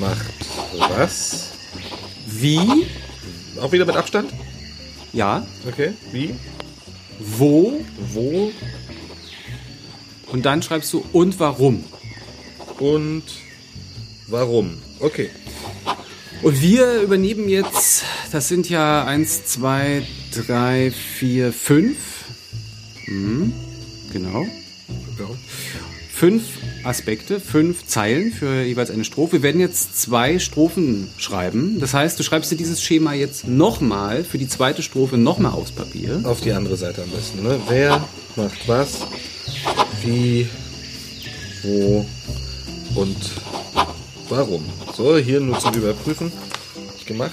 macht 0.00 0.32
was? 0.78 1.50
wie, 2.26 2.86
Auch 3.60 3.72
wieder 3.72 3.84
mit 3.84 3.96
Abstand? 3.96 4.32
ja, 5.12 5.46
Okay. 5.68 5.92
Wie? 6.12 6.34
wo 7.18 7.80
Wo? 8.12 8.50
und 10.28 10.46
dann 10.46 10.62
schreibst 10.62 10.92
du 10.94 11.04
und 11.12 11.38
warum. 11.38 11.84
Und 12.78 13.24
warum? 14.32 14.78
Okay. 14.98 15.30
Und 16.42 16.60
wir 16.60 17.00
übernehmen 17.02 17.48
jetzt, 17.48 18.02
das 18.32 18.48
sind 18.48 18.68
ja 18.68 19.04
eins, 19.04 19.44
zwei, 19.44 20.02
drei, 20.34 20.90
vier, 20.90 21.52
fünf. 21.52 21.96
Mhm, 23.06 23.52
genau. 24.12 24.44
Fünf 26.12 26.42
Aspekte, 26.84 27.40
fünf 27.40 27.86
Zeilen 27.86 28.32
für 28.32 28.62
jeweils 28.62 28.90
eine 28.90 29.04
Strophe. 29.04 29.34
Wir 29.34 29.42
werden 29.42 29.60
jetzt 29.60 30.00
zwei 30.00 30.38
Strophen 30.38 31.08
schreiben. 31.16 31.78
Das 31.78 31.94
heißt, 31.94 32.18
du 32.18 32.22
schreibst 32.22 32.50
dir 32.50 32.56
dieses 32.56 32.82
Schema 32.82 33.12
jetzt 33.12 33.46
nochmal 33.46 34.24
für 34.24 34.38
die 34.38 34.48
zweite 34.48 34.82
Strophe 34.82 35.18
nochmal 35.18 35.52
aufs 35.52 35.72
Papier. 35.72 36.20
Auf 36.24 36.40
die 36.40 36.52
andere 36.52 36.76
Seite 36.76 37.02
am 37.02 37.10
besten. 37.10 37.42
Ne? 37.42 37.60
Wer 37.68 38.04
macht 38.36 38.66
was? 38.66 39.06
Wie? 40.04 40.48
Wo? 41.62 42.06
Und 42.94 43.16
warum? 44.32 44.64
So, 44.96 45.16
hier 45.18 45.40
nur 45.40 45.58
zum 45.58 45.74
Überprüfen. 45.74 46.32
Ich 46.96 47.06
gemacht. 47.06 47.32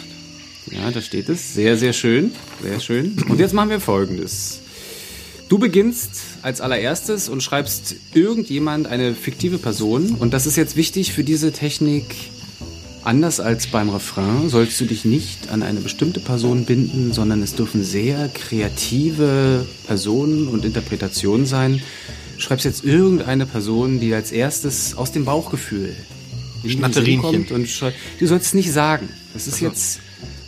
Ja, 0.69 0.91
da 0.91 1.01
steht 1.01 1.29
es. 1.29 1.53
Sehr, 1.53 1.77
sehr 1.77 1.93
schön. 1.93 2.31
Sehr 2.61 2.79
schön. 2.79 3.15
Und 3.27 3.39
jetzt 3.39 3.53
machen 3.53 3.69
wir 3.69 3.79
folgendes. 3.79 4.59
Du 5.47 5.57
beginnst 5.57 6.11
als 6.41 6.61
allererstes 6.61 7.29
und 7.29 7.41
schreibst 7.41 7.95
irgendjemand 8.13 8.87
eine 8.87 9.15
fiktive 9.15 9.57
Person. 9.57 10.15
Und 10.19 10.33
das 10.33 10.45
ist 10.45 10.57
jetzt 10.57 10.75
wichtig 10.75 11.13
für 11.13 11.23
diese 11.23 11.51
Technik. 11.51 12.03
Anders 13.03 13.39
als 13.39 13.67
beim 13.67 13.89
Refrain 13.89 14.49
sollst 14.49 14.79
du 14.81 14.85
dich 14.85 15.05
nicht 15.05 15.49
an 15.49 15.63
eine 15.63 15.79
bestimmte 15.79 16.19
Person 16.19 16.65
binden, 16.65 17.13
sondern 17.13 17.41
es 17.41 17.55
dürfen 17.55 17.83
sehr 17.83 18.27
kreative 18.27 19.65
Personen 19.87 20.49
und 20.49 20.65
Interpretationen 20.65 21.45
sein. 21.45 21.81
Schreibst 22.37 22.65
jetzt 22.65 22.83
irgendeine 22.83 23.45
Person, 23.45 23.99
die 23.99 24.13
als 24.13 24.31
erstes 24.31 24.95
aus 24.95 25.13
dem 25.13 25.25
Bauchgefühl 25.25 25.95
Schnatterinchen. 26.68 27.22
kommt 27.22 27.51
und 27.51 27.68
schrei- 27.70 27.93
du 28.20 28.28
sollst 28.28 28.47
es 28.47 28.53
nicht 28.53 28.72
sagen. 28.72 29.07
Das 29.34 29.47
ist 29.47 29.60
jetzt 29.62 29.99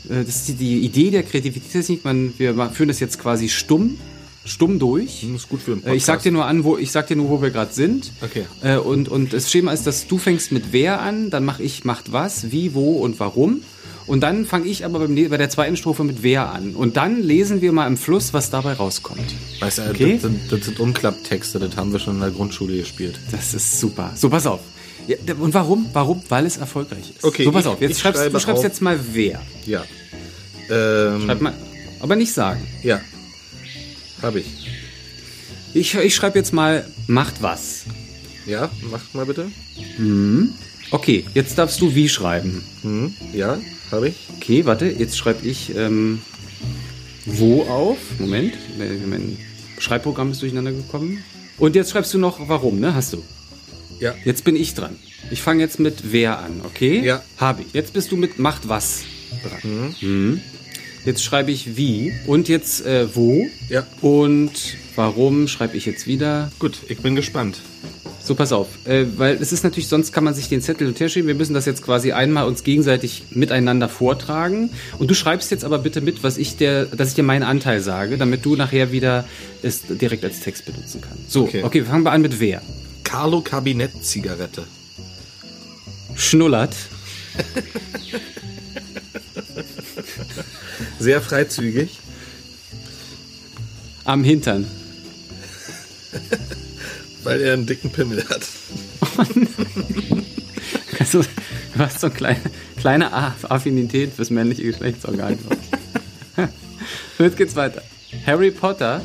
äh, 0.09 0.23
das 0.25 0.35
ist 0.37 0.47
die, 0.49 0.53
die 0.53 0.79
Idee 0.79 1.11
der 1.11 1.23
Kreativitätstechnik. 1.23 2.03
Man, 2.03 2.33
wir 2.37 2.53
führen 2.73 2.87
das 2.89 2.99
jetzt 2.99 3.19
quasi 3.19 3.47
stumm, 3.49 3.97
stumm 4.45 4.79
durch. 4.79 5.21
Das 5.31 5.41
ist 5.43 5.49
gut 5.49 5.61
für 5.61 5.73
einen 5.73 5.85
Äh, 5.85 5.95
Ich 5.95 6.05
sag 6.05 6.21
dir 6.23 6.31
nur 6.31 6.45
an, 6.45 6.63
wo 6.63 6.77
ich 6.77 6.91
sag 6.91 7.07
dir 7.07 7.15
nur, 7.15 7.29
wo 7.29 7.41
wir 7.41 7.51
gerade 7.51 7.73
sind. 7.73 8.11
Okay. 8.21 8.45
Äh, 8.63 8.77
und, 8.77 9.07
und 9.09 9.33
das 9.33 9.51
Schema 9.51 9.71
ist, 9.71 9.85
dass 9.87 10.07
du 10.07 10.17
fängst 10.17 10.51
mit 10.51 10.71
wer 10.71 11.01
an, 11.01 11.29
dann 11.29 11.45
mache 11.45 11.63
ich 11.63 11.85
macht 11.85 12.11
was, 12.11 12.51
wie, 12.51 12.73
wo 12.73 12.97
und 12.97 13.19
warum. 13.19 13.61
Und 14.07 14.21
dann 14.21 14.45
fange 14.47 14.65
ich 14.65 14.83
aber 14.83 14.97
beim, 14.99 15.13
ne- 15.13 15.29
bei 15.29 15.37
der 15.37 15.49
zweiten 15.51 15.77
Strophe 15.77 16.03
mit 16.03 16.23
wer 16.23 16.51
an. 16.51 16.71
Und 16.75 16.97
dann 16.97 17.21
lesen 17.21 17.61
wir 17.61 17.71
mal 17.71 17.85
im 17.85 17.97
Fluss, 17.97 18.33
was 18.33 18.49
dabei 18.49 18.73
rauskommt. 18.73 19.21
Weißt 19.59 19.77
du, 19.77 19.81
Okay. 19.91 20.13
das, 20.13 20.23
sind, 20.23 20.39
das 20.51 20.65
sind 20.65 20.79
Umklapptexte, 20.79 21.59
das 21.59 21.77
haben 21.77 21.93
wir 21.93 21.99
schon 21.99 22.15
in 22.15 22.21
der 22.21 22.31
Grundschule 22.31 22.77
gespielt. 22.77 23.19
Das 23.31 23.53
ist 23.53 23.79
super. 23.79 24.11
So, 24.15 24.27
pass 24.29 24.47
auf. 24.47 24.59
Ja, 25.07 25.15
und 25.39 25.53
warum? 25.53 25.87
Warum? 25.93 26.21
Weil 26.29 26.45
es 26.45 26.57
erfolgreich 26.57 27.09
ist. 27.15 27.23
Okay, 27.23 27.43
So, 27.45 27.51
pass 27.51 27.65
ich- 27.65 27.71
auf. 27.71 27.81
Jetzt 27.81 27.99
schreibst 27.99 28.21
du 28.23 28.29
schreibst 28.31 28.47
auf. 28.59 28.63
jetzt 28.63 28.81
mal 28.81 28.99
wer. 29.13 29.41
Ja. 29.65 29.83
Ähm, 30.69 31.21
Schreib 31.25 31.41
mal, 31.41 31.53
aber 31.99 32.15
nicht 32.15 32.31
sagen. 32.33 32.65
ja. 32.83 33.01
Habe 34.21 34.39
ich. 34.41 34.45
Ich, 35.73 35.95
ich 35.95 36.13
schreibe 36.15 36.37
jetzt 36.37 36.53
mal 36.53 36.85
macht 37.07 37.41
was. 37.41 37.85
Ja, 38.45 38.69
mach 38.91 39.01
mal 39.13 39.25
bitte. 39.25 39.47
Okay, 40.91 41.25
jetzt 41.33 41.57
darfst 41.57 41.79
du 41.81 41.95
wie 41.95 42.07
schreiben. 42.09 42.63
Hm, 42.83 43.13
ja, 43.33 43.57
habe 43.91 44.09
ich. 44.09 44.15
Okay, 44.37 44.65
warte, 44.65 44.85
jetzt 44.85 45.17
schreibe 45.17 45.45
ich 45.47 45.75
ähm, 45.75 46.21
wo 47.25 47.63
auf. 47.63 47.97
Moment, 48.19 48.53
äh, 48.79 49.07
mein 49.07 49.37
Schreibprogramm 49.79 50.31
ist 50.31 50.41
durcheinander 50.41 50.71
gekommen. 50.71 51.23
Und 51.57 51.75
jetzt 51.75 51.91
schreibst 51.91 52.13
du 52.13 52.17
noch 52.19 52.47
warum, 52.49 52.79
ne? 52.79 52.93
Hast 52.93 53.13
du? 53.13 53.23
Ja. 54.01 54.13
Jetzt 54.25 54.43
bin 54.43 54.55
ich 54.55 54.73
dran. 54.73 54.95
Ich 55.29 55.41
fange 55.41 55.61
jetzt 55.61 55.79
mit 55.79 56.11
wer 56.11 56.39
an, 56.39 56.61
okay? 56.65 56.99
Ja. 57.05 57.21
Habe 57.37 57.61
ich. 57.61 57.73
Jetzt 57.73 57.93
bist 57.93 58.11
du 58.11 58.17
mit 58.17 58.39
macht 58.39 58.67
was 58.67 59.03
dran. 59.43 59.95
Mhm. 60.01 60.41
Jetzt 61.05 61.23
schreibe 61.23 61.51
ich 61.51 61.77
wie 61.77 62.13
und 62.27 62.49
jetzt 62.49 62.85
äh, 62.85 63.15
wo. 63.15 63.45
Ja. 63.69 63.85
Und 64.01 64.51
warum 64.95 65.47
schreibe 65.47 65.77
ich 65.77 65.85
jetzt 65.85 66.05
wieder. 66.07 66.51
Gut, 66.59 66.79
ich 66.89 66.99
bin 66.99 67.15
gespannt. 67.15 67.59
So, 68.23 68.35
pass 68.35 68.51
auf, 68.51 68.67
äh, 68.85 69.05
weil 69.17 69.37
es 69.41 69.51
ist 69.51 69.63
natürlich, 69.63 69.87
sonst 69.87 70.13
kann 70.13 70.23
man 70.23 70.35
sich 70.35 70.47
den 70.47 70.61
Zettel 70.61 70.87
und 70.87 70.99
her 70.99 71.09
schieben. 71.09 71.27
Wir 71.27 71.33
müssen 71.33 71.55
das 71.55 71.65
jetzt 71.65 71.81
quasi 71.81 72.11
einmal 72.11 72.45
uns 72.45 72.63
gegenseitig 72.63 73.23
miteinander 73.31 73.89
vortragen. 73.89 74.69
Und 74.99 75.09
du 75.09 75.15
schreibst 75.15 75.49
jetzt 75.49 75.63
aber 75.65 75.79
bitte 75.79 76.01
mit, 76.01 76.23
was 76.23 76.37
ich 76.37 76.55
dir, 76.55 76.85
dass 76.85 77.09
ich 77.09 77.15
dir 77.15 77.23
meinen 77.23 77.41
Anteil 77.43 77.81
sage, 77.81 78.17
damit 78.17 78.45
du 78.45 78.55
nachher 78.55 78.91
wieder 78.91 79.25
es 79.63 79.81
direkt 79.87 80.23
als 80.23 80.39
Text 80.41 80.65
benutzen 80.65 81.01
kannst. 81.01 81.31
So, 81.31 81.43
Okay. 81.43 81.63
okay, 81.63 81.83
fangen 81.83 82.03
wir 82.03 82.11
an 82.11 82.21
mit 82.21 82.39
wer? 82.39 82.61
Carlo 83.03 83.41
Kabinett 83.41 84.03
Zigarette. 84.03 84.65
Schnullert. 86.15 86.75
Sehr 90.99 91.21
freizügig. 91.21 91.99
Am 94.03 94.23
Hintern. 94.23 94.65
Weil 97.23 97.41
er 97.41 97.53
einen 97.53 97.65
dicken 97.65 97.91
Pimmel 97.91 98.27
hat. 98.29 98.47
Also, 100.99 101.21
du 101.21 101.79
hast 101.79 101.99
so 101.99 102.07
eine 102.07 102.15
kleine, 102.15 102.41
kleine 102.77 103.11
Affinität 103.11 104.13
fürs 104.13 104.29
männliche 104.29 104.61
Geschlechtsorgan. 104.61 105.39
Jetzt 107.17 107.37
geht's 107.37 107.55
weiter. 107.55 107.81
Harry 108.27 108.51
Potter, 108.51 109.01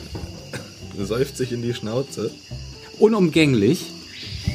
Säuft 0.99 1.37
sich 1.37 1.53
in 1.53 1.63
die 1.63 1.75
Schnauze. 1.75 2.31
Unumgänglich, 2.99 3.87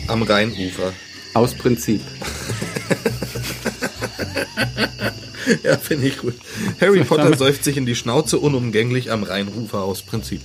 Am 0.07 0.23
Rheinufer. 0.23 0.93
aus 1.33 1.55
Prinzip. 1.55 2.01
Ja, 5.63 5.75
finde 5.77 6.07
ich 6.07 6.17
gut. 6.19 6.35
Harry 6.79 7.03
Potter 7.03 7.35
säuft 7.35 7.63
sich 7.65 7.75
in 7.75 7.85
die 7.85 7.95
Schnauze 7.95 8.39
unumgänglich 8.39 9.11
am 9.11 9.23
Rheinufer 9.23 9.79
aus 9.81 10.01
Prinzip. 10.01 10.41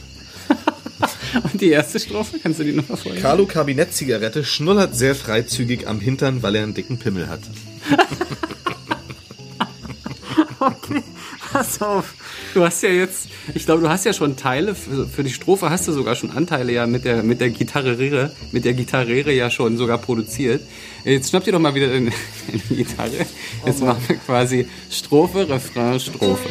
Und 1.52 1.60
die 1.60 1.68
erste 1.70 2.00
Strophe, 2.00 2.38
kannst 2.42 2.58
du 2.58 2.64
die 2.64 2.72
nochmal 2.72 2.96
vorlesen? 2.96 3.22
Carlo 3.22 3.46
Kabinett-Zigarette 3.46 4.44
schnullert 4.44 4.96
sehr 4.96 5.14
freizügig 5.14 5.86
am 5.86 6.00
Hintern, 6.00 6.42
weil 6.42 6.56
er 6.56 6.64
einen 6.64 6.74
dicken 6.74 6.98
Pimmel 6.98 7.28
hat. 7.28 7.40
Pass 11.56 11.80
auf. 11.80 12.12
Du 12.52 12.62
hast 12.62 12.82
ja 12.82 12.90
jetzt, 12.90 13.28
ich 13.54 13.64
glaube, 13.64 13.80
du 13.80 13.88
hast 13.88 14.04
ja 14.04 14.12
schon 14.12 14.36
Teile, 14.36 14.74
für, 14.74 15.08
für 15.08 15.24
die 15.24 15.30
Strophe 15.30 15.70
hast 15.70 15.88
du 15.88 15.92
sogar 15.92 16.14
schon 16.14 16.30
Anteile 16.30 16.70
ja 16.70 16.86
mit 16.86 17.06
der, 17.06 17.22
mit 17.22 17.40
der 17.40 17.48
Gitarrere, 17.48 18.30
mit 18.52 18.66
der 18.66 18.74
Gitarrere 18.74 19.32
ja 19.32 19.50
schon 19.50 19.78
sogar 19.78 19.96
produziert. 19.96 20.60
Jetzt 21.04 21.30
schnapp 21.30 21.44
dir 21.44 21.52
doch 21.52 21.58
mal 21.58 21.74
wieder 21.74 21.90
in, 21.94 22.08
in 22.08 22.62
die 22.68 22.76
Gitarre. 22.76 23.24
Jetzt 23.64 23.80
machen 23.80 24.02
wir 24.06 24.16
quasi 24.16 24.68
Strophe, 24.90 25.48
Refrain, 25.48 25.98
Strophe. 25.98 26.50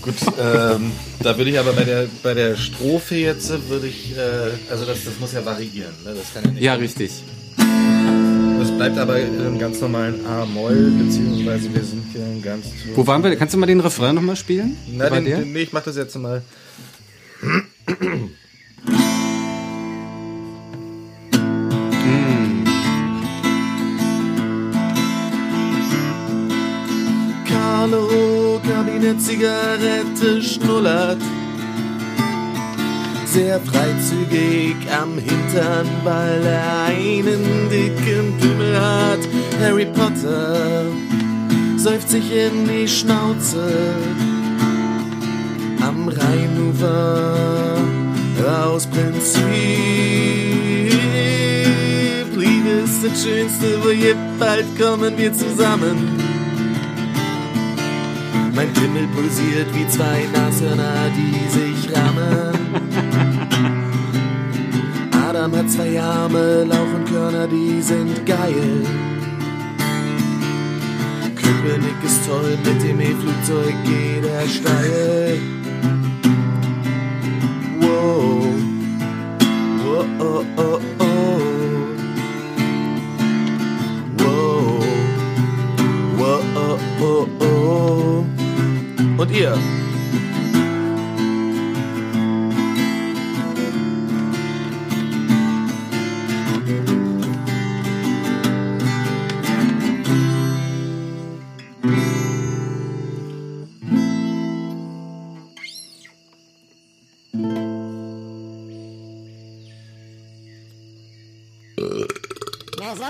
Gut, 0.00 0.14
ähm, 0.38 0.90
da 1.20 1.36
würde 1.36 1.50
ich 1.50 1.58
aber 1.58 1.74
bei 1.74 1.84
der 1.84 2.06
bei 2.22 2.32
der 2.32 2.56
Strophe 2.56 3.16
jetzt 3.16 3.50
äh, 3.50 3.68
würde 3.68 3.88
ich, 3.88 4.16
äh, 4.16 4.70
also 4.70 4.86
das, 4.86 5.04
das 5.04 5.20
muss 5.20 5.34
ja 5.34 5.44
variieren, 5.44 5.92
ne? 6.02 6.14
Das 6.14 6.32
kann 6.32 6.44
ja 6.44 6.50
nicht. 6.50 6.62
Ja, 6.62 6.74
richtig. 6.74 7.10
Bleibt 8.76 8.98
aber 8.98 9.20
im 9.20 9.58
ganz 9.58 9.80
normalen 9.80 10.26
A-Moll, 10.26 10.92
beziehungsweise 10.98 11.72
wir 11.74 11.82
sind 11.84 12.04
hier 12.12 12.24
ein 12.24 12.42
ganz. 12.42 12.66
Wo 12.94 13.06
waren 13.06 13.22
wir? 13.22 13.34
Kannst 13.36 13.54
du 13.54 13.58
mal 13.58 13.66
den 13.66 13.80
Refrain 13.80 14.14
nochmal 14.14 14.36
spielen? 14.36 14.76
Na, 14.92 15.08
Bei 15.08 15.16
den, 15.16 15.24
dir? 15.24 15.36
den, 15.38 15.52
nee, 15.52 15.62
ich 15.62 15.72
mach 15.72 15.82
das 15.82 15.96
jetzt 15.96 16.16
mal. 16.16 16.42
Carlo, 27.46 28.60
Kabinett, 28.66 29.20
Zigarette, 29.20 30.42
schnullert. 30.42 31.18
Sehr 33.34 33.58
freizügig 33.58 34.76
am 34.96 35.18
Hintern, 35.18 35.88
weil 36.04 36.40
er 36.46 36.84
einen 36.84 37.68
dicken 37.68 38.32
Pimmel 38.38 38.80
hat. 38.80 39.18
Harry 39.60 39.86
Potter 39.86 40.84
säuft 41.76 42.10
sich 42.10 42.30
in 42.30 42.68
die 42.68 42.86
Schnauze. 42.86 43.96
Am 45.80 46.06
Rheinufer 46.06 47.76
aus 48.68 48.86
Prinzip. 48.86 49.42
Liebe 52.36 52.70
ist 52.84 53.04
das 53.04 53.20
Schönste, 53.20 53.82
wo 53.82 53.90
je 53.90 54.14
bald 54.38 54.66
kommen 54.80 55.18
wir 55.18 55.32
zusammen. 55.32 56.20
Mein 58.54 58.72
Pimmel 58.74 59.08
pulsiert 59.08 59.66
wie 59.74 59.88
zwei 59.88 60.28
Nashörner, 60.32 61.10
die 61.16 61.48
sich 61.50 61.96
rammen. 61.96 62.63
Adam 65.28 65.56
hat 65.56 65.70
zwei 65.70 66.00
Arme, 66.00 66.64
Lauchenkörner, 66.64 67.46
die 67.46 67.80
sind 67.80 68.26
geil. 68.26 68.86
Köpenick 71.36 72.04
ist 72.04 72.26
toll, 72.26 72.58
mit 72.64 72.82
dem 72.82 73.00
E-Flugzeug 73.00 73.74
geht 73.84 74.24
er 74.24 74.48
steil. 74.48 75.38
Wow, 77.80 78.44
wow, 79.84 80.06
oh, 80.18 80.44
oh, 80.56 80.80
oh. 80.98 81.40
Wow, 84.18 84.84
wow, 86.18 86.42
oh, 86.56 86.78
oh, 87.00 87.26
oh. 87.40 88.24
Und 89.18 89.30
ihr? 89.30 89.58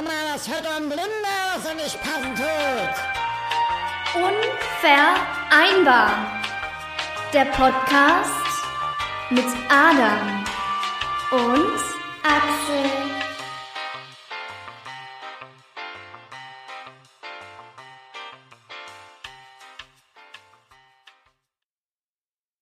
Mal, 0.03 0.35
was 0.35 0.49
hört 0.49 0.67
ein 0.67 0.89
Blinder, 0.89 1.55
er 1.65 1.75
nicht 1.77 2.03
passen 2.03 2.35
tut? 2.35 2.95
Unvereinbar. 4.17 6.43
Der 7.33 7.45
Podcast 7.45 8.33
mit 9.31 9.47
Adam 9.69 10.45
und 11.31 11.79
Axel. 12.25 13.24